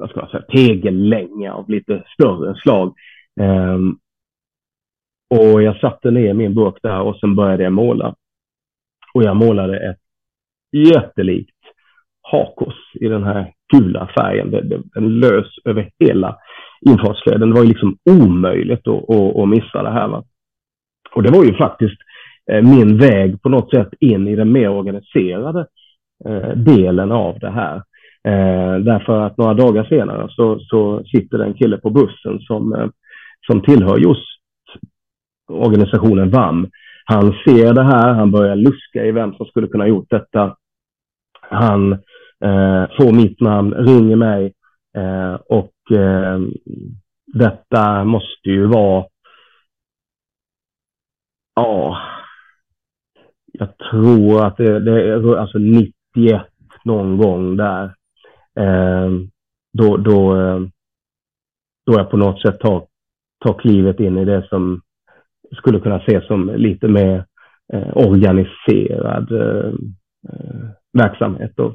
vad 0.00 0.10
ska 0.10 0.20
man 0.20 0.30
säga, 0.30 0.42
tegellänga 0.42 1.54
av 1.54 1.70
lite 1.70 2.04
större 2.14 2.54
slag. 2.54 2.94
Um, 3.40 3.98
och 5.30 5.62
jag 5.62 5.80
satte 5.80 6.10
ner 6.10 6.34
min 6.34 6.54
burk 6.54 6.78
där 6.82 7.00
och 7.00 7.16
sen 7.16 7.36
började 7.36 7.62
jag 7.62 7.72
måla. 7.72 8.14
Och 9.14 9.22
jag 9.22 9.36
målade 9.36 9.90
ett 9.90 10.00
jättelikt 10.72 11.55
hakors 12.32 12.74
i 12.94 13.08
den 13.08 13.24
här 13.24 13.52
gula 13.72 14.08
färgen. 14.18 14.50
Den 14.94 15.20
lös 15.20 15.46
över 15.64 15.90
hela 15.98 16.36
infartsleden. 16.80 17.48
Det 17.48 17.54
var 17.54 17.62
ju 17.62 17.68
liksom 17.68 17.96
omöjligt 18.10 18.88
att, 18.88 19.10
att, 19.10 19.36
att 19.36 19.48
missa 19.48 19.82
det 19.82 19.90
här. 19.90 20.08
Va? 20.08 20.24
Och 21.14 21.22
det 21.22 21.30
var 21.30 21.44
ju 21.44 21.54
faktiskt 21.54 21.96
eh, 22.50 22.62
min 22.62 22.98
väg 22.98 23.42
på 23.42 23.48
något 23.48 23.70
sätt 23.70 23.88
in 24.00 24.28
i 24.28 24.36
den 24.36 24.52
mer 24.52 24.68
organiserade 24.68 25.66
eh, 26.24 26.50
delen 26.56 27.12
av 27.12 27.38
det 27.38 27.50
här. 27.50 27.76
Eh, 28.24 28.78
därför 28.78 29.20
att 29.20 29.36
några 29.36 29.54
dagar 29.54 29.84
senare 29.84 30.26
så, 30.30 30.58
så 30.60 31.04
sitter 31.04 31.38
det 31.38 31.44
en 31.44 31.54
kille 31.54 31.78
på 31.78 31.90
bussen 31.90 32.40
som, 32.40 32.90
som 33.46 33.60
tillhör 33.60 33.98
just 33.98 34.26
organisationen 35.48 36.30
VAM. 36.30 36.70
Han 37.04 37.34
ser 37.44 37.74
det 37.74 37.82
här, 37.82 38.14
han 38.14 38.30
börjar 38.30 38.56
luska 38.56 39.04
i 39.04 39.12
vem 39.12 39.34
som 39.34 39.46
skulle 39.46 39.66
kunna 39.66 39.84
ha 39.84 39.88
gjort 39.88 40.10
detta. 40.10 40.56
Han 41.40 41.92
eh, 41.92 41.98
Eh, 42.44 42.86
får 42.98 43.12
mitt 43.12 43.40
namn, 43.40 43.74
ringer 43.74 44.16
mig 44.16 44.52
eh, 44.96 45.34
och 45.34 45.96
eh, 45.98 46.40
detta 47.26 48.04
måste 48.04 48.48
ju 48.48 48.66
vara 48.66 49.06
Ja, 51.54 51.98
jag 53.52 53.78
tror 53.78 54.46
att 54.46 54.56
det, 54.56 54.80
det 54.80 55.08
är 55.08 55.36
alltså 55.36 55.58
91 55.58 56.42
någon 56.84 57.16
gång 57.16 57.56
där. 57.56 57.84
Eh, 58.58 59.10
då, 59.72 59.96
då, 59.96 60.40
eh, 60.40 60.60
då 61.86 61.92
jag 61.92 62.10
på 62.10 62.16
något 62.16 62.42
sätt 62.42 62.60
tar, 62.60 62.86
tar 63.44 63.58
klivet 63.58 64.00
in 64.00 64.18
i 64.18 64.24
det 64.24 64.48
som 64.48 64.80
skulle 65.52 65.80
kunna 65.80 66.00
ses 66.00 66.26
som 66.26 66.50
lite 66.56 66.88
mer 66.88 67.24
eh, 67.72 67.96
organiserad 67.96 69.32
eh, 69.32 69.72
eh 70.28 70.70
verksamhet. 70.92 71.52
Då. 71.56 71.74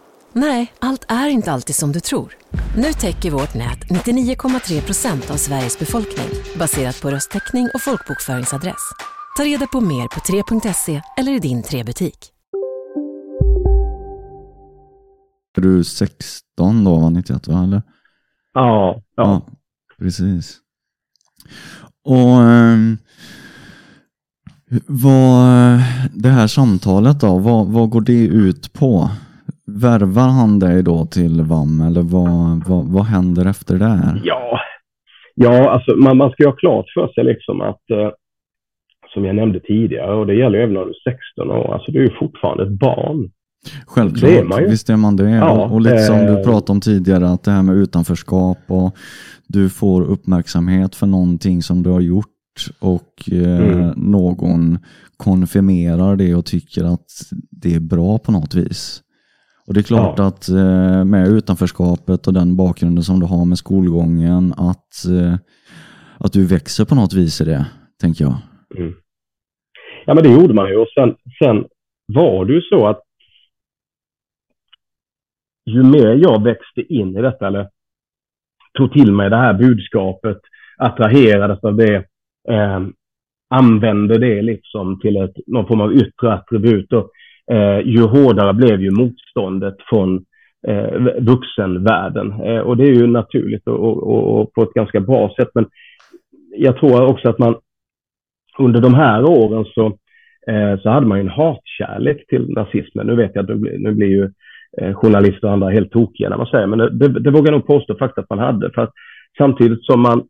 Nej, 0.33 0.73
allt 0.79 1.05
är 1.07 1.27
inte 1.27 1.51
alltid 1.51 1.75
som 1.75 1.91
du 1.91 1.99
tror. 1.99 2.33
Nu 2.77 2.93
täcker 2.93 3.31
vårt 3.31 3.55
nät 3.55 3.79
99,3 3.79 4.81
procent 4.81 5.31
av 5.31 5.35
Sveriges 5.35 5.79
befolkning 5.79 6.27
baserat 6.59 7.01
på 7.01 7.11
röstteckning 7.11 7.69
och 7.73 7.81
folkbokföringsadress. 7.81 8.91
Ta 9.37 9.43
reda 9.43 9.67
på 9.67 9.81
mer 9.81 10.07
på 10.07 10.19
3.se 10.19 11.01
eller 11.17 11.31
i 11.31 11.39
din 11.39 11.63
3-butik. 11.63 12.31
Är 15.57 15.61
du 15.61 15.83
16 15.83 16.83
då, 16.83 16.99
var 16.99 17.09
91 17.09 17.47
va? 17.47 17.63
Eller? 17.63 17.81
Ja, 18.53 19.01
ja. 19.15 19.23
ja 19.23 19.41
precis. 19.97 20.57
Och 22.03 22.37
um, 22.37 22.97
vad, 24.87 25.79
det 26.13 26.29
här 26.29 26.47
samtalet 26.47 27.19
då, 27.19 27.37
vad, 27.37 27.67
vad 27.67 27.89
går 27.89 28.01
det 28.01 28.25
ut 28.25 28.73
på? 28.73 29.09
Värvar 29.75 30.29
han 30.29 30.59
dig 30.59 30.83
då 30.83 31.05
till 31.05 31.41
VAM 31.41 31.81
eller 31.81 32.01
vad, 32.01 32.63
vad, 32.67 32.85
vad 32.85 33.05
händer 33.05 33.45
efter 33.45 33.75
det? 33.75 34.21
Ja, 34.23 34.59
ja 35.35 35.69
alltså 35.69 35.95
man, 35.95 36.17
man 36.17 36.31
ska 36.31 36.43
ju 36.43 36.49
ha 36.49 36.55
klart 36.55 36.85
för 36.93 37.07
sig 37.07 37.23
liksom 37.23 37.61
att 37.61 37.89
eh, 37.91 38.09
som 39.13 39.25
jag 39.25 39.35
nämnde 39.35 39.59
tidigare 39.59 40.13
och 40.13 40.27
det 40.27 40.35
gäller 40.35 40.59
även 40.59 40.73
när 40.73 40.85
du 40.85 40.89
är 40.89 41.11
16 41.35 41.51
år, 41.51 41.73
alltså 41.73 41.91
du 41.91 41.99
är 41.99 42.03
ju 42.03 42.17
fortfarande 42.19 42.63
ett 42.63 42.79
barn. 42.79 43.31
Självklart, 43.85 44.31
är 44.31 44.43
man 44.43 44.63
ju. 44.63 44.69
visst 44.69 44.89
är 44.89 44.97
man 44.97 45.15
det. 45.15 45.29
Ja, 45.29 45.67
och 45.67 45.81
lite 45.81 45.97
som 45.97 46.17
du 46.17 46.39
eh, 46.39 46.43
pratade 46.43 46.71
om 46.71 46.81
tidigare, 46.81 47.29
att 47.29 47.43
det 47.43 47.51
här 47.51 47.63
med 47.63 47.75
utanförskap 47.75 48.57
och 48.67 48.95
du 49.47 49.69
får 49.69 50.01
uppmärksamhet 50.01 50.95
för 50.95 51.07
någonting 51.07 51.61
som 51.61 51.83
du 51.83 51.89
har 51.89 52.01
gjort 52.01 52.27
och 52.79 53.29
eh, 53.31 53.73
mm. 53.73 53.93
någon 53.95 54.79
konfirmerar 55.17 56.15
det 56.15 56.35
och 56.35 56.45
tycker 56.45 56.83
att 56.83 57.05
det 57.51 57.75
är 57.75 57.79
bra 57.79 58.17
på 58.17 58.31
något 58.31 58.55
vis. 58.55 59.01
Och 59.67 59.73
det 59.73 59.79
är 59.79 59.83
klart 59.83 60.19
ja. 60.19 60.27
att 60.27 60.49
eh, 60.49 61.05
med 61.05 61.27
utanförskapet 61.27 62.27
och 62.27 62.33
den 62.33 62.55
bakgrunden 62.55 63.03
som 63.03 63.19
du 63.19 63.25
har 63.25 63.45
med 63.45 63.57
skolgången, 63.57 64.53
att, 64.57 65.05
eh, 65.05 65.35
att 66.17 66.33
du 66.33 66.47
växer 66.47 66.85
på 66.85 66.95
något 66.95 67.13
vis 67.13 67.41
i 67.41 67.45
det, 67.45 67.65
tänker 68.01 68.23
jag. 68.23 68.35
Mm. 68.77 68.93
Ja, 70.05 70.13
men 70.13 70.23
det 70.23 70.29
gjorde 70.29 70.53
man 70.53 70.69
ju. 70.69 70.75
Och 70.75 70.87
sen, 70.95 71.15
sen 71.43 71.65
var 72.05 72.45
det 72.45 72.53
ju 72.53 72.61
så 72.61 72.87
att 72.87 73.01
ju 75.65 75.83
mer 75.83 76.15
jag 76.15 76.43
växte 76.43 76.81
in 76.93 77.17
i 77.17 77.21
detta, 77.21 77.47
eller 77.47 77.69
tog 78.73 78.93
till 78.93 79.11
mig 79.11 79.29
det 79.29 79.37
här 79.37 79.53
budskapet, 79.53 80.37
attraherades 80.77 81.63
av 81.63 81.75
det, 81.75 81.95
eh, 82.49 82.79
använde 83.49 84.17
det 84.17 84.41
liksom 84.41 84.99
till 84.99 85.17
ett, 85.17 85.35
någon 85.47 85.67
form 85.67 85.81
av 85.81 85.93
yttre 85.93 86.33
attribut. 86.33 86.93
Och, 86.93 87.11
eh, 87.51 87.79
ju 87.79 88.01
hårdare 88.01 88.53
blev 88.53 88.81
ju 88.81 88.91
motståndet 88.91 89.75
från 89.89 90.25
eh, 90.67 90.93
vuxenvärlden. 91.19 92.31
Eh, 92.31 92.59
och 92.59 92.77
det 92.77 92.83
är 92.83 92.93
ju 92.93 93.07
naturligt 93.07 93.67
och, 93.67 93.79
och, 93.79 94.39
och, 94.39 94.53
på 94.53 94.63
ett 94.63 94.73
ganska 94.73 94.99
bra 94.99 95.33
sätt. 95.37 95.49
Men 95.53 95.65
jag 96.55 96.77
tror 96.77 97.05
också 97.05 97.29
att 97.29 97.39
man 97.39 97.55
under 98.59 98.81
de 98.81 98.93
här 98.93 99.23
åren 99.23 99.65
så, 99.65 99.85
eh, 100.47 100.79
så 100.81 100.89
hade 100.89 101.07
man 101.07 101.19
en 101.19 101.29
hatkärlek 101.29 102.27
till 102.27 102.49
nazismen. 102.49 103.07
Nu 103.07 103.15
vet 103.15 103.31
jag 103.33 103.51
att 103.51 103.59
nu, 103.59 103.77
nu 103.79 103.91
blir 103.91 104.07
ju 104.07 104.31
eh, 104.81 104.93
journalister 104.93 105.47
och 105.47 105.53
andra 105.53 105.69
helt 105.69 105.91
tokiga 105.91 106.29
när 106.29 106.37
man 106.37 106.47
säger, 106.47 106.67
men 106.67 106.79
det, 106.79 106.89
det, 106.89 107.19
det 107.19 107.31
vågar 107.31 107.51
jag 107.51 107.59
nog 107.59 107.67
påstå 107.67 107.95
faktiskt 107.95 108.17
att 108.17 108.29
man 108.29 108.39
hade. 108.39 108.71
För 108.71 108.81
att 108.81 108.93
samtidigt 109.37 109.85
som 109.85 110.01
man 110.01 110.23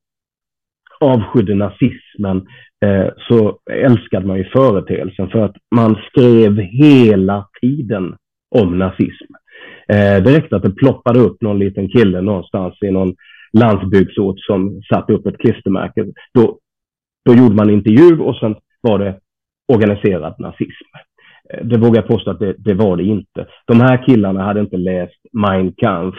avskydde 1.02 1.56
nazismen 1.56 2.48
eh, 2.86 3.08
så 3.28 3.60
älskade 3.72 4.26
man 4.28 4.38
ju 4.38 4.44
företeelsen 4.44 5.30
för 5.30 5.40
att 5.40 5.56
man 5.76 5.96
skrev 5.96 6.58
hela 6.58 7.48
tiden 7.62 8.16
om 8.56 8.78
nazism. 8.80 9.34
Eh, 9.88 10.24
det 10.24 10.38
räckte 10.38 10.56
att 10.56 10.64
det 10.64 10.76
ploppade 10.76 11.20
upp 11.20 11.42
någon 11.42 11.60
liten 11.60 11.90
kille 11.90 12.22
någonstans 12.22 12.74
i 12.82 12.92
någon 12.92 13.16
landsbygdsort 13.54 14.40
som 14.40 14.82
satte 14.94 15.14
upp 15.14 15.26
ett 15.26 15.38
klistermärke. 15.38 16.06
Då, 16.34 16.58
då 17.26 17.36
gjorde 17.36 17.56
man 17.56 17.70
intervju 17.70 18.20
och 18.20 18.36
sen 18.36 18.56
var 18.82 19.00
det 19.00 19.20
organiserad 19.74 20.36
nazism. 20.40 20.90
Eh, 21.54 21.66
det 21.66 21.78
vågar 21.78 22.02
jag 22.02 22.08
påstå 22.08 22.32
att 22.32 22.40
det, 22.40 22.56
det, 22.58 22.74
var 22.74 22.98
det 22.98 23.04
inte. 23.04 23.48
De 23.68 23.82
här 23.82 24.06
killarna 24.06 24.44
hade 24.44 24.60
inte 24.60 24.78
läst 24.78 25.22
Mein 25.34 25.74
Kampf 25.78 26.18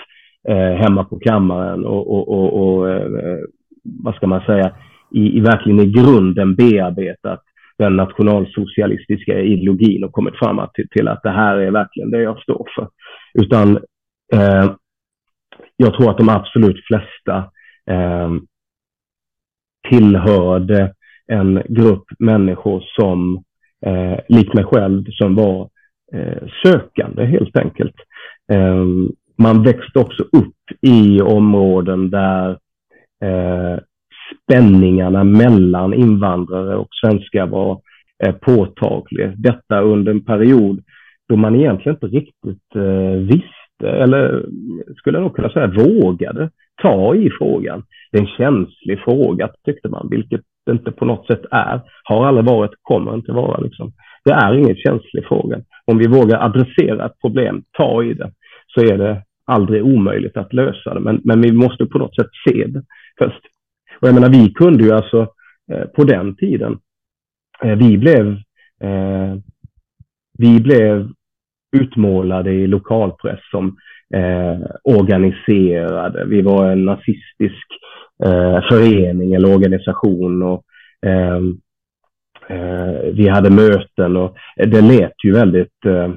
eh, 0.48 0.72
hemma 0.72 1.04
på 1.04 1.18
kammaren 1.18 1.84
och, 1.84 2.10
och, 2.10 2.28
och, 2.28 2.78
och 2.78 2.90
eh, 2.90 3.38
vad 3.82 4.14
ska 4.14 4.26
man 4.26 4.40
säga, 4.40 4.72
i, 5.10 5.38
i, 5.38 5.40
verkligen 5.40 5.80
i 5.80 5.86
grunden 5.86 6.54
bearbetat 6.54 7.42
den 7.78 7.96
nationalsocialistiska 7.96 9.40
ideologin 9.40 10.04
och 10.04 10.12
kommit 10.12 10.38
fram 10.38 10.68
till, 10.74 10.88
till, 10.88 11.08
att 11.08 11.22
det 11.22 11.30
här 11.30 11.56
är 11.56 11.70
verkligen 11.70 12.10
det 12.10 12.22
jag 12.22 12.38
står 12.38 12.68
för. 12.74 12.88
Utan 13.42 13.76
eh, 14.32 14.72
jag 15.76 15.94
tror 15.94 16.10
att 16.10 16.18
de 16.18 16.28
absolut 16.28 16.86
flesta 16.86 17.36
eh, 17.90 18.30
tillhörde 19.88 20.94
en 21.26 21.62
grupp 21.68 22.04
människor 22.18 22.84
som, 23.00 23.44
eh, 23.86 24.18
likt 24.28 24.54
mig 24.54 24.64
själv, 24.64 25.04
som 25.10 25.34
var 25.34 25.70
eh, 26.12 26.48
sökande 26.64 27.24
helt 27.24 27.56
enkelt. 27.56 27.94
Eh, 28.52 28.84
man 29.38 29.62
växte 29.62 29.98
också 29.98 30.22
upp 30.22 30.80
i 30.80 31.20
områden 31.20 32.10
där 32.10 32.58
eh, 33.22 33.78
spänningarna 34.42 35.24
mellan 35.24 35.94
invandrare 35.94 36.76
och 36.76 36.88
svenskar 37.00 37.46
var 37.46 37.80
eh, 38.24 38.34
påtagliga. 38.34 39.32
Detta 39.36 39.80
under 39.80 40.12
en 40.12 40.24
period 40.24 40.82
då 41.28 41.36
man 41.36 41.56
egentligen 41.56 41.96
inte 41.96 42.16
riktigt 42.16 42.76
eh, 42.76 43.18
visste, 43.20 44.02
eller 44.02 44.46
skulle 44.96 45.18
jag 45.18 45.22
nog 45.22 45.36
kunna 45.36 45.50
säga 45.50 45.66
vågade, 45.66 46.50
ta 46.82 47.14
i 47.14 47.30
frågan. 47.38 47.82
Det 48.12 48.18
är 48.18 48.22
en 48.22 48.36
känslig 48.36 49.00
fråga 49.04 49.50
tyckte 49.64 49.88
man, 49.88 50.08
vilket 50.10 50.40
det 50.66 50.72
inte 50.72 50.92
på 50.92 51.04
något 51.04 51.26
sätt 51.26 51.42
är. 51.50 51.80
Har 52.04 52.26
aldrig 52.26 52.46
varit, 52.46 52.70
kommer 52.82 53.14
inte 53.14 53.32
vara. 53.32 53.60
Liksom. 53.60 53.92
Det 54.24 54.32
är 54.32 54.54
ingen 54.54 54.76
känslig 54.76 55.24
fråga. 55.28 55.60
Om 55.84 55.98
vi 55.98 56.06
vågar 56.06 56.44
adressera 56.44 57.06
ett 57.06 57.20
problem, 57.20 57.62
ta 57.78 58.04
i 58.04 58.14
det, 58.14 58.30
så 58.74 58.80
är 58.80 58.98
det 58.98 59.22
aldrig 59.46 59.84
omöjligt 59.84 60.36
att 60.36 60.52
lösa 60.52 60.94
det. 60.94 61.00
Men, 61.00 61.20
men 61.24 61.40
vi 61.40 61.52
måste 61.52 61.86
på 61.86 61.98
något 61.98 62.16
sätt 62.16 62.30
se 62.48 62.66
det 62.66 62.82
först. 63.18 63.40
Och 64.00 64.08
jag 64.08 64.14
menar, 64.14 64.30
vi 64.30 64.52
kunde 64.52 64.84
ju 64.84 64.92
alltså 64.92 65.20
eh, 65.72 65.84
på 65.86 66.04
den 66.04 66.36
tiden, 66.36 66.78
eh, 67.62 67.76
vi 67.76 67.98
blev 67.98 68.26
eh, 68.80 69.36
vi 70.38 70.60
blev 70.60 71.08
utmålade 71.76 72.52
i 72.52 72.66
lokalpress 72.66 73.40
som 73.50 73.76
eh, 74.14 74.60
organiserade. 74.84 76.24
Vi 76.24 76.42
var 76.42 76.70
en 76.70 76.84
nazistisk 76.84 77.66
eh, 78.24 78.60
förening 78.70 79.34
eller 79.34 79.54
organisation 79.54 80.42
och 80.42 80.64
ehm, 81.06 81.58
eh, 82.48 83.12
vi 83.12 83.28
hade 83.28 83.50
möten 83.50 84.16
och 84.16 84.36
eh, 84.56 84.68
det 84.68 84.80
lät 84.80 85.24
ju 85.24 85.32
väldigt 85.32 85.84
eh, 85.86 86.12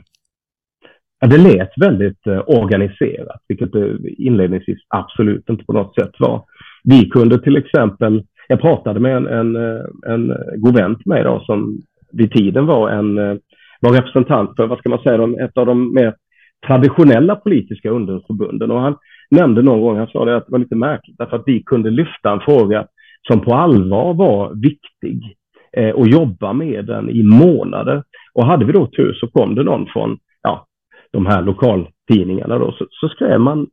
det 1.28 1.38
lät 1.38 1.72
väldigt 1.82 2.28
eh, 2.28 2.44
organiserat, 2.48 3.42
vilket 3.48 3.72
det 3.72 3.98
inledningsvis 4.18 4.80
absolut 4.88 5.50
inte 5.50 5.66
på 5.66 5.74
något 5.74 5.96
sätt 5.96 6.12
var. 6.20 6.44
Vi 6.86 7.10
kunde 7.10 7.42
till 7.42 7.58
exempel, 7.58 8.24
jag 8.48 8.62
pratade 8.62 9.00
med 9.00 9.18
en, 9.18 9.28
en, 9.28 9.56
eh, 9.56 9.86
en 10.08 10.32
eh, 10.32 10.38
god 10.58 10.76
vän 10.76 10.96
till 10.96 11.10
mig 11.10 11.24
då, 11.24 11.44
som 11.46 11.82
vid 12.12 12.32
tiden 12.32 12.66
var 12.66 12.90
en 12.90 13.18
eh, 13.18 13.36
var 13.80 13.94
representant 13.94 14.56
för, 14.56 14.68
vad 14.68 14.80
ska 14.80 14.90
man 14.90 15.04
säga, 15.04 15.46
ett 15.46 15.58
av 15.58 15.66
de 15.66 15.94
mer 15.94 16.16
traditionella 16.68 17.36
politiska 17.36 17.90
ungdomsförbunden. 17.90 18.72
Och 18.72 18.82
han 18.82 18.96
nämnde 19.32 19.62
någon 19.62 19.82
gång, 19.82 19.98
han 19.98 20.08
sa 20.08 20.26
det 20.26 20.38
att 20.38 20.46
det 20.46 20.52
var 20.52 20.60
lite 20.60 20.76
märkligt, 20.76 21.18
därför 21.18 21.36
att 21.36 21.44
vi 21.46 21.64
kunde 21.64 21.90
lyfta 21.90 22.32
en 22.32 22.40
fråga 22.40 22.88
som 23.28 23.42
på 23.42 23.54
allvar 23.54 24.14
var 24.14 24.54
viktig 24.56 25.36
eh, 25.78 25.90
och 25.90 26.08
jobba 26.08 26.54
med 26.54 26.86
den 26.86 27.10
i 27.10 27.24
månader. 27.24 28.04
Och 28.34 28.46
hade 28.46 28.66
vi 28.66 28.72
då 28.72 28.88
tur 28.88 29.14
så 29.14 29.28
kom 29.28 29.56
det 29.56 29.64
någon 29.64 29.86
från 29.86 30.18
ja, 30.42 30.66
de 31.12 31.26
här 31.26 31.42
lokaltidningarna 31.42 32.58
då, 32.58 32.72
så, 32.72 32.88
så 32.90 33.10
skrev 33.10 33.40
man 33.40 33.68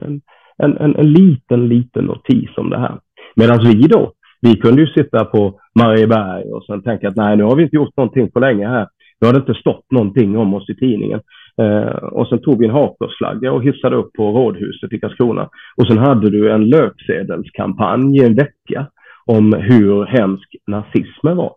en, 0.00 0.20
en, 0.62 0.76
en, 0.76 0.96
en, 0.96 1.12
liten, 1.12 1.68
liten 1.68 2.04
notis 2.04 2.50
om 2.56 2.70
det 2.70 2.78
här. 2.78 2.98
Medan 3.36 3.58
vi 3.64 3.74
då, 3.74 4.12
vi 4.40 4.56
kunde 4.56 4.82
ju 4.82 4.86
sitta 4.86 5.24
på 5.24 5.60
Marieberg 5.80 6.44
och 6.52 6.64
sen 6.64 6.82
tänka 6.82 7.08
att 7.08 7.16
nej, 7.16 7.36
nu 7.36 7.42
har 7.42 7.56
vi 7.56 7.62
inte 7.62 7.76
gjort 7.76 7.96
någonting 7.96 8.30
på 8.30 8.40
länge 8.40 8.68
här. 8.68 8.88
Nu 9.20 9.26
har 9.26 9.34
det 9.34 9.40
inte 9.40 9.60
stått 9.60 9.86
någonting 9.90 10.36
om 10.36 10.54
oss 10.54 10.70
i 10.70 10.74
tidningen. 10.74 11.20
Eh, 11.62 11.96
och 12.18 12.28
sen 12.28 12.38
tog 12.38 12.58
vi 12.58 12.66
en 12.66 12.74
hakkorsflagga 12.74 13.52
och 13.52 13.64
hissade 13.64 13.96
upp 13.96 14.12
på 14.12 14.22
rådhuset 14.32 14.92
i 14.92 15.00
Karlskrona. 15.00 15.48
Och 15.76 15.86
sen 15.86 15.98
hade 15.98 16.30
du 16.30 16.52
en 16.52 16.68
löpsedelskampanj 16.68 18.18
i 18.18 18.24
en 18.24 18.34
vecka 18.34 18.86
om 19.26 19.52
hur 19.52 20.06
hemsk 20.06 20.56
nazismen 20.66 21.36
var. 21.36 21.52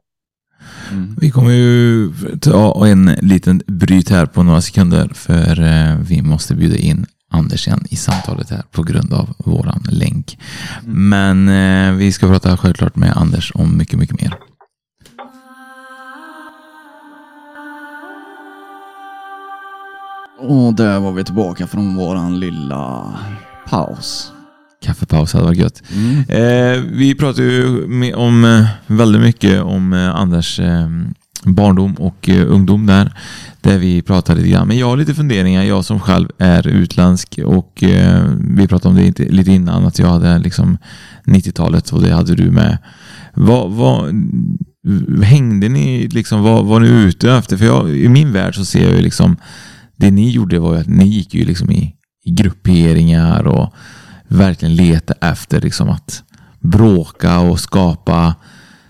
Mm. 0.92 1.08
Vi 1.22 1.30
kommer 1.30 1.52
ju 1.52 2.10
ta 2.42 2.88
en 2.88 3.06
liten 3.22 3.62
bryt 3.68 4.10
här 4.10 4.26
på 4.26 4.44
några 4.44 4.62
sekunder 4.62 5.08
för 5.26 5.52
eh, 5.72 5.94
vi 6.10 6.22
måste 6.22 6.56
bjuda 6.56 6.78
in 6.78 7.06
Anders 7.32 7.68
igen 7.68 7.86
i 7.90 7.96
samtalet 7.96 8.50
här 8.50 8.64
på 8.72 8.84
grund 8.84 9.14
av 9.14 9.34
våran 9.38 9.84
länk. 9.90 10.38
Mm. 10.84 11.10
Men 11.10 11.50
eh, 11.90 11.98
vi 11.98 12.12
ska 12.12 12.28
prata 12.28 12.58
självklart 12.58 12.96
med 12.96 13.18
Anders 13.18 13.52
om 13.56 13.78
mycket, 13.78 14.00
mycket 14.00 14.22
mer. 14.22 14.34
Och 20.40 20.74
där 20.74 21.00
var 21.00 21.12
vi 21.12 21.24
tillbaka 21.24 21.68
från 21.68 21.96
våran 21.96 22.40
lilla 22.40 23.14
paus. 23.70 24.32
Kaffepaus 24.84 25.34
hade 25.34 25.46
varit 25.46 25.58
gött. 25.58 25.84
Mm. 25.94 26.18
Eh, 26.30 26.84
vi 26.92 27.16
pratade 27.16 27.48
ju 27.48 28.14
om 28.14 28.46
eh, 28.46 28.66
väldigt 28.88 29.22
mycket 29.22 29.62
om 29.62 29.94
eh, 29.94 30.16
Anders 30.16 30.60
eh, 30.60 30.90
barndom 31.44 31.94
och 31.94 32.30
eh, 32.30 32.52
ungdom 32.52 32.86
där. 32.86 33.14
Där 33.62 33.78
vi 33.78 34.02
pratade 34.02 34.40
lite 34.40 34.52
grann. 34.52 34.68
Men 34.68 34.78
jag 34.78 34.88
har 34.88 34.98
lite 34.98 35.14
funderingar. 35.14 35.64
Jag 35.64 35.86
som 35.86 36.00
själv 36.00 36.30
är 36.38 36.68
utländsk 36.68 37.40
och 37.46 37.84
eh, 37.84 38.24
vi 38.40 38.68
pratade 38.68 38.90
om 38.90 39.14
det 39.14 39.30
lite 39.30 39.52
innan 39.52 39.86
att 39.86 40.00
jag 40.00 40.08
hade 40.08 40.40
liksom 40.40 40.78
90-talet 41.26 41.90
och 41.90 42.02
det 42.02 42.14
hade 42.14 42.36
du 42.36 42.52
med. 42.52 42.78
Vad, 43.34 43.72
vad, 43.72 44.14
hängde 45.24 45.70
ni 45.70 46.08
liksom, 46.08 46.42
vad 46.42 46.66
var 46.66 46.80
ni 46.80 46.88
ute 46.88 47.32
efter? 47.32 47.58
För 47.58 47.66
jag, 47.66 47.90
i 47.90 48.10
min 48.10 48.34
värld 48.34 48.56
så 48.56 48.66
ser 48.66 48.84
jag 48.84 48.92
ju 48.92 49.02
liksom 49.02 49.38
det 49.96 50.12
ni 50.12 50.32
gjorde 50.32 50.60
var 50.60 50.74
ju 50.74 50.80
att 50.80 50.88
ni 50.88 51.08
gick 51.08 51.34
ju 51.34 51.46
liksom 51.46 51.72
i, 51.72 51.96
i 52.26 52.32
grupperingar 52.32 53.48
och 53.48 53.74
verkligen 54.28 54.76
leta 54.76 55.14
efter 55.22 55.62
liksom 55.62 55.90
att 55.90 56.24
bråka 56.60 57.40
och 57.40 57.60
skapa 57.60 58.36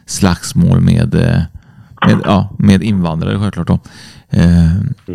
slagsmål 0.06 0.82
med, 0.82 1.16
eh, 1.16 1.42
med, 2.08 2.22
ja, 2.26 2.50
med 2.60 2.84
invandrare 2.84 3.40
självklart. 3.40 3.68
Då. 3.68 3.80
Eh, 4.30 4.72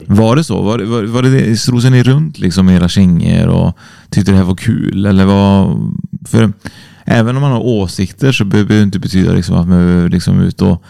var 0.07 0.37
det 0.37 0.44
så? 0.44 0.62
Var, 0.62 0.79
var, 0.79 1.03
var 1.03 1.22
det, 1.22 1.57
strosade 1.57 1.96
ni 1.96 2.03
runt 2.03 2.38
liksom 2.38 2.68
era 2.68 2.88
kängor 2.88 3.49
och 3.49 3.79
tyckte 4.11 4.31
det 4.31 4.37
här 4.37 4.44
var 4.44 4.55
kul? 4.55 5.07
Eller 5.07 5.25
var, 5.25 5.77
för 6.29 6.53
även 7.05 7.37
om 7.37 7.42
man 7.42 7.53
har 7.53 7.66
åsikter 7.66 8.33
så 8.33 8.44
behöver 8.44 8.75
det 8.75 8.83
inte 8.83 8.99
betyda 8.99 9.33
liksom 9.33 9.57
att 9.57 9.68
man 9.68 9.79
behöver 9.79 10.09
liksom 10.09 10.40
ut 10.40 10.62
och 10.62 10.83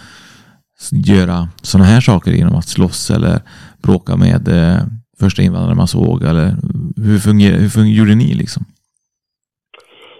göra 0.92 1.48
sådana 1.62 1.88
här 1.88 2.00
saker 2.00 2.30
genom 2.30 2.56
att 2.56 2.68
slåss 2.68 3.10
eller 3.10 3.40
bråka 3.82 4.16
med 4.16 4.48
eh, 4.48 4.78
första 5.20 5.42
invandraren 5.42 5.76
man 5.76 5.88
såg? 5.88 6.22
Eller 6.22 6.54
hur, 6.96 7.18
funger, 7.18 7.58
hur 7.58 7.68
funger, 7.68 7.92
gjorde 7.92 8.14
ni 8.14 8.34
liksom? 8.34 8.64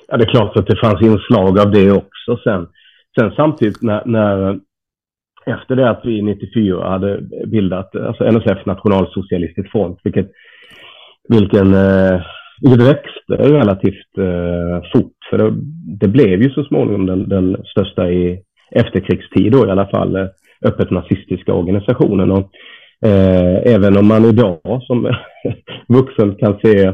Ja, 0.09 0.17
det 0.17 0.25
är 0.25 0.31
klart 0.31 0.57
att 0.57 0.67
det 0.67 0.77
fanns 0.77 1.03
inslag 1.03 1.59
av 1.59 1.71
det 1.71 1.93
också 1.93 2.37
sen. 2.45 2.67
Sen 3.19 3.31
samtidigt 3.37 3.83
när, 3.83 4.03
när 4.07 4.59
efter 5.47 5.77
det 5.77 5.91
att 5.91 6.01
vi 6.05 6.23
94 6.23 6.89
hade 6.89 7.21
bildat 7.47 7.97
alltså 7.97 8.25
NSF 8.25 8.67
Nationalsocialistisk 8.67 9.71
front, 9.71 10.01
vilket, 10.05 10.31
vilken, 11.29 11.75
eh, 11.75 12.21
vilket 12.61 12.89
växte 12.89 13.33
relativt 13.33 14.19
eh, 14.19 14.83
fort. 14.93 15.13
För 15.31 15.39
det, 15.39 15.55
det, 16.01 16.09
blev 16.09 16.43
ju 16.43 16.51
så 16.51 16.65
småningom 16.65 17.07
den, 17.07 17.29
den 17.29 17.57
största 17.65 18.11
i 18.11 18.43
efterkrigstid 18.71 19.53
då 19.53 19.67
i 19.67 19.71
alla 19.71 19.87
fall, 19.87 20.17
eh, 20.17 20.27
öppet 20.65 20.91
nazistiska 20.91 21.53
organisationen. 21.53 22.31
Och 22.31 22.51
Eh, 23.05 23.75
även 23.75 23.97
om 23.97 24.07
man 24.07 24.25
idag 24.25 24.83
som 24.83 25.17
vuxen 25.89 26.35
kan 26.35 26.59
se 26.65 26.87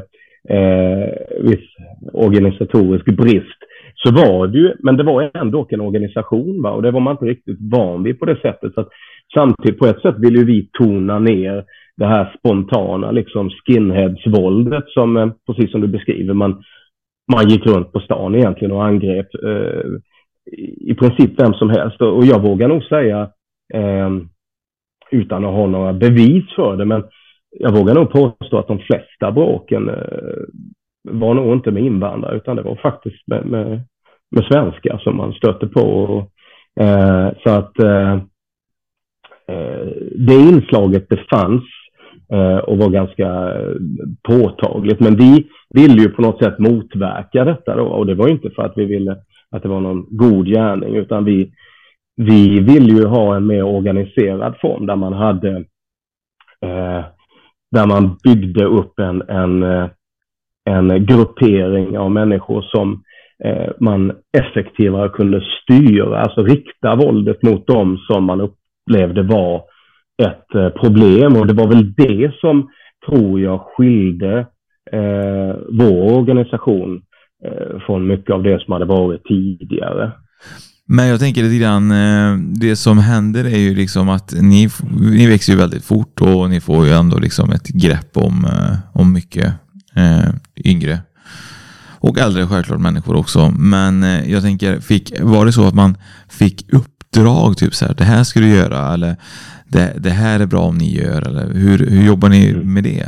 eh, 0.48 1.08
viss 1.40 1.68
organisatorisk 2.12 3.04
brist 3.04 3.58
så 4.04 4.12
var 4.12 4.46
det 4.46 4.58
ju, 4.58 4.74
men 4.78 4.96
det 4.96 5.02
var 5.02 5.30
ändå 5.34 5.66
en 5.70 5.80
organisation 5.80 6.62
va? 6.62 6.70
och 6.70 6.82
det 6.82 6.90
var 6.90 7.00
man 7.00 7.12
inte 7.14 7.24
riktigt 7.24 7.58
van 7.60 8.02
vid 8.02 8.18
på 8.18 8.24
det 8.24 8.40
sättet. 8.40 8.74
Så 8.74 8.80
att, 8.80 8.88
samtidigt 9.34 9.78
på 9.78 9.86
ett 9.86 10.00
sätt 10.00 10.14
ville 10.18 10.44
vi 10.44 10.68
tona 10.72 11.18
ner 11.18 11.64
det 11.96 12.06
här 12.06 12.34
spontana 12.38 13.10
liksom 13.10 13.50
skinheadsvåldet 13.50 14.84
som, 14.88 15.16
eh, 15.16 15.30
precis 15.46 15.70
som 15.70 15.80
du 15.80 15.88
beskriver, 15.88 16.34
man, 16.34 16.62
man 17.32 17.48
gick 17.48 17.66
runt 17.66 17.92
på 17.92 18.00
stan 18.00 18.34
egentligen 18.34 18.72
och 18.72 18.84
angrep 18.84 19.28
eh, 19.44 19.82
i 20.80 20.94
princip 20.94 21.40
vem 21.40 21.54
som 21.54 21.70
helst. 21.70 22.00
Och 22.00 22.24
jag 22.24 22.42
vågar 22.42 22.68
nog 22.68 22.84
säga 22.84 23.30
eh, 23.74 24.10
utan 25.10 25.44
att 25.44 25.54
ha 25.54 25.66
några 25.66 25.92
bevis 25.92 26.44
för 26.56 26.76
det. 26.76 26.84
Men 26.84 27.04
jag 27.50 27.72
vågar 27.72 27.94
nog 27.94 28.10
påstå 28.10 28.58
att 28.58 28.68
de 28.68 28.78
flesta 28.78 29.32
bråken 29.32 29.88
eh, 29.88 29.94
var 31.10 31.34
nog 31.34 31.52
inte 31.52 31.70
med 31.70 31.82
invandrare 31.82 32.36
utan 32.36 32.56
det 32.56 32.62
var 32.62 32.76
faktiskt 32.76 33.26
med, 33.26 33.46
med, 33.46 33.80
med 34.32 34.44
svenskar 34.44 34.98
som 34.98 35.16
man 35.16 35.32
stöter 35.32 35.66
på. 35.66 35.80
Och, 35.80 36.30
eh, 36.84 37.30
så 37.44 37.50
att 37.50 37.78
eh, 37.78 38.12
eh 39.48 39.86
det 40.16 40.34
inslaget 40.34 41.06
det 41.08 41.20
fanns 41.30 41.64
eh, 42.32 42.56
och 42.56 42.78
var 42.78 42.90
ganska 42.90 43.26
eh, 43.26 43.74
påtagligt. 44.22 45.00
Men 45.00 45.16
vi 45.16 45.46
ville 45.74 46.02
ju 46.02 46.08
på 46.08 46.22
något 46.22 46.44
sätt 46.44 46.58
motverka 46.58 47.44
detta 47.44 47.76
då 47.76 47.84
och 47.84 48.06
det 48.06 48.14
var 48.14 48.28
inte 48.28 48.50
för 48.50 48.62
att 48.62 48.76
vi 48.76 48.84
ville 48.84 49.16
att 49.50 49.62
det 49.62 49.68
var 49.68 49.80
någon 49.80 50.06
god 50.10 50.46
gärning 50.46 50.96
utan 50.96 51.24
vi 51.24 51.52
vi 52.16 52.60
ville 52.60 52.92
ju 52.92 53.06
ha 53.06 53.36
en 53.36 53.46
mer 53.46 53.62
organiserad 53.62 54.54
form 54.60 54.86
där 54.86 54.96
man 54.96 55.12
hade 55.12 55.56
eh, 56.60 57.04
där 57.70 57.86
man 57.86 58.16
byggde 58.24 58.64
upp 58.64 58.98
en, 58.98 59.22
en, 59.22 59.62
eh, 59.62 59.88
en 60.64 61.06
gruppering 61.06 61.98
av 61.98 62.10
människor 62.10 62.62
som 62.62 62.92
eh, 62.92 62.98
Eh, 63.44 63.72
man 63.80 64.12
effektivare 64.38 65.08
kunde 65.08 65.40
styra, 65.62 66.20
alltså 66.20 66.42
rikta 66.42 66.96
våldet 66.96 67.42
mot 67.42 67.66
dem 67.66 67.98
som 67.98 68.24
man 68.24 68.40
upplevde 68.40 69.22
var 69.22 69.62
ett 70.22 70.54
eh, 70.54 70.68
problem. 70.68 71.36
Och 71.36 71.46
det 71.46 71.54
var 71.54 71.66
väl 71.66 71.94
det 71.94 72.32
som, 72.40 72.68
tror 73.06 73.40
jag, 73.40 73.60
skilde 73.60 74.38
eh, 74.92 75.56
vår 75.68 76.18
organisation 76.18 77.02
eh, 77.44 77.78
från 77.86 78.06
mycket 78.06 78.30
av 78.30 78.42
det 78.42 78.64
som 78.64 78.72
hade 78.72 78.84
varit 78.84 79.24
tidigare. 79.24 80.12
Men 80.86 81.08
jag 81.08 81.20
tänker 81.20 81.42
lite 81.42 81.64
grann, 81.64 81.90
eh, 81.90 82.38
det 82.60 82.76
som 82.76 82.98
händer 82.98 83.44
är 83.44 83.58
ju 83.58 83.74
liksom 83.74 84.08
att 84.08 84.34
ni, 84.42 84.68
ni 85.12 85.26
växer 85.26 85.52
ju 85.52 85.58
väldigt 85.58 85.84
fort 85.84 86.20
och 86.20 86.50
ni 86.50 86.60
får 86.60 86.86
ju 86.86 86.92
ändå 86.92 87.18
liksom 87.18 87.50
ett 87.50 87.68
grepp 87.68 88.16
om, 88.16 88.44
eh, 88.44 89.00
om 89.00 89.12
mycket 89.12 89.46
eh, 89.96 90.34
yngre 90.64 90.98
och 92.06 92.18
äldre 92.18 92.46
självklart 92.46 92.80
människor 92.80 93.16
också. 93.22 93.40
Men 93.74 94.02
eh, 94.02 94.32
jag 94.32 94.42
tänker, 94.42 94.80
fick, 94.90 95.06
var 95.20 95.44
det 95.46 95.52
så 95.52 95.64
att 95.68 95.74
man 95.74 95.92
fick 96.40 96.58
uppdrag, 96.78 97.56
typ 97.56 97.74
så 97.74 97.86
här, 97.86 97.94
det 97.94 98.04
här 98.04 98.22
ska 98.24 98.40
du 98.40 98.50
göra 98.60 98.94
eller 98.94 99.12
det, 99.74 99.86
det 100.06 100.14
här 100.22 100.40
är 100.40 100.46
bra 100.46 100.62
om 100.70 100.78
ni 100.78 100.88
gör 101.00 101.20
eller 101.28 101.46
hur, 101.64 101.78
hur 101.94 102.06
jobbar 102.06 102.28
ni 102.28 102.42
med 102.76 102.84
det? 102.84 103.06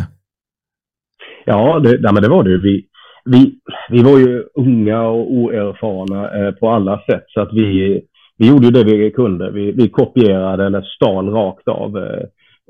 Ja, 1.44 1.78
det, 1.84 1.90
nej, 2.00 2.12
men 2.12 2.22
det 2.22 2.28
var 2.28 2.44
det. 2.44 2.58
Vi, 2.58 2.84
vi, 3.24 3.54
vi 3.90 4.02
var 4.02 4.18
ju 4.18 4.44
unga 4.54 5.00
och 5.02 5.32
oerfarna 5.32 6.20
eh, 6.38 6.52
på 6.52 6.70
alla 6.70 6.96
sätt 6.98 7.24
så 7.28 7.40
att 7.40 7.52
vi, 7.52 8.00
vi 8.38 8.48
gjorde 8.48 8.70
det 8.70 8.84
vi 8.84 9.10
kunde. 9.10 9.50
Vi, 9.50 9.72
vi 9.72 9.88
kopierade 9.88 10.66
eller 10.66 10.82
stal 10.82 11.28
rakt 11.28 11.68
av 11.68 11.98
eh, 11.98 12.24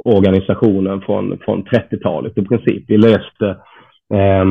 organisationen 0.05 1.01
från, 1.01 1.39
från 1.39 1.65
30-talet 1.65 2.39
i 2.39 2.45
princip. 2.45 2.85
Vi 2.89 2.97
läste 2.99 3.49
eh, 4.15 4.45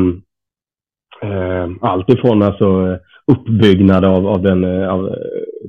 eh, 1.24 1.70
allt 1.82 2.10
ifrån 2.10 2.42
alltså 2.42 2.98
uppbyggnad 3.32 4.06
av, 4.06 4.28
av 4.28 4.42
den 4.42 4.64
eh, 4.64 4.90
av, 4.90 5.08
eh, 5.08 5.14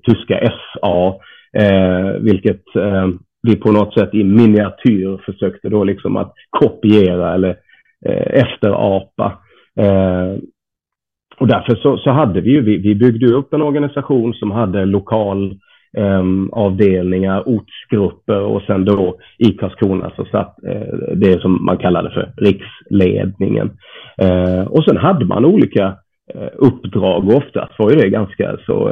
tyska 0.02 0.50
SA, 0.50 1.16
eh, 1.58 2.20
vilket 2.20 2.76
eh, 2.76 3.08
vi 3.42 3.56
på 3.56 3.72
något 3.72 3.94
sätt 3.94 4.14
i 4.14 4.24
miniatyr 4.24 5.20
försökte 5.26 5.68
då 5.68 5.84
liksom 5.84 6.16
att 6.16 6.34
kopiera 6.50 7.34
eller 7.34 7.56
efterapa. 8.30 9.38
och 11.38 11.46
därför 11.46 11.76
så, 11.76 11.96
så 11.98 12.10
hade 12.10 12.40
vi 12.40 12.50
ju, 12.50 12.60
vi, 12.60 12.76
vi 12.76 12.94
byggde 12.94 13.34
upp 13.34 13.54
en 13.54 13.62
organisation 13.62 14.34
som 14.34 14.50
hade 14.50 14.84
lokal 14.84 15.58
Ehm, 15.96 16.50
avdelningar, 16.52 17.48
ortsgrupper 17.48 18.40
och 18.40 18.62
sen 18.62 18.84
då 18.84 19.18
i 19.38 19.52
Karlskrona 19.52 20.12
så 20.16 20.24
satt 20.24 20.64
eh, 20.64 21.14
det 21.16 21.40
som 21.40 21.64
man 21.64 21.76
kallade 21.78 22.10
för 22.10 22.32
riksledningen. 22.36 23.70
Eh, 24.18 24.62
och 24.66 24.84
sen 24.84 24.96
hade 24.96 25.24
man 25.24 25.44
olika 25.44 25.96
eh, 26.34 26.48
uppdrag 26.56 27.28
och 27.28 27.34
oftast 27.34 27.78
var 27.78 27.90
ju 27.90 27.96
det 27.96 28.08
ganska 28.08 28.56
så 28.66 28.88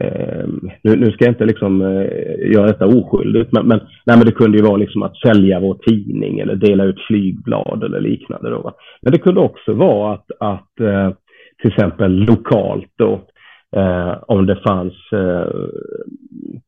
ehm, 0.00 0.70
nu, 0.82 0.96
nu, 0.96 1.12
ska 1.12 1.24
jag 1.24 1.32
inte 1.32 1.44
liksom 1.44 1.80
göra 2.52 2.66
detta 2.66 2.86
oskyldigt, 2.86 3.52
men, 3.52 3.66
men, 3.66 3.80
nej, 4.06 4.16
men 4.16 4.26
det 4.26 4.32
kunde 4.32 4.58
ju 4.58 4.64
vara 4.64 4.76
liksom 4.76 5.02
att 5.02 5.16
sälja 5.16 5.60
vår 5.60 5.74
tidning 5.74 6.38
eller 6.38 6.54
dela 6.54 6.84
ut 6.84 7.00
flygblad 7.08 7.84
eller 7.84 8.00
liknande. 8.00 8.50
Då, 8.50 8.72
Men 9.02 9.12
det 9.12 9.18
kunde 9.18 9.40
också 9.40 9.72
vara 9.72 10.14
att, 10.14 10.30
att 10.40 10.72
till 11.62 11.70
exempel 11.70 12.12
lokalt 12.12 12.92
då, 12.98 13.20
eh, 13.76 14.14
om 14.26 14.46
det 14.46 14.56
fanns 14.56 14.94
eh, 15.12 15.48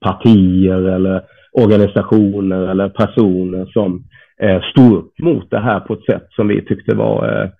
partier 0.00 0.88
eller 0.88 1.22
organisationer 1.52 2.68
eller 2.68 2.88
personer 2.88 3.66
som 3.66 4.04
eh, 4.42 4.62
stod 4.62 4.98
upp 4.98 5.18
mot 5.18 5.50
det 5.50 5.60
här 5.60 5.80
på 5.80 5.94
ett 5.94 6.04
sätt 6.04 6.26
som 6.30 6.48
vi 6.48 6.64
tyckte 6.64 6.94
var 6.94 7.28
eh, 7.28 7.50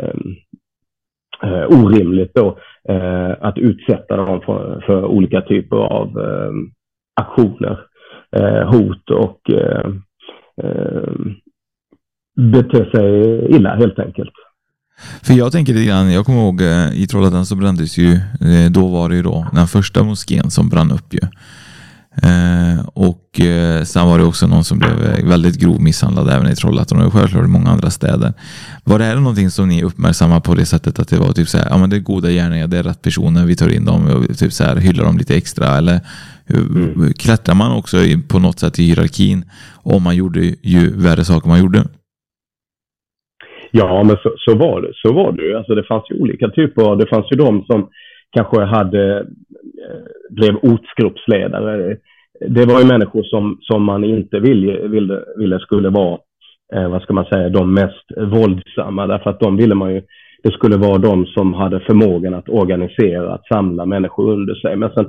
ehm, 0.00 0.34
eh, 1.42 1.66
orimligt 1.68 2.34
då, 2.34 2.58
eh, 2.88 3.36
att 3.40 3.58
utsätta 3.58 4.16
dem 4.16 4.40
för, 4.40 4.82
för 4.86 5.04
olika 5.04 5.40
typer 5.40 5.76
av 5.76 6.18
ehm, 6.18 6.70
aktioner, 7.20 7.80
eh, 8.36 8.70
hot 8.70 9.10
och 9.10 9.50
eh, 9.50 9.90
ehm, 10.62 11.34
bete 12.52 12.90
sig 12.90 13.46
illa 13.56 13.74
helt 13.74 13.98
enkelt. 13.98 14.32
För 15.22 15.34
jag 15.34 15.52
tänker 15.52 15.74
lite 15.74 15.86
grann, 15.86 16.12
jag 16.12 16.26
kommer 16.26 16.38
ihåg 16.38 16.60
eh, 16.60 16.92
i 16.92 17.06
Trollhättan 17.06 17.46
så 17.46 17.56
brändes 17.56 17.98
ju, 17.98 18.12
eh, 18.40 18.70
då 18.70 18.88
var 18.88 19.08
det 19.08 19.16
ju 19.16 19.22
då 19.22 19.46
den 19.52 19.68
första 19.68 20.02
moskén 20.02 20.50
som 20.50 20.68
brann 20.68 20.92
upp 20.92 21.14
ju. 21.14 21.20
Eh, 22.22 22.80
och 22.94 23.40
eh, 23.40 23.84
sen 23.84 24.06
var 24.06 24.18
det 24.18 24.24
också 24.24 24.46
någon 24.46 24.64
som 24.64 24.78
blev 24.78 25.24
väldigt 25.24 25.58
grov 25.58 25.80
misshandlad 25.80 26.28
även 26.28 26.52
i 26.52 26.56
Trollhättan 26.56 27.02
och 27.02 27.12
självklart 27.12 27.44
i 27.44 27.48
många 27.48 27.70
andra 27.70 27.90
städer. 27.90 28.32
Var 28.84 28.98
det 28.98 29.04
här 29.04 29.16
någonting 29.16 29.50
som 29.50 29.68
ni 29.68 29.82
uppmärksammade 29.82 30.40
på 30.40 30.54
det 30.54 30.66
sättet 30.66 30.98
att 30.98 31.08
det 31.08 31.18
var 31.18 31.32
typ 31.32 31.48
så 31.48 31.58
här, 31.58 31.68
ja 31.70 31.78
men 31.78 31.90
det 31.90 31.96
är 31.96 32.00
goda 32.00 32.30
gärningar, 32.30 32.66
det 32.66 32.78
är 32.78 32.82
rätt 32.82 33.02
personer, 33.02 33.46
vi 33.46 33.56
tar 33.56 33.68
in 33.68 33.84
dem 33.84 34.06
och 34.06 34.38
typ 34.38 34.52
så 34.52 34.64
här 34.64 34.76
hyllar 34.76 35.04
dem 35.04 35.18
lite 35.18 35.36
extra 35.36 35.78
eller 35.78 36.00
mm. 36.48 37.12
klättrar 37.12 37.54
man 37.54 37.72
också 37.72 37.98
på 38.28 38.38
något 38.38 38.60
sätt 38.60 38.78
i 38.78 38.84
hierarkin 38.84 39.44
om 39.72 40.02
man 40.02 40.16
gjorde 40.16 40.54
ju 40.62 40.96
värre 40.96 41.24
saker 41.24 41.48
man 41.48 41.58
gjorde? 41.58 41.84
Ja, 43.70 44.02
men 44.02 44.16
så, 44.16 44.34
så, 44.36 44.58
var 44.58 44.80
det. 44.80 44.92
Så 44.94 45.14
var 45.14 45.32
det 45.32 45.42
ju. 45.42 45.54
Alltså 45.54 45.74
det 45.74 45.84
fanns 45.84 46.10
ju 46.10 46.20
olika 46.20 46.48
typer 46.48 46.96
det 46.96 47.06
fanns 47.06 47.32
ju 47.32 47.36
de 47.36 47.64
som 47.64 47.88
kanske 48.30 48.60
hade, 48.60 49.18
eh, 49.18 50.04
blev 50.30 50.56
ortsgruppsledare. 50.56 51.96
Det 52.40 52.66
var 52.66 52.80
ju 52.80 52.86
människor 52.86 53.22
som, 53.22 53.58
som 53.60 53.84
man 53.84 54.04
inte 54.04 54.40
ville, 54.40 54.88
ville, 54.88 55.24
ville 55.36 55.58
skulle 55.58 55.88
vara, 55.88 56.18
eh, 56.74 56.88
vad 56.88 57.02
ska 57.02 57.12
man 57.12 57.24
säga, 57.24 57.48
de 57.48 57.74
mest 57.74 58.04
våldsamma. 58.16 59.06
Därför 59.06 59.30
att 59.30 59.40
de 59.40 59.56
ville 59.56 59.74
man 59.74 59.94
ju, 59.94 60.02
det 60.42 60.52
skulle 60.52 60.76
vara 60.76 60.98
de 60.98 61.26
som 61.26 61.54
hade 61.54 61.80
förmågan 61.80 62.34
att 62.34 62.48
organisera, 62.48 63.34
att 63.34 63.46
samla 63.46 63.86
människor 63.86 64.32
under 64.32 64.54
sig. 64.54 64.76
Men 64.76 64.90
sen 64.90 65.06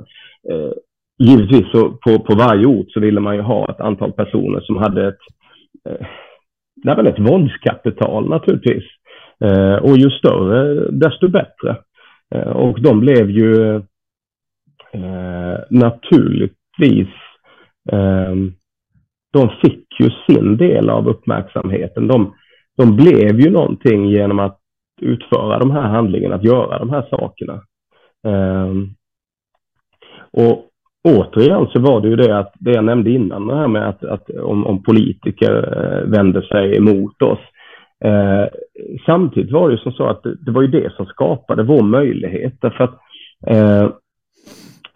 eh, 0.50 0.72
givetvis 1.18 1.70
så 1.72 1.90
på, 1.90 2.18
på 2.18 2.34
varje 2.34 2.66
ort 2.66 2.90
så 2.90 3.00
ville 3.00 3.20
man 3.20 3.36
ju 3.36 3.42
ha 3.42 3.70
ett 3.70 3.80
antal 3.80 4.12
personer 4.12 4.60
som 4.60 4.76
hade 4.76 5.08
ett 5.08 5.18
eh, 5.88 6.06
nej, 6.84 6.96
men 6.96 7.06
ett 7.06 7.18
våldskapital 7.18 8.28
naturligtvis. 8.28 8.84
Eh, 9.44 9.74
och 9.74 9.96
ju 9.96 10.10
större, 10.10 10.90
desto 10.90 11.28
bättre. 11.28 11.76
Eh, 12.34 12.50
och 12.50 12.82
de 12.82 13.00
blev 13.00 13.30
ju 13.30 13.74
eh, 14.92 15.58
naturligtvis, 15.70 17.08
eh, 17.92 18.34
de 19.32 19.50
fick 19.62 20.00
ju 20.00 20.10
sin 20.26 20.56
del 20.56 20.90
av 20.90 21.08
uppmärksamheten. 21.08 22.08
De, 22.08 22.34
de 22.76 22.96
blev 22.96 23.40
ju 23.40 23.50
någonting 23.50 24.08
genom 24.08 24.38
att 24.38 24.58
utföra 25.00 25.58
de 25.58 25.70
här 25.70 25.88
handlingarna, 25.88 26.34
att 26.34 26.44
göra 26.44 26.78
de 26.78 26.90
här 26.90 27.06
sakerna. 27.10 27.62
Eh, 28.26 28.74
och 30.32 30.69
återigen 31.08 31.66
så 31.66 31.80
var 31.80 32.00
det 32.00 32.08
ju 32.08 32.16
det 32.16 32.38
att 32.38 32.52
det 32.54 32.70
jag 32.70 32.84
nämnde 32.84 33.10
innan, 33.10 33.46
det 33.46 33.56
här 33.56 33.68
med 33.68 33.88
att, 33.88 34.04
att 34.04 34.30
om, 34.30 34.66
om 34.66 34.82
politiker 34.82 35.52
eh, 35.52 36.10
vänder 36.10 36.42
sig 36.42 36.76
emot 36.76 37.22
oss. 37.22 37.38
Eh, 38.04 38.46
samtidigt 39.06 39.52
var 39.52 39.68
det 39.68 39.74
ju 39.74 39.80
som 39.80 39.92
så 39.92 40.06
att 40.06 40.22
det, 40.22 40.44
det, 40.44 40.50
var 40.50 40.62
ju 40.62 40.68
det 40.68 40.92
som 40.96 41.06
skapade 41.06 41.62
vår 41.62 41.82
möjlighet. 41.82 42.54
Därför 42.60 42.84
att 42.84 42.98
eh, 43.46 43.88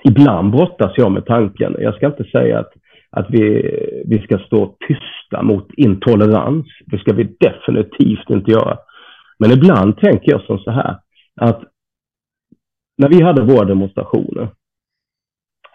ibland 0.04 0.50
brottas 0.52 0.92
jag 0.96 1.12
med 1.12 1.26
tanken, 1.26 1.76
jag 1.78 1.94
ska 1.94 2.06
inte 2.06 2.24
säga 2.24 2.58
att, 2.58 2.72
att 3.10 3.26
vi, 3.30 3.70
vi 4.06 4.18
ska 4.18 4.38
stå 4.38 4.76
tysta 4.88 5.42
mot 5.42 5.68
intolerans. 5.76 6.66
Det 6.86 6.98
ska 6.98 7.12
vi 7.12 7.36
definitivt 7.40 8.30
inte 8.30 8.50
göra. 8.50 8.78
Men 9.38 9.50
ibland 9.50 9.96
tänker 9.98 10.32
jag 10.32 10.42
som 10.42 10.58
så 10.58 10.70
här, 10.70 10.96
att 11.40 11.62
när 12.98 13.08
vi 13.08 13.22
hade 13.22 13.42
våra 13.42 13.64
demonstrationer, 13.64 14.48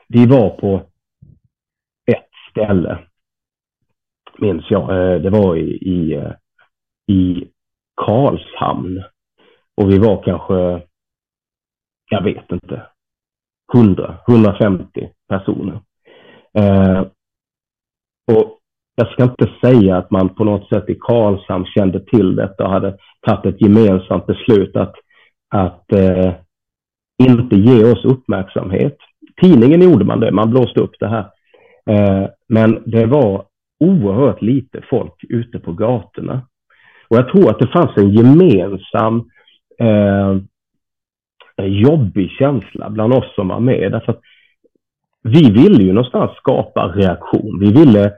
vi 0.09 0.25
var 0.25 0.49
på 0.49 0.81
ett 2.11 2.29
ställe, 2.51 2.99
minns 4.37 4.71
jag. 4.71 4.81
Eh, 4.81 5.21
det 5.21 5.29
var 5.29 5.55
i, 5.55 5.71
i, 5.71 6.13
eh, 6.13 6.31
i 7.07 7.47
Karlshamn. 7.95 9.03
Och 9.75 9.91
vi 9.91 9.99
var 9.99 10.23
kanske, 10.23 10.87
jag 12.09 12.23
vet 12.23 12.51
inte, 12.51 12.87
100, 13.73 14.17
150 14.27 15.09
personer. 15.27 15.81
Eh, 16.53 17.01
och 18.31 18.59
jag 18.95 19.11
ska 19.11 19.23
inte 19.23 19.51
säga 19.61 19.97
att 19.97 20.11
man 20.11 20.35
på 20.35 20.43
något 20.43 20.69
sätt 20.69 20.89
i 20.89 20.95
Karlshamn 20.95 21.65
kände 21.65 22.05
till 22.05 22.35
detta 22.35 22.63
och 22.63 22.71
hade 22.71 22.97
tagit 23.21 23.55
ett 23.55 23.61
gemensamt 23.61 24.25
beslut 24.25 24.75
att, 24.75 24.95
att 25.49 25.91
eh, 25.93 26.33
inte 27.23 27.55
ge 27.55 27.91
oss 27.91 28.05
uppmärksamhet 28.05 28.97
tidningen 29.41 29.81
gjorde 29.81 30.05
man 30.05 30.19
det, 30.19 30.31
man 30.31 30.49
blåste 30.49 30.79
upp 30.79 30.95
det 30.99 31.07
här. 31.07 31.25
Eh, 31.89 32.27
men 32.47 32.83
det 32.85 33.05
var 33.05 33.45
oerhört 33.79 34.41
lite 34.41 34.81
folk 34.89 35.13
ute 35.29 35.59
på 35.59 35.73
gatorna. 35.73 36.41
Och 37.09 37.17
jag 37.17 37.29
tror 37.29 37.49
att 37.49 37.59
det 37.59 37.67
fanns 37.67 37.97
en 37.97 38.09
gemensam 38.09 39.29
eh, 39.79 40.37
jobbig 41.65 42.29
känsla 42.31 42.89
bland 42.89 43.13
oss 43.13 43.35
som 43.35 43.47
var 43.47 43.59
med. 43.59 43.91
Därför 43.91 44.11
att 44.11 44.21
vi 45.23 45.51
ville 45.51 45.83
ju 45.83 45.93
någonstans 45.93 46.31
skapa 46.37 46.87
reaktion. 46.87 47.59
Vi 47.59 47.71
ville 47.71 48.13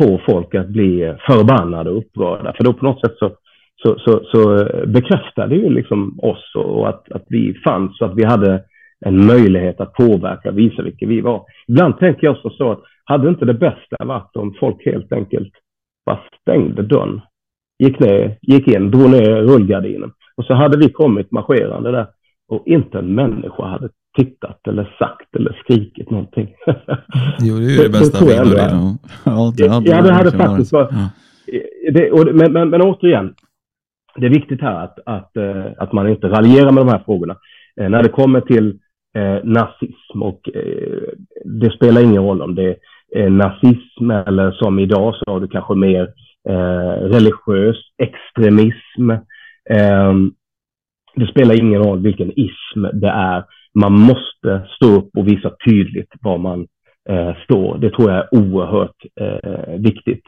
få 0.00 0.20
folk 0.26 0.54
att 0.54 0.68
bli 0.68 1.14
förbannade 1.26 1.90
och 1.90 1.98
upprörda. 1.98 2.52
För 2.56 2.64
då 2.64 2.72
på 2.72 2.84
något 2.84 3.00
sätt 3.00 3.16
så, 3.18 3.30
så, 3.82 3.98
så, 3.98 4.20
så 4.24 4.66
eh, 4.66 4.86
bekräftade 4.86 5.54
ju 5.54 5.70
liksom 5.70 6.20
oss 6.22 6.54
och 6.54 6.88
att, 6.88 7.12
att 7.12 7.24
vi 7.28 7.54
fanns 7.64 8.00
och 8.00 8.06
att 8.06 8.16
vi 8.16 8.24
hade 8.24 8.64
en 9.04 9.26
möjlighet 9.26 9.80
att 9.80 9.92
påverka, 9.92 10.50
visa 10.50 10.82
vilka 10.82 11.06
vi 11.06 11.20
var. 11.20 11.44
Ibland 11.68 11.98
tänker 11.98 12.26
jag 12.26 12.36
så 12.36 12.72
att 12.72 12.80
hade 13.04 13.28
inte 13.28 13.44
det 13.44 13.54
bästa 13.54 14.04
varit 14.04 14.36
om 14.36 14.54
folk 14.60 14.84
helt 14.86 15.12
enkelt 15.12 15.52
bara 16.06 16.18
stängde 16.42 16.82
dörren, 16.82 17.20
gick 17.78 18.00
ner, 18.00 18.38
gick 18.42 18.68
in, 18.68 18.90
drog 18.90 19.10
ner 19.10 19.30
rullgardinen 19.42 20.12
och 20.36 20.44
så 20.44 20.54
hade 20.54 20.78
vi 20.78 20.88
kommit 20.88 21.30
marscherande 21.30 21.90
där 21.90 22.06
och 22.48 22.62
inte 22.66 22.98
en 22.98 23.14
människa 23.14 23.66
hade 23.66 23.88
tittat 24.16 24.66
eller 24.68 24.94
sagt 24.98 25.36
eller 25.36 25.60
skrikit 25.64 26.10
någonting. 26.10 26.48
Jo, 27.40 27.56
det 27.58 27.64
är 27.64 27.70
ju 27.70 27.82
det 27.82 27.88
bästa 27.88 28.24
med 28.24 28.46
det. 28.46 28.96
Ja, 29.24 29.52
det 29.56 29.68
hade, 29.68 29.90
Ja, 29.90 30.02
det 30.02 30.12
hade 30.12 30.30
faktiskt 30.30 30.72
varit. 30.72 30.92
varit- 30.92 31.12
det, 31.94 32.10
och, 32.10 32.34
men, 32.34 32.52
men, 32.52 32.70
men 32.70 32.82
återigen, 32.82 33.34
det 34.16 34.26
är 34.26 34.30
viktigt 34.30 34.60
här 34.60 34.84
att, 34.84 34.98
att, 35.06 35.36
eh, 35.36 35.64
att 35.78 35.92
man 35.92 36.08
inte 36.08 36.28
raljerar 36.28 36.70
med 36.72 36.86
de 36.86 36.88
här 36.92 37.02
frågorna. 37.04 37.36
Eh, 37.80 37.88
när 37.88 38.02
det 38.02 38.08
kommer 38.08 38.40
till 38.40 38.78
eh, 39.16 39.44
nazism 39.44 40.22
och 40.22 40.40
eh, 40.54 41.08
det 41.44 41.70
spelar 41.70 42.02
ingen 42.02 42.22
roll 42.22 42.42
om 42.42 42.54
det 42.54 42.76
är 43.14 43.30
nazism 43.30 44.10
eller 44.10 44.52
som 44.52 44.78
idag 44.78 45.14
så 45.14 45.32
har 45.32 45.40
du 45.40 45.48
kanske 45.48 45.74
mer 45.74 46.02
eh, 46.48 47.02
religiös 47.14 47.76
extremism. 47.98 49.10
Eh, 49.70 50.14
det 51.14 51.26
spelar 51.26 51.60
ingen 51.60 51.82
roll 51.82 52.02
vilken 52.02 52.32
ism 52.36 52.82
det 52.92 53.08
är. 53.08 53.44
Man 53.74 53.92
måste 53.92 54.68
stå 54.76 54.86
upp 54.86 55.10
och 55.16 55.28
visa 55.28 55.52
tydligt 55.68 56.12
var 56.20 56.38
man 56.38 56.66
eh, 57.08 57.34
står. 57.44 57.78
Det 57.78 57.90
tror 57.90 58.10
jag 58.10 58.18
är 58.18 58.34
oerhört 58.34 58.96
eh, 59.20 59.78
viktigt. 59.78 60.24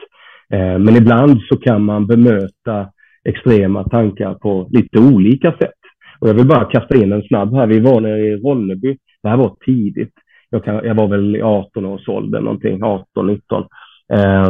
Eh, 0.53 0.79
men 0.79 0.95
ibland 0.95 1.41
så 1.49 1.57
kan 1.57 1.83
man 1.83 2.07
bemöta 2.07 2.89
extrema 3.29 3.83
tankar 3.83 4.33
på 4.33 4.69
lite 4.71 4.99
olika 4.99 5.51
sätt. 5.51 5.78
Och 6.21 6.29
jag 6.29 6.33
vill 6.33 6.47
bara 6.47 6.65
kasta 6.65 6.97
in 6.97 7.11
en 7.11 7.23
snabb 7.23 7.53
här. 7.53 7.67
Vi 7.67 7.79
var 7.79 8.01
nere 8.01 8.19
i 8.19 8.35
Ronneby. 8.35 8.97
Det 9.23 9.29
här 9.29 9.37
var 9.37 9.55
tidigt. 9.65 10.13
Jag, 10.49 10.63
kan, 10.63 10.75
jag 10.75 10.95
var 10.95 11.07
väl 11.07 11.35
i 11.35 11.41
18 11.41 11.85
års 11.85 12.09
ålder, 12.09 12.41
någonting, 12.41 12.83
18, 12.83 13.27
19. 13.27 13.65
Eh, 14.13 14.49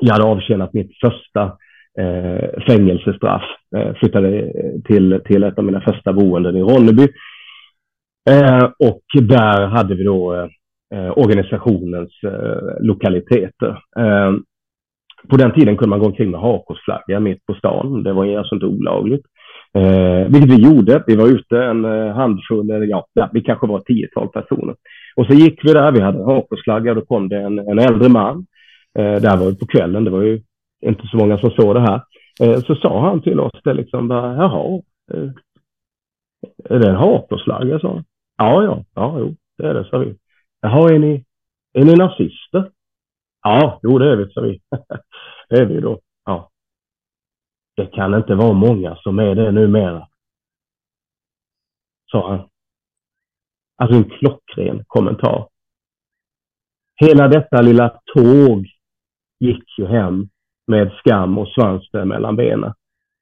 jag 0.00 0.12
hade 0.12 0.24
avtjänat 0.24 0.72
mitt 0.72 0.90
första 1.00 1.42
eh, 1.98 2.62
fängelsestraff. 2.66 3.42
Eh, 3.76 3.94
flyttade 3.94 4.52
till, 4.84 5.20
till 5.24 5.42
ett 5.42 5.58
av 5.58 5.64
mina 5.64 5.80
första 5.80 6.12
boenden 6.12 6.56
i 6.56 6.62
Ronneby. 6.62 7.08
Eh, 8.30 8.64
och 8.78 9.02
där 9.22 9.66
hade 9.66 9.94
vi 9.94 10.04
då 10.04 10.34
eh, 10.94 11.18
organisationens 11.18 12.10
eh, 12.24 12.80
lokaliteter. 12.80 13.82
Eh, 13.98 14.32
på 15.28 15.36
den 15.36 15.52
tiden 15.52 15.76
kunde 15.76 15.90
man 15.90 15.98
gå 15.98 16.06
omkring 16.06 16.30
med 16.30 16.40
hakkorsflagga 16.40 17.20
mitt 17.20 17.46
på 17.46 17.54
stan. 17.54 18.02
Det 18.02 18.12
var 18.12 18.38
alltså 18.38 18.54
inte 18.54 18.66
olagligt. 18.66 19.26
Eh, 19.74 20.28
vilket 20.28 20.50
vi 20.50 20.62
gjorde. 20.62 21.04
Vi 21.06 21.16
var 21.16 21.28
ute 21.28 21.64
en 21.64 21.84
eh, 21.84 22.14
handfull, 22.14 22.70
eller 22.70 22.86
ja, 22.86 23.06
vi 23.32 23.40
kanske 23.40 23.66
var 23.66 23.78
ett 23.78 23.84
tiotal 23.84 24.28
personer. 24.28 24.74
Och 25.16 25.26
så 25.26 25.32
gick 25.32 25.64
vi 25.64 25.72
där, 25.72 25.92
vi 25.92 26.00
hade 26.00 26.24
hakkorsflagga 26.24 26.90
och 26.90 26.96
då 26.96 27.04
kom 27.04 27.28
det 27.28 27.36
en, 27.36 27.58
en 27.58 27.78
äldre 27.78 28.08
man. 28.08 28.46
Eh, 28.98 29.20
där 29.20 29.36
var 29.36 29.50
det 29.50 29.58
på 29.58 29.66
kvällen, 29.66 30.04
det 30.04 30.10
var 30.10 30.22
ju 30.22 30.42
inte 30.80 31.06
så 31.06 31.16
många 31.16 31.38
som 31.38 31.50
såg 31.50 31.74
det 31.74 31.80
här. 31.80 32.02
Eh, 32.40 32.60
så 32.60 32.74
sa 32.74 33.00
han 33.08 33.22
till 33.22 33.40
oss 33.40 33.60
det 33.64 33.74
liksom 33.74 34.08
bara, 34.08 34.34
jaha, 34.34 34.82
eh, 35.14 35.30
är 36.64 36.78
det 36.78 36.88
en 36.88 36.96
hakkorsflagga? 36.96 37.78
sa 37.78 37.88
han. 37.88 38.04
Ja, 38.36 38.64
ja, 38.64 38.84
ja, 38.94 39.18
jo, 39.18 39.34
det 39.58 39.66
är 39.66 39.74
det, 39.74 39.84
sa 39.84 39.98
vi. 39.98 40.16
Jaha, 40.60 40.94
är 40.94 40.98
ni, 40.98 41.24
är 41.72 41.84
ni 41.84 41.94
nazister? 41.94 42.70
Ja, 43.42 43.80
jo 43.82 43.98
det 43.98 44.12
är 44.12 44.16
vi, 44.16 44.32
sa 44.32 44.40
vi. 44.40 44.60
det 45.48 45.56
är 45.56 45.66
vi 45.66 45.80
då. 45.80 46.00
Ja. 46.24 46.50
Det 47.76 47.86
kan 47.86 48.14
inte 48.14 48.34
vara 48.34 48.52
många 48.52 48.96
som 48.96 49.18
är 49.18 49.34
det 49.34 49.52
numera. 49.52 50.08
Sa 52.10 52.30
han. 52.30 52.48
Alltså 53.76 53.96
en 53.96 54.10
klockren 54.10 54.84
kommentar. 54.86 55.48
Hela 57.00 57.28
detta 57.28 57.62
lilla 57.62 58.00
tåg 58.14 58.66
gick 59.40 59.78
ju 59.78 59.86
hem 59.86 60.28
med 60.66 60.92
skam 60.92 61.38
och 61.38 61.48
svansen 61.48 62.08
mellan 62.08 62.36
benen. 62.36 62.74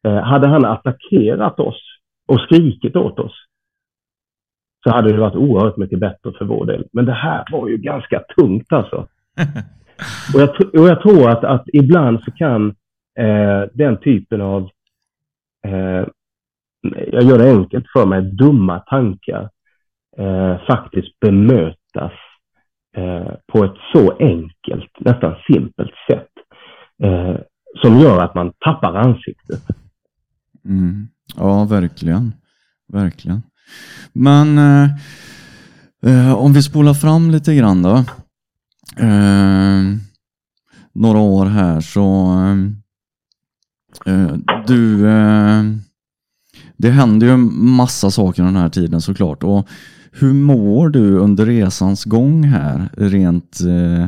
Eh, 0.07 0.22
hade 0.22 0.49
han 0.49 0.64
attackerat 0.64 1.61
oss 1.61 1.80
och 2.28 2.40
skrikit 2.40 2.96
åt 2.96 3.18
oss 3.18 3.49
så 4.84 4.90
hade 4.90 5.12
det 5.12 5.20
varit 5.20 5.36
oerhört 5.36 5.76
mycket 5.76 6.01
bättre 6.01 6.32
för 6.38 6.44
vår 6.44 6.66
del. 6.66 6.86
Men 6.92 7.05
det 7.05 7.12
här 7.12 7.44
var 7.53 7.68
ju 7.68 7.76
ganska 7.76 8.22
tungt 8.36 8.72
alltså. 8.72 8.96
Och 10.34 10.40
jag, 10.40 10.49
och 10.80 10.88
jag 10.88 11.03
tror 11.03 11.30
att, 11.30 11.44
att 11.44 11.64
ibland 11.72 12.20
så 12.24 12.30
kan 12.30 12.74
eh, 13.19 13.62
den 13.73 14.01
typen 14.01 14.41
av, 14.41 14.71
eh, 15.66 16.07
jag 17.12 17.23
gör 17.23 17.39
det 17.39 17.51
enkelt 17.51 17.87
för 17.93 18.07
mig, 18.07 18.23
dumma 18.23 18.79
tankar 18.79 19.51
eh, 20.19 20.57
faktiskt 20.66 21.21
bemötas 21.21 22.12
eh, 22.97 23.33
på 23.53 23.64
ett 23.64 23.77
så 23.93 24.16
enkelt, 24.19 24.91
nästan 25.01 25.35
simpelt 25.53 25.93
sätt 26.11 26.33
eh, 27.03 27.37
som 27.83 27.99
gör 27.99 28.25
att 28.25 28.35
man 28.35 28.53
tappar 28.61 28.95
ansiktet. 28.95 29.62
Mm. 30.64 31.09
Ja, 31.37 31.64
verkligen. 31.64 32.33
Verkligen. 32.93 33.43
Men 34.12 34.59
eh, 34.59 34.91
eh, 36.07 36.35
om 36.35 36.53
vi 36.53 36.62
spolar 36.62 36.95
fram 36.95 37.31
lite 37.31 37.55
grann 37.55 37.83
då. 37.83 38.05
Eh, 38.97 39.83
några 40.93 41.19
år 41.19 41.47
här 41.47 41.81
så 41.81 42.33
eh, 42.33 42.78
du 44.66 45.09
eh, 45.09 45.62
det 46.76 46.91
händer 46.91 47.26
ju 47.26 47.36
massa 47.76 48.11
saker 48.11 48.43
den 48.43 48.57
här 48.57 48.68
tiden 48.68 49.01
såklart. 49.01 49.43
Och 49.43 49.68
hur 50.12 50.32
mår 50.32 50.89
du 50.89 51.18
under 51.18 51.47
resans 51.47 52.05
gång 52.05 52.45
här 52.45 52.89
rent 52.97 53.61
eh, 53.61 54.03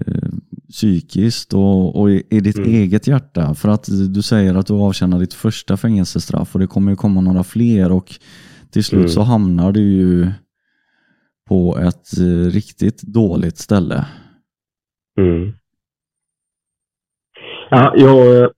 eh, 0.00 0.28
psykiskt 0.70 1.52
och, 1.54 2.00
och 2.00 2.10
i, 2.10 2.40
ditt 2.40 2.56
Mm. 2.58 2.70
eget 2.70 3.06
hjärta? 3.06 3.54
För 3.54 3.68
att 3.68 3.88
du 4.14 4.22
säger 4.22 4.54
att 4.54 4.66
du 4.66 4.74
avtjänar 4.74 5.18
ditt 5.20 5.34
första 5.34 5.76
fängelsestraff 5.76 6.54
och 6.54 6.60
det 6.60 6.66
kommer 6.66 6.90
ju 6.92 6.96
komma 6.96 7.20
några 7.20 7.44
fler 7.44 7.92
och 7.92 8.14
till 8.70 8.84
slut 8.84 8.98
Mm. 8.98 9.08
så 9.08 9.22
hamnar 9.22 9.72
du 9.72 9.80
ju 9.80 10.32
på 11.48 11.78
ett 11.78 12.18
eh, 12.18 12.50
riktigt 12.50 13.02
dåligt 13.02 13.58
ställe. 13.58 14.06
Mm. 15.20 15.52
Ja, 17.70 17.94
jag, 17.96 18.42
eh, 18.42 18.48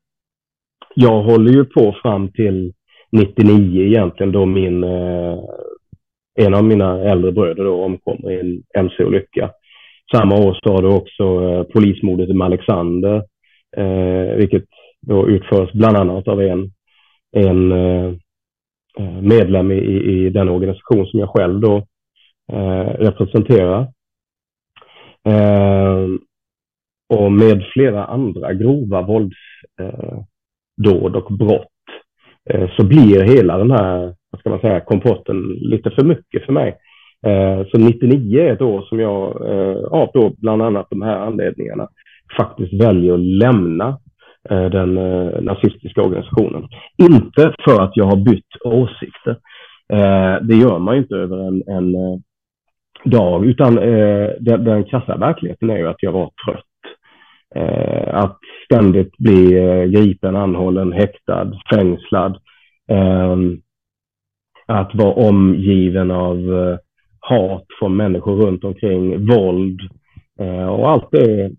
jag 1.00 1.22
håller 1.22 1.52
ju 1.52 1.64
på 1.64 1.96
fram 2.02 2.32
till 2.32 2.72
99 3.12 3.82
egentligen 3.82 4.32
då 4.32 4.46
min, 4.46 4.84
eh, 4.84 5.38
en 6.40 6.54
av 6.54 6.64
mina 6.64 7.02
äldre 7.02 7.32
bröder 7.32 7.64
då 7.64 7.84
omkommer 7.84 8.32
i 8.32 8.40
en 8.40 8.80
mc-olycka. 8.84 9.50
Samma 10.14 10.34
år 10.34 10.58
så 10.62 10.72
har 10.72 10.82
du 10.82 10.88
också 10.88 11.22
eh, 11.22 11.62
polismordet 11.62 12.28
i 12.28 12.42
Alexander, 12.42 13.22
eh, 13.76 14.36
vilket 14.36 14.64
då 15.00 15.28
utförs 15.28 15.72
bland 15.72 15.96
annat 15.96 16.28
av 16.28 16.42
en, 16.42 16.70
en 17.36 17.72
eh, 17.72 18.12
eh 18.98 19.20
medlem 19.22 19.72
i, 19.72 20.02
i, 20.12 20.30
den 20.30 20.48
organisation 20.48 21.06
som 21.06 21.20
jag 21.20 21.28
själv 21.28 21.60
då 21.60 21.76
eh, 22.52 22.90
representerar. 22.98 23.80
Eh, 25.28 26.06
och 27.08 27.32
med 27.32 27.64
flera 27.72 28.04
andra 28.04 28.54
grova 28.54 29.02
vålds 29.02 29.36
eh, 29.80 30.22
dåd 30.78 31.16
och 31.16 31.38
brott 31.38 31.66
eh, 32.50 32.68
så 32.76 32.86
blir 32.86 33.22
hela 33.22 33.58
den 33.58 33.70
här, 33.70 34.14
vad 34.30 34.40
ska 34.40 34.50
man 34.50 34.60
säga, 34.60 34.80
kompotten 34.80 35.42
lite 35.60 35.90
för 35.90 36.04
mycket 36.04 36.46
för 36.46 36.52
mig. 36.52 36.76
Eh, 37.26 37.66
så 37.70 37.78
99 37.78 38.40
är 38.40 38.52
ett 38.52 38.62
år 38.62 38.82
som 38.82 39.00
jag, 39.00 39.50
eh, 39.50 39.84
av 39.84 40.10
då 40.14 40.32
bland 40.38 40.62
annat 40.62 40.86
de 40.90 41.02
här 41.02 41.16
anledningarna, 41.16 41.88
faktiskt 42.36 42.82
väljer 42.82 43.14
att 43.14 43.20
lämna 43.20 43.98
den 44.48 44.94
nazistiska 45.44 46.02
organisationen. 46.02 46.68
Inte 46.98 47.54
för 47.64 47.82
att 47.82 47.96
jag 47.96 48.04
har 48.04 48.16
bytt 48.16 48.62
åsikter. 48.64 49.36
Det 50.42 50.54
gör 50.54 50.78
man 50.78 50.94
ju 50.94 51.00
inte 51.00 51.14
över 51.14 51.48
en, 51.48 51.62
en 51.68 51.92
dag, 53.04 53.46
utan 53.46 53.74
den, 54.40 54.64
den 54.64 54.84
krassa 54.84 55.16
verkligheten 55.16 55.70
är 55.70 55.78
ju 55.78 55.88
att 55.88 56.02
jag 56.02 56.12
var 56.12 56.30
trött. 56.46 56.67
Eh, 57.54 58.14
att 58.14 58.38
ständigt 58.64 59.16
bli 59.18 59.58
eh, 59.58 59.84
gripen, 59.84 60.36
anhållen, 60.36 60.92
häktad, 60.92 61.52
fängslad. 61.70 62.38
Eh, 62.90 63.36
att 64.66 64.94
vara 64.94 65.28
omgiven 65.28 66.10
av 66.10 66.36
eh, 66.36 66.78
hat 67.20 67.66
från 67.78 67.96
människor 67.96 68.36
runt 68.36 68.64
omkring, 68.64 69.26
våld 69.26 69.80
eh, 70.40 70.68
och 70.68 70.90
allt 70.90 71.08
det 71.10 71.50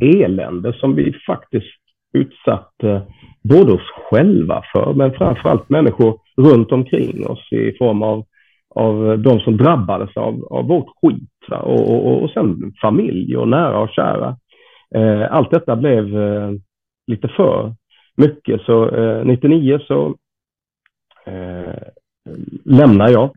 elände 0.00 0.72
som 0.72 0.94
vi 0.94 1.12
faktiskt 1.26 1.80
utsatte 2.12 3.02
både 3.42 3.72
oss 3.72 3.90
själva 4.10 4.62
för, 4.72 4.94
men 4.94 5.12
framförallt 5.12 5.68
människor 5.68 6.18
runt 6.36 6.72
omkring 6.72 7.26
oss 7.26 7.52
i 7.52 7.76
form 7.78 8.02
av, 8.02 8.24
av 8.74 9.18
de 9.18 9.40
som 9.40 9.56
drabbades 9.56 10.16
av, 10.16 10.44
av 10.50 10.64
vårt 10.68 10.88
skit. 11.02 11.30
Va? 11.48 11.58
Och, 11.58 12.06
och, 12.06 12.22
och 12.22 12.30
sen 12.30 12.72
familj 12.82 13.36
och 13.36 13.48
nära 13.48 13.78
och 13.78 13.90
kära. 13.90 14.36
Eh, 14.94 15.32
allt 15.32 15.50
detta 15.50 15.76
blev 15.76 16.16
eh, 16.18 16.50
lite 17.06 17.28
för 17.28 17.74
mycket, 18.16 18.60
så 18.60 18.88
eh, 18.88 19.24
99 19.24 19.78
så 19.86 20.16
eh, 21.26 21.82
lämnar 22.64 23.08
jag. 23.08 23.30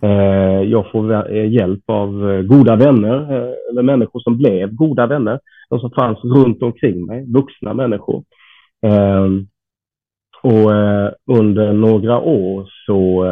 Eh, 0.00 0.62
jag 0.62 0.90
får 0.90 1.32
eh, 1.36 1.52
hjälp 1.52 1.82
av 1.86 2.30
eh, 2.30 2.42
goda 2.42 2.76
vänner, 2.76 3.32
eh, 3.32 3.54
eller 3.70 3.82
människor 3.82 4.20
som 4.20 4.36
blev 4.36 4.74
goda 4.74 5.06
vänner. 5.06 5.40
De 5.68 5.80
som 5.80 5.90
fanns 5.90 6.24
runt 6.24 6.62
omkring 6.62 7.06
mig, 7.06 7.32
vuxna 7.32 7.74
människor. 7.74 8.24
Eh, 8.86 9.26
och 10.42 10.74
eh, 10.74 11.12
under 11.26 11.72
några 11.72 12.20
år 12.20 12.68
så 12.86 13.24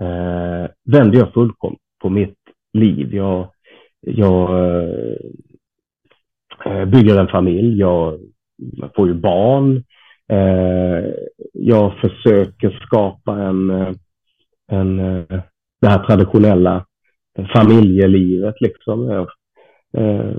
eh, 0.00 0.70
vände 0.84 1.18
jag 1.18 1.32
fullkomligt 1.32 1.80
på 2.02 2.08
mitt 2.08 2.38
liv. 2.72 3.14
Jag, 3.14 3.50
jag 4.00 4.64
eh, 4.64 5.16
Eh, 6.66 6.84
bygger 6.84 7.20
en 7.20 7.28
familj, 7.28 7.78
jag 7.78 8.18
får 8.96 9.08
ju 9.08 9.14
barn. 9.14 9.84
Eh, 10.28 11.04
jag 11.52 11.92
försöker 12.00 12.80
skapa 12.86 13.38
en, 13.38 13.70
eh, 13.70 13.92
en, 14.70 14.98
eh, 14.98 15.40
det 15.80 15.88
här 15.88 16.04
traditionella 16.04 16.86
familjelivet. 17.54 18.54
Liksom. 18.60 19.04
Jag, 19.04 19.28
eh, 19.96 20.36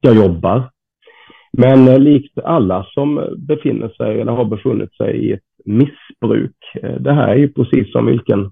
jag 0.00 0.16
jobbar. 0.16 0.70
Men 1.52 1.88
eh, 1.88 1.98
likt 1.98 2.38
alla 2.38 2.86
som 2.90 3.34
befinner 3.48 3.88
sig 3.88 4.20
eller 4.20 4.32
har 4.32 4.44
befunnit 4.44 4.96
sig 4.96 5.16
i 5.16 5.32
ett 5.32 5.40
missbruk, 5.64 6.56
eh, 6.82 6.94
det 7.00 7.12
här 7.12 7.28
är 7.28 7.36
ju 7.36 7.52
precis 7.52 7.92
som 7.92 8.06
vilken 8.06 8.50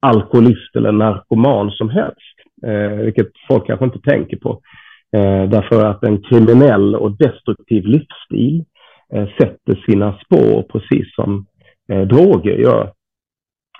alkoholist 0.00 0.76
eller 0.76 0.92
narkoman 0.92 1.70
som 1.70 1.90
helst, 1.90 2.36
eh, 2.66 3.04
vilket 3.04 3.30
folk 3.48 3.66
kanske 3.66 3.84
inte 3.84 4.00
tänker 4.00 4.36
på. 4.36 4.60
Eh, 5.16 5.48
därför 5.48 5.84
att 5.84 6.04
en 6.04 6.22
kriminell 6.22 6.94
och 6.94 7.16
destruktiv 7.16 7.84
livsstil 7.86 8.64
eh, 9.12 9.28
sätter 9.38 9.84
sina 9.86 10.18
spår 10.18 10.62
precis 10.62 11.14
som 11.14 11.46
eh, 11.88 12.00
droger 12.00 12.58
gör. 12.58 12.92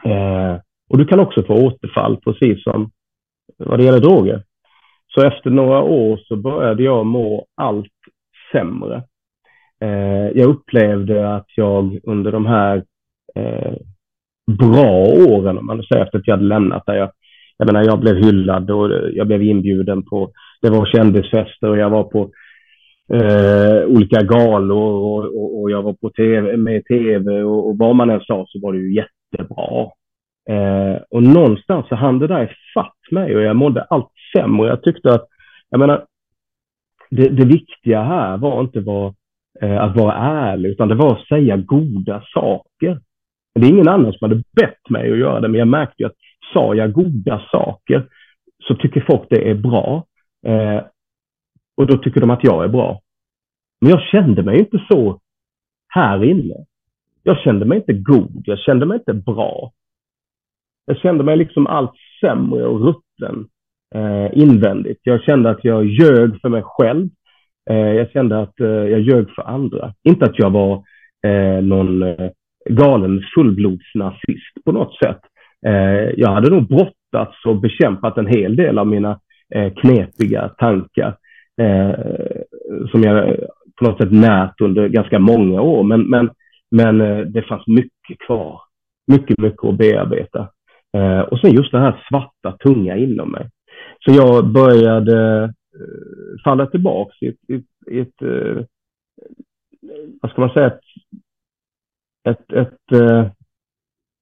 Eh, 0.05 0.61
och 0.91 0.99
du 0.99 1.05
kan 1.05 1.21
också 1.21 1.43
få 1.43 1.55
återfall 1.55 2.17
precis 2.17 2.65
som 2.65 2.91
vad 3.59 3.79
det 3.79 3.85
gäller 3.85 4.01
droger. 4.01 4.43
Så 5.15 5.27
efter 5.27 5.51
några 5.51 5.83
år 5.83 6.17
så 6.17 6.37
började 6.37 6.83
jag 6.83 7.07
må 7.07 7.47
allt 7.57 7.93
sämre. 8.53 9.03
Eh, 9.81 10.29
jag 10.35 10.49
upplevde 10.49 11.35
att 11.35 11.47
jag 11.57 11.99
under 12.05 12.33
de 12.33 12.47
här 12.47 12.85
eh, 13.35 13.75
bra 14.59 15.07
åren, 15.29 15.59
om 15.59 15.67
man 15.67 15.83
säger 15.83 16.05
efter 16.05 16.19
att 16.19 16.27
jag 16.27 16.35
hade 16.35 16.49
lämnat 16.49 16.87
där, 16.87 16.95
jag, 16.95 17.11
jag 17.57 17.67
menar 17.67 17.85
jag 17.85 18.01
blev 18.01 18.17
hyllad 18.17 18.71
och 18.71 18.91
jag 19.13 19.27
blev 19.27 19.43
inbjuden 19.43 20.03
på, 20.03 20.31
det 20.63 20.71
var 20.71 20.87
kändisfester 20.87 21.69
och 21.69 21.79
jag 21.79 21.91
var 21.91 22.05
på 22.05 22.31
eh, 23.13 23.85
olika 23.87 24.23
galor 24.23 24.93
och, 24.93 25.25
och, 25.25 25.61
och, 25.61 25.71
jag 25.71 25.83
var 25.83 25.93
på 25.93 26.11
TV, 26.11 26.57
med 26.57 26.77
i 26.77 26.83
tv 26.83 27.43
och, 27.43 27.69
och 27.69 27.79
vad 27.79 27.97
man 27.97 28.11
än 28.11 28.21
sa 28.21 28.45
så 28.49 28.61
var 28.63 28.73
det 28.73 28.79
ju 28.79 28.95
jättebra. 28.95 29.91
Eh, 30.51 31.03
och 31.11 31.23
någonstans 31.23 31.89
så 31.89 31.95
hann 31.95 32.19
det 32.19 32.27
där 32.27 32.45
ifatt 32.45 33.11
mig 33.11 33.37
och 33.37 33.43
jag 33.43 33.57
mådde 33.57 33.83
allt 33.83 34.11
sämre. 34.37 34.69
Jag 34.69 34.83
tyckte 34.83 35.15
att, 35.15 35.27
jag 35.71 35.81
menar, 35.81 36.05
det, 37.11 37.29
det 37.29 37.45
viktiga 37.45 38.03
här 38.03 38.37
var 38.37 38.61
inte 38.61 38.81
var, 38.81 39.15
eh, 39.63 39.83
att 39.83 39.97
vara 39.97 40.15
ärlig, 40.15 40.71
utan 40.71 40.89
det 40.89 40.95
var 40.95 41.13
att 41.13 41.27
säga 41.27 41.57
goda 41.57 42.23
saker. 42.35 43.01
Det 43.55 43.67
är 43.67 43.71
ingen 43.71 43.89
annan 43.89 44.13
som 44.13 44.29
hade 44.29 44.43
bett 44.61 44.91
mig 44.91 45.13
att 45.13 45.19
göra 45.19 45.41
det, 45.41 45.49
men 45.49 45.59
jag 45.59 45.69
märkte 45.69 46.07
att 46.07 46.17
sa 46.53 46.75
jag 46.75 46.93
goda 46.93 47.43
saker 47.51 48.07
så 48.69 48.75
tycker 48.75 49.07
folk 49.11 49.23
det 49.31 49.51
är 49.51 49.55
bra. 49.55 50.05
Eh, 50.47 50.85
och 51.77 51.87
då 51.87 51.99
tycker 51.99 52.21
de 52.21 52.31
att 52.31 52.45
jag 52.45 52.65
är 52.65 52.69
bra. 52.69 53.01
Men 53.81 53.91
jag 53.91 54.03
kände 54.03 54.43
mig 54.43 54.59
inte 54.59 54.79
så 54.91 55.21
här 55.89 56.25
inne. 56.25 56.55
Jag 57.23 57.39
kände 57.39 57.65
mig 57.65 57.79
inte 57.79 57.93
god, 57.93 58.43
jag 58.45 58.59
kände 58.59 58.87
mig 58.87 58.99
inte 58.99 59.15
bra. 59.15 59.73
Jag 60.87 60.99
kände 60.99 61.25
mig 61.25 61.37
liksom 61.37 61.67
allt 61.67 61.93
sämre 62.21 62.67
och 62.67 62.81
rutten 62.81 63.49
eh, 63.95 64.39
invändigt. 64.39 65.01
Jag 65.03 65.23
kände 65.23 65.51
att 65.51 65.65
jag 65.65 65.85
ljög 65.85 66.41
för 66.41 66.49
mig 66.49 66.63
själv. 66.65 67.09
Eh, 67.71 67.77
jag 67.77 68.11
kände 68.11 68.41
att 68.41 68.61
eh, 68.61 68.67
jag 68.67 69.01
ljög 69.01 69.31
för 69.31 69.43
andra. 69.43 69.95
Inte 70.03 70.25
att 70.25 70.39
jag 70.39 70.51
var 70.51 70.83
eh, 71.27 71.63
någon 71.63 72.03
eh, 72.03 72.31
galen 72.71 73.23
fullblodsnazist 73.35 74.65
på 74.65 74.73
något 74.73 74.99
sätt. 74.99 75.21
Eh, 75.67 76.11
jag 76.17 76.33
hade 76.33 76.51
nog 76.51 76.69
brottats 76.69 77.45
och 77.47 77.61
bekämpat 77.61 78.19
en 78.19 78.27
hel 78.27 78.57
del 78.57 78.79
av 78.79 78.87
mina 78.87 79.11
eh, 79.11 79.19
Eh, 79.55 79.73
knepiga 79.75 80.49
tankar 80.49 81.17
eh, 81.61 81.95
som 82.91 83.03
jag 83.03 83.37
på 83.77 83.85
något 83.85 83.99
sätt 83.99 84.13
närt 84.13 84.61
under 84.61 84.89
ganska 84.89 85.19
många 85.19 85.61
år. 85.61 85.83
Men, 85.85 86.11
men, 86.11 86.31
men 86.71 87.01
eh, 87.01 87.19
det 87.19 87.43
fanns 87.43 87.67
mycket 87.67 88.19
kvar. 88.27 88.61
Mycket, 89.07 89.39
mycket 89.39 89.65
att 89.65 89.79
bearbeta. 89.79 90.49
och 91.31 91.41
sen 91.41 91.53
just 91.53 91.73
det 91.73 91.79
här 91.79 92.05
svarta, 92.09 92.57
tunga 92.59 92.97
inom 92.97 93.33
mig. 93.33 93.49
Så 94.05 94.13
jag 94.13 94.53
började 94.53 95.45
eh, 95.45 95.51
falla 96.45 96.67
tillbaka 96.67 97.15
i 97.21 97.29
ett, 97.29 97.65
i 97.87 98.01
ett, 98.01 98.23
eh, 98.23 98.65
vad 100.21 100.31
ska 100.31 100.41
man 100.41 100.51
säga, 100.51 100.67
ett, 100.67 100.81
ett, 102.29 102.53
ett 102.53 103.01
uh, 103.03 103.27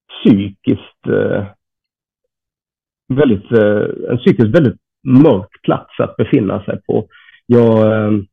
psykiskt 0.09 1.07
väldigt, 3.09 3.51
en 4.11 4.19
psykiskt 4.19 4.55
väldigt 4.55 4.81
mörk 5.03 5.63
plats 5.63 6.01
att 6.01 6.17
befinna 6.17 6.65
sig 6.65 6.81
på. 6.87 7.07
Jag 7.47 8.07
ehm, 8.07 8.27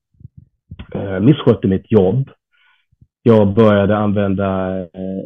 eh, 0.93 1.19
misskötte 1.19 1.67
mitt 1.67 1.91
jobb. 1.91 2.29
Jag 3.23 3.53
började 3.53 3.97
använda 3.97 4.79
eh, 4.79 5.23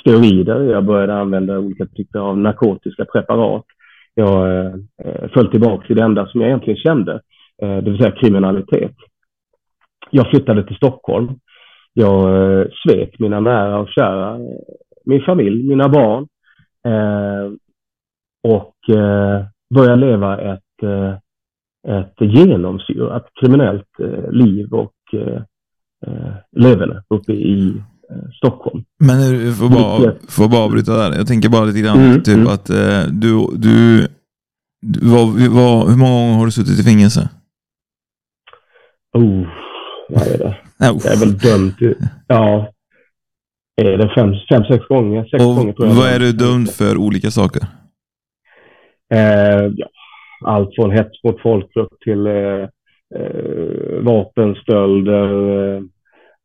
steroider, 0.00 0.62
jag 0.62 0.84
började 0.84 1.14
använda 1.14 1.58
olika 1.58 1.86
typer 1.86 2.18
av 2.18 2.38
narkotiska 2.38 3.04
preparat 3.04 3.64
jag 4.14 4.58
eh, 4.58 4.72
eh 5.04 5.28
föll 5.34 5.50
tillbaka 5.50 5.86
till 5.86 5.96
det 5.96 6.02
enda 6.02 6.26
som 6.26 6.40
jag 6.40 6.48
egentligen 6.48 6.80
kände, 6.80 7.12
eh, 7.62 7.76
det 7.76 7.90
vill 7.90 7.98
säga 7.98 8.16
kriminalitet. 8.16 8.94
Jag 10.10 10.30
flyttade 10.30 10.66
till 10.66 10.76
Stockholm. 10.76 11.28
Jag 11.92 12.36
eh, 12.60 12.66
svek 12.86 13.18
mina 13.18 13.40
nära 13.40 13.78
och 13.78 13.88
kära, 13.88 14.34
eh, 14.34 14.40
min 15.04 15.22
familj, 15.22 15.68
mina 15.68 15.88
barn 15.88 16.26
eh, 16.86 17.52
och 18.42 18.96
eh, 18.96 19.44
började 19.74 20.06
leva 20.06 20.40
ett, 20.40 20.82
eh, 20.82 21.14
ett 21.98 22.14
genomsyrat 22.20 23.26
kriminellt 23.40 23.88
liv 24.30 24.72
och 24.72 24.92
leverne 26.56 27.02
uppe 27.08 27.32
i 27.32 27.82
Stockholm. 28.36 28.84
Men 28.98 29.32
du 29.32 29.54
får 29.54 29.68
bara, 29.68 30.14
får 30.28 30.48
bara 30.48 30.60
avbryta 30.60 30.96
där. 30.96 31.16
Jag 31.16 31.26
tänker 31.26 31.48
bara 31.48 31.64
lite 31.64 31.80
grann, 31.80 32.00
mm, 32.00 32.22
typ 32.22 32.34
mm. 32.34 32.46
att 32.46 32.70
eh, 32.70 33.02
du, 33.12 33.46
du, 33.56 34.06
du 34.80 35.08
var, 35.08 35.24
var, 35.48 35.90
hur 35.90 35.96
många 35.96 36.20
gånger 36.20 36.38
har 36.38 36.46
du 36.46 36.52
suttit 36.52 36.80
i 36.80 36.82
fängelse? 36.82 37.28
Oh, 39.12 39.46
vad 40.08 40.26
är 40.26 40.38
det? 40.38 40.56
Jag 40.78 41.06
är 41.06 41.20
väl 41.20 41.38
dömd 41.38 41.78
till, 41.78 41.94
ja, 42.26 42.72
är 43.76 43.98
det 43.98 44.12
fem, 44.14 44.34
fem 44.48 44.64
sex 44.64 44.86
gånger? 44.88 45.24
Sex 45.24 45.44
Och 45.44 45.56
gånger 45.56 45.72
tror 45.72 45.88
jag. 45.88 45.94
Vad 45.94 46.08
är 46.08 46.18
du 46.18 46.32
dömd 46.32 46.70
för 46.70 46.96
olika 46.96 47.30
saker? 47.30 47.62
Eh, 49.12 49.72
ja, 49.76 49.86
allt 50.44 50.74
från 50.74 50.90
hets 50.90 51.24
mot 51.24 51.42
folkgrupp 51.42 52.00
till 52.04 52.26
eh, 52.26 52.68
eh, 53.14 54.02
vapenstölder, 54.02 55.76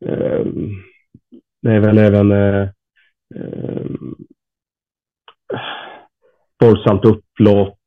eh, 0.06 0.46
det 1.62 1.72
är 1.72 1.80
väl 1.80 1.98
även 1.98 2.32
eh, 2.32 2.68
våldsamt 6.64 7.06
upplopp, 7.06 7.78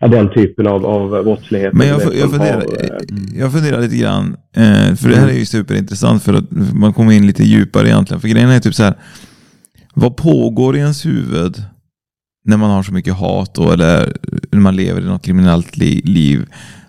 den 0.00 0.34
typen 0.34 0.66
av, 0.66 0.86
av 0.86 1.24
brottslighet. 1.24 1.72
Men 1.72 1.86
jag, 1.86 2.00
jag, 2.00 2.30
funderar, 2.30 2.54
har, 2.54 2.64
jag 3.34 3.52
funderar 3.52 3.80
lite 3.80 3.96
grann, 3.96 4.36
för 5.00 5.08
det 5.08 5.16
här 5.16 5.28
är 5.28 5.38
ju 5.38 5.46
superintressant 5.46 6.22
för 6.22 6.34
att 6.34 6.44
man 6.74 6.92
kommer 6.92 7.12
in 7.12 7.26
lite 7.26 7.42
djupare 7.42 7.88
egentligen. 7.88 8.20
För 8.20 8.28
grejen 8.28 8.50
är 8.50 8.60
typ 8.60 8.74
så 8.74 8.82
här, 8.82 8.94
vad 9.94 10.16
pågår 10.16 10.76
i 10.76 10.78
ens 10.78 11.06
huvud 11.06 11.56
när 12.44 12.56
man 12.56 12.70
har 12.70 12.82
så 12.82 12.92
mycket 12.92 13.14
hat 13.14 13.58
och 13.58 13.72
eller 13.72 14.16
när 14.52 14.60
man 14.60 14.76
lever 14.76 15.00
i 15.00 15.04
något 15.04 15.24
kriminellt 15.24 15.76
li 15.76 16.02
liv? 16.04 16.46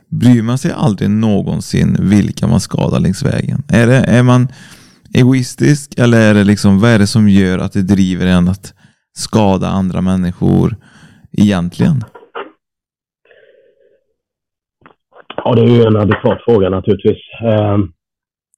Bryr 0.07 0.41
man 0.41 0.57
sig 0.57 0.71
aldrig 0.71 1.09
någonsin 1.09 1.97
vilka 1.99 2.47
man 2.47 2.59
skadar 2.59 2.99
längs 2.99 3.25
vägen? 3.25 3.63
Är, 3.69 3.87
det, 3.87 3.97
är 3.97 4.23
man 4.23 4.47
egoistisk 5.13 5.99
eller 5.99 6.29
är 6.29 6.33
det 6.33 6.43
liksom, 6.43 6.79
vad 6.79 6.89
är 6.89 6.99
det 6.99 7.07
som 7.07 7.29
gör 7.29 7.59
att 7.59 7.73
det 7.73 7.81
driver 7.81 8.27
en 8.27 8.47
att 8.47 8.73
skada 9.17 9.67
andra 9.67 10.01
människor 10.01 10.75
egentligen? 11.31 12.03
Ja, 15.35 15.55
det 15.55 15.61
är 15.61 15.67
ju 15.67 15.83
en 15.83 15.97
adekvat 15.97 16.41
fråga 16.45 16.69
naturligtvis. 16.69 17.21
Ehm, 17.41 17.91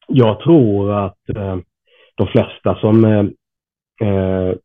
jag 0.08 0.40
tror 0.40 1.06
att 1.06 1.30
ehm, 1.30 1.64
de 2.16 2.28
flesta 2.28 2.76
som 2.80 3.06
eh, 3.06 3.26
eh, 4.08 4.56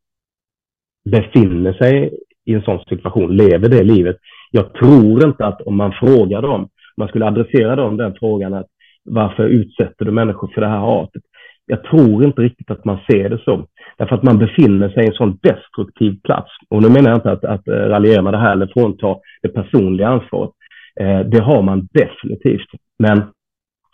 befinner 1.10 1.72
sig 1.72 2.10
i 2.44 2.54
en 2.54 2.62
sån 2.62 2.78
situation 2.78 3.36
lever 3.36 3.68
det 3.68 3.82
livet. 3.82 4.16
Jag 4.50 4.74
tror 4.74 5.26
inte 5.26 5.46
att 5.46 5.60
om 5.60 5.76
man 5.76 5.92
frågar 5.92 6.42
dem, 6.42 6.60
om 6.60 6.68
man 6.96 7.08
skulle 7.08 7.26
adressera 7.26 7.76
dem 7.76 7.96
den 7.96 8.14
frågan 8.20 8.54
att 8.54 8.66
varför 9.04 9.44
utsätter 9.44 10.04
du 10.04 10.10
människor 10.10 10.50
för 10.54 10.60
det 10.60 10.68
här 10.68 10.78
hatet? 10.78 11.22
jag 11.66 11.84
tror 11.84 12.24
inte 12.24 12.42
riktigt 12.42 12.70
att 12.70 12.84
man 12.84 12.98
ser 13.10 13.28
det 13.28 13.38
så. 13.44 13.66
Därför 13.98 14.14
att 14.14 14.22
man 14.22 14.38
befinner 14.38 14.88
sig 14.88 15.04
i 15.04 15.06
en 15.06 15.12
sån 15.12 15.38
destruktiv 15.42 16.20
plats. 16.24 16.50
Och 16.68 16.82
nu 16.82 16.88
menar 16.88 17.10
jag 17.10 17.16
inte 17.18 17.32
att, 17.32 17.44
att 17.44 17.68
eh, 17.68 17.72
raljera 17.72 18.22
med 18.22 18.34
det 18.34 18.38
här 18.38 18.52
eller 18.52 18.66
frånta 18.66 19.16
det 19.42 19.48
personliga 19.48 20.08
ansvaret. 20.08 20.50
Eh, 21.00 21.20
det 21.20 21.42
har 21.42 21.62
man 21.62 21.88
definitivt. 21.92 22.68
Men 22.98 23.22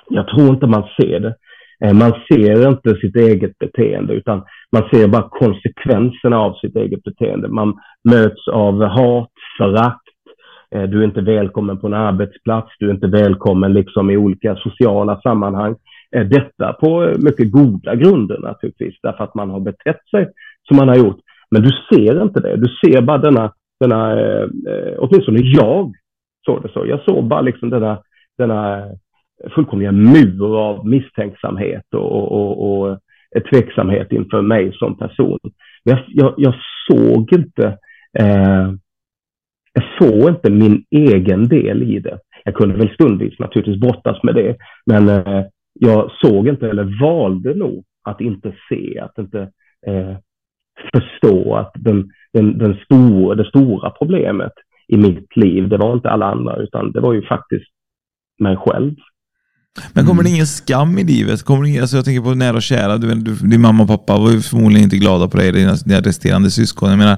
jag 0.08 0.28
tror 0.28 0.48
inte 0.48 0.66
man 0.66 0.88
ser 1.00 1.20
det. 1.20 1.34
Eh, 1.84 1.94
man 1.94 2.12
ser 2.28 2.68
inte 2.68 2.94
sitt 2.94 3.16
eget 3.16 3.58
beteende 3.58 4.14
utan 4.14 4.42
man 4.72 4.88
ser 4.90 5.08
bara 5.08 5.28
konsekvenserna 5.28 6.38
av 6.38 6.52
sitt 6.52 6.76
eget 6.76 7.02
beteende. 7.02 7.48
Man 7.48 7.74
möts 8.08 8.48
av 8.48 8.84
hat, 8.84 9.30
förakt, 9.58 10.02
eh, 10.74 10.82
du 10.82 11.00
är 11.00 11.04
inte 11.04 11.20
välkommen 11.20 11.78
på 11.78 11.86
en 11.86 11.94
arbetsplats, 11.94 12.68
du 12.78 12.88
är 12.88 12.94
inte 12.94 13.06
välkommen 13.06 13.72
liksom 13.72 14.10
i 14.10 14.16
olika 14.16 14.56
sociala 14.56 15.20
sammanhang. 15.20 15.76
Eh, 16.16 16.26
detta 16.26 16.72
på 16.72 17.14
mycket 17.18 17.52
goda 17.52 17.94
grunder 17.94 18.38
naturligtvis, 18.38 18.94
därför 19.02 19.24
att 19.24 19.34
man 19.34 19.50
har 19.50 19.60
betett 19.60 20.08
sig 20.10 20.28
som 20.68 20.76
man 20.76 20.88
har 20.88 20.96
gjort. 20.96 21.18
Men 21.50 21.62
du 21.62 21.70
ser 21.92 22.22
inte 22.22 22.40
det, 22.40 22.56
du 22.56 22.68
ser 22.68 23.00
bara 23.00 23.18
denna, 23.18 23.52
denna 23.80 24.16
åtminstone 24.98 25.38
jag 25.40 25.92
såg 26.46 26.62
det 26.62 26.68
så. 26.72 26.86
Jag 26.86 27.00
såg 27.00 27.24
bara 27.24 27.40
liksom 27.40 27.70
denna, 27.70 28.02
denna 28.38 28.88
fullkomliga 29.54 29.92
mur 29.92 30.58
av 30.58 30.86
misstänksamhet 30.86 31.94
och, 31.94 32.12
och, 32.12 32.32
och, 32.32 32.70
och 32.70 32.90
eh, 33.36 33.42
tveksamhet 33.52 34.12
inför 34.12 34.42
mig 34.42 34.72
som 34.72 34.98
person. 34.98 35.38
Jag, 35.82 36.04
jag, 36.08 36.34
jag 36.36 36.54
såg 36.90 37.32
inte 37.32 37.78
eh, 38.18 38.72
jag 39.72 39.84
såg 39.98 40.28
inte 40.28 40.50
min 40.50 40.84
egen 40.90 41.48
del 41.48 41.82
i 41.82 41.98
det. 41.98 42.18
Jag 42.44 42.54
kunde 42.54 42.76
väl 42.76 42.94
stundvis 42.94 43.38
naturligtvis 43.38 43.80
brottas 43.80 44.22
med 44.22 44.34
det, 44.34 44.56
men 44.86 45.08
eh, 45.08 45.44
jag 45.72 46.10
såg 46.20 46.48
inte, 46.48 46.68
eller 46.68 47.00
valde 47.00 47.54
nog 47.54 47.84
att 48.04 48.20
inte 48.20 48.52
se, 48.68 49.00
att 49.00 49.18
inte 49.18 49.40
eh, 49.86 50.16
förstå 50.92 51.54
att 51.54 51.72
den, 51.74 52.10
den, 52.32 52.58
den 52.58 52.74
stor, 52.74 53.34
det 53.34 53.44
stora 53.44 53.90
problemet 53.90 54.52
i 54.88 54.96
mitt 54.96 55.36
liv, 55.36 55.68
det 55.68 55.76
var 55.76 55.92
inte 55.92 56.10
alla 56.10 56.26
andra, 56.26 56.56
utan 56.56 56.92
det 56.92 57.00
var 57.00 57.12
ju 57.12 57.22
faktiskt 57.22 57.70
mig 58.38 58.56
själv. 58.56 58.94
Men 59.92 60.06
kommer 60.06 60.22
det 60.22 60.28
ingen 60.28 60.46
skam 60.46 60.98
i 60.98 61.04
livet? 61.04 61.42
Kommer 61.42 61.62
det 61.62 61.68
ingen, 61.68 61.82
alltså 61.82 61.96
jag 61.96 62.04
tänker 62.04 62.22
på 62.22 62.34
nära 62.34 62.56
och 62.56 62.62
kära. 62.62 62.98
Du, 62.98 63.14
du, 63.14 63.34
din 63.34 63.60
mamma 63.60 63.82
och 63.82 63.88
pappa 63.88 64.18
var 64.18 64.30
ju 64.30 64.40
förmodligen 64.40 64.84
inte 64.84 64.96
glada 64.96 65.28
på 65.28 65.36
dig, 65.36 65.52
dina, 65.52 65.74
dina 65.74 66.00
resterande 66.00 66.50
syskon. 66.50 66.90
Jag 66.90 66.98
menar, 66.98 67.16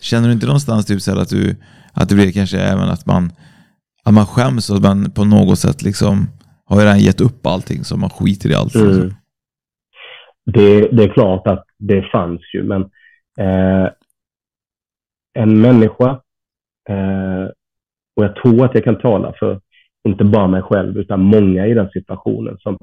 känner 0.00 0.28
du 0.28 0.34
inte 0.34 0.46
någonstans 0.46 0.86
typ 0.86 1.02
så 1.02 1.18
att, 1.18 1.28
du, 1.28 1.56
att 1.92 2.08
det 2.08 2.14
blir 2.14 2.32
kanske 2.32 2.58
även 2.58 2.88
att 2.88 3.06
man, 3.06 3.32
att 4.04 4.14
man 4.14 4.26
skäms 4.26 4.70
och 4.70 4.76
att 4.76 4.82
man 4.82 5.10
på 5.10 5.24
något 5.24 5.58
sätt 5.58 5.82
liksom 5.82 6.28
har 6.64 6.78
redan 6.78 7.00
gett 7.00 7.20
upp 7.20 7.46
allting 7.46 7.84
så 7.84 7.96
man 7.96 8.10
skiter 8.10 8.50
i 8.50 8.54
allt? 8.54 8.74
Mm. 8.74 9.14
Det, 10.46 10.88
det, 10.88 11.04
är 11.04 11.12
klart 11.12 11.46
att 11.46 11.64
det 11.78 12.02
fanns 12.02 12.40
ju, 12.54 12.62
men 12.62 12.82
eh, 13.38 13.88
en 15.34 15.60
människa, 15.60 16.10
eh, 16.88 17.46
och 18.16 18.24
jag 18.24 18.36
tror 18.36 18.64
att 18.64 18.74
jag 18.74 18.84
kan 18.84 18.98
tala 18.98 19.32
för 19.38 19.60
inte 20.04 20.24
bara 20.24 20.46
mig 20.46 20.62
själv, 20.62 20.98
utan 20.98 21.20
många 21.20 21.66
i 21.66 21.74
den 21.74 21.90
situationen 21.90 22.58
som 22.58 22.78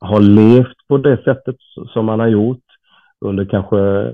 har 0.00 0.20
levt 0.20 0.76
på 0.88 0.98
det 0.98 1.22
sättet 1.24 1.56
som 1.92 2.06
man 2.06 2.20
har 2.20 2.28
gjort 2.28 2.64
under 3.20 3.44
kanske 3.44 4.12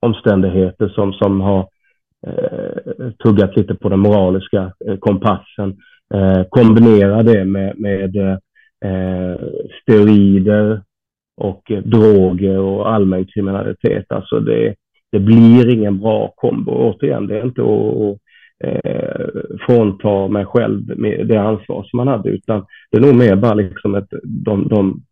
omständigheter 0.00 0.88
som, 0.88 1.12
som 1.12 1.40
har 1.40 1.68
eh, 2.26 3.10
tuggat 3.22 3.56
lite 3.56 3.74
på 3.74 3.88
den 3.88 4.00
moraliska 4.00 4.72
eh, 4.86 4.96
kompassen. 4.98 5.76
Eh, 6.14 6.44
kombinera 6.50 7.22
det 7.22 7.44
med, 7.44 7.78
med 7.78 8.16
eh, 8.84 9.40
steroider 9.82 10.82
och 11.36 11.70
eh, 11.70 11.82
droger 11.82 12.58
och 12.58 12.92
allmän 12.92 13.26
kriminalitet. 13.26 14.12
Alltså 14.12 14.40
det, 14.40 14.74
det 15.12 15.18
blir 15.18 15.72
ingen 15.72 15.98
bra 15.98 16.32
kombo. 16.36 16.72
Återigen, 16.72 17.26
det 17.26 17.38
är 17.38 17.44
inte 17.44 17.62
att 17.62 18.18
eh, 18.64 19.26
frånta 19.66 20.28
mig 20.28 20.46
själv 20.46 20.98
med 20.98 21.26
det 21.26 21.40
ansvar 21.40 21.82
som 21.82 21.96
man 21.96 22.08
hade, 22.08 22.28
utan 22.30 22.66
det 22.90 22.96
är 22.96 23.00
nog 23.00 23.16
mer 23.16 23.36
bara 23.36 23.54
liksom 23.54 23.94
ett, 23.94 24.08
de, 24.24 24.68
de, 24.68 25.02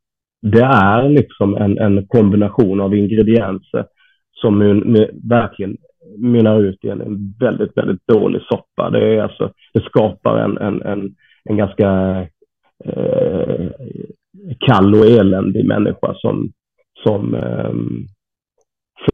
det 0.42 0.64
är 0.64 1.08
liksom 1.08 1.56
en, 1.56 1.78
en 1.78 2.06
kombination 2.06 2.80
av 2.80 2.94
ingredienser 2.94 3.86
som 4.32 4.58
mun, 4.58 5.06
verkligen 5.28 5.76
mynnar 6.18 6.60
ut 6.60 6.84
i 6.84 6.88
en, 6.88 7.00
en, 7.00 7.34
väldigt, 7.40 7.76
väldigt 7.76 8.06
dålig 8.06 8.42
soppa. 8.42 8.90
Det, 8.90 9.14
är 9.14 9.22
alltså, 9.22 9.52
det 9.74 9.80
skapar 9.80 10.38
en, 10.38 10.58
en, 10.58 10.82
en, 10.82 11.14
en 11.44 11.56
ganska 11.56 12.20
eh, 12.84 13.70
kall 14.58 14.94
och 14.94 15.06
eländig 15.06 15.66
människa 15.66 16.14
som, 16.14 16.52
som 17.06 17.34
eh, 17.34 17.72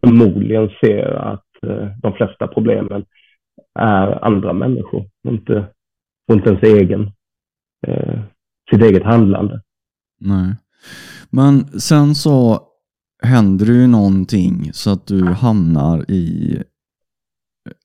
förmodligen 0.01 0.71
ser 0.81 1.07
att 1.07 1.45
eh, 1.67 1.87
de 2.03 2.13
flesta 2.13 2.47
problemen 2.47 3.05
är 3.79 4.25
andra 4.25 4.53
människor, 4.53 5.11
inte, 5.29 5.67
inte 6.33 6.49
ens 6.49 6.63
egen, 6.63 7.11
eh, 7.87 8.21
sitt 8.71 8.83
eget 8.83 9.05
handlande. 9.05 9.63
Nej. 10.21 10.55
Men 11.31 11.81
sen 11.81 12.15
så 12.15 12.61
händer 13.23 13.67
det 13.67 13.73
ju 13.73 13.87
någonting 13.87 14.71
så 14.73 14.91
att 14.91 15.07
du 15.07 15.25
hamnar 15.25 16.11
i 16.11 16.57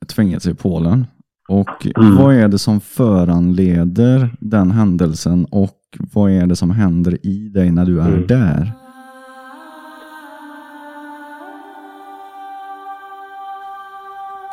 ett 0.02 0.12
fängelse 0.12 0.52
i 0.52 0.54
Polen. 0.54 1.06
Och 1.50 1.88
mm. 1.98 2.16
vad 2.16 2.36
är 2.36 2.48
det 2.48 2.58
som 2.58 2.80
föranleder 2.80 4.38
den 4.40 4.72
händelsen 4.72 5.46
och 5.46 5.80
vad 6.14 6.32
är 6.32 6.48
det 6.48 6.56
som 6.56 6.72
händer 6.72 7.26
i 7.26 7.50
dig 7.50 7.72
när 7.72 7.86
du 7.86 8.02
är 8.02 8.08
mm. 8.08 8.28
där? 8.28 8.72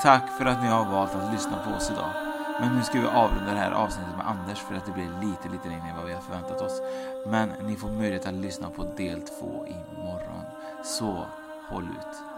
Tack 0.05 0.31
för 0.39 0.45
att 0.45 0.63
ni 0.63 0.69
har 0.69 0.85
valt 0.85 1.15
att 1.15 1.33
lyssna 1.33 1.59
på 1.65 1.77
oss 1.77 1.91
idag. 1.91 2.11
Men 2.61 2.77
nu 2.77 2.83
ska 2.83 3.01
vi 3.01 3.07
avrunda 3.07 3.53
det 3.53 3.59
här 3.59 3.71
avsnittet 3.71 4.17
med 4.17 4.27
Anders 4.27 4.59
för 4.59 4.75
att 4.75 4.87
det 4.87 4.93
blir 4.93 5.11
lite, 5.21 5.49
lite 5.49 5.69
längre 5.69 5.91
än 5.91 5.97
vad 5.97 6.07
vi 6.07 6.13
har 6.13 6.21
förväntat 6.21 6.61
oss. 6.61 6.81
Men 7.27 7.53
ni 7.63 7.77
får 7.77 7.89
möjlighet 7.89 8.27
att 8.27 8.35
lyssna 8.35 8.71
på 8.71 8.85
del 8.97 9.21
två 9.21 9.67
imorgon. 9.67 10.45
Så 10.85 11.27
håll 11.69 11.85
ut. 11.85 12.34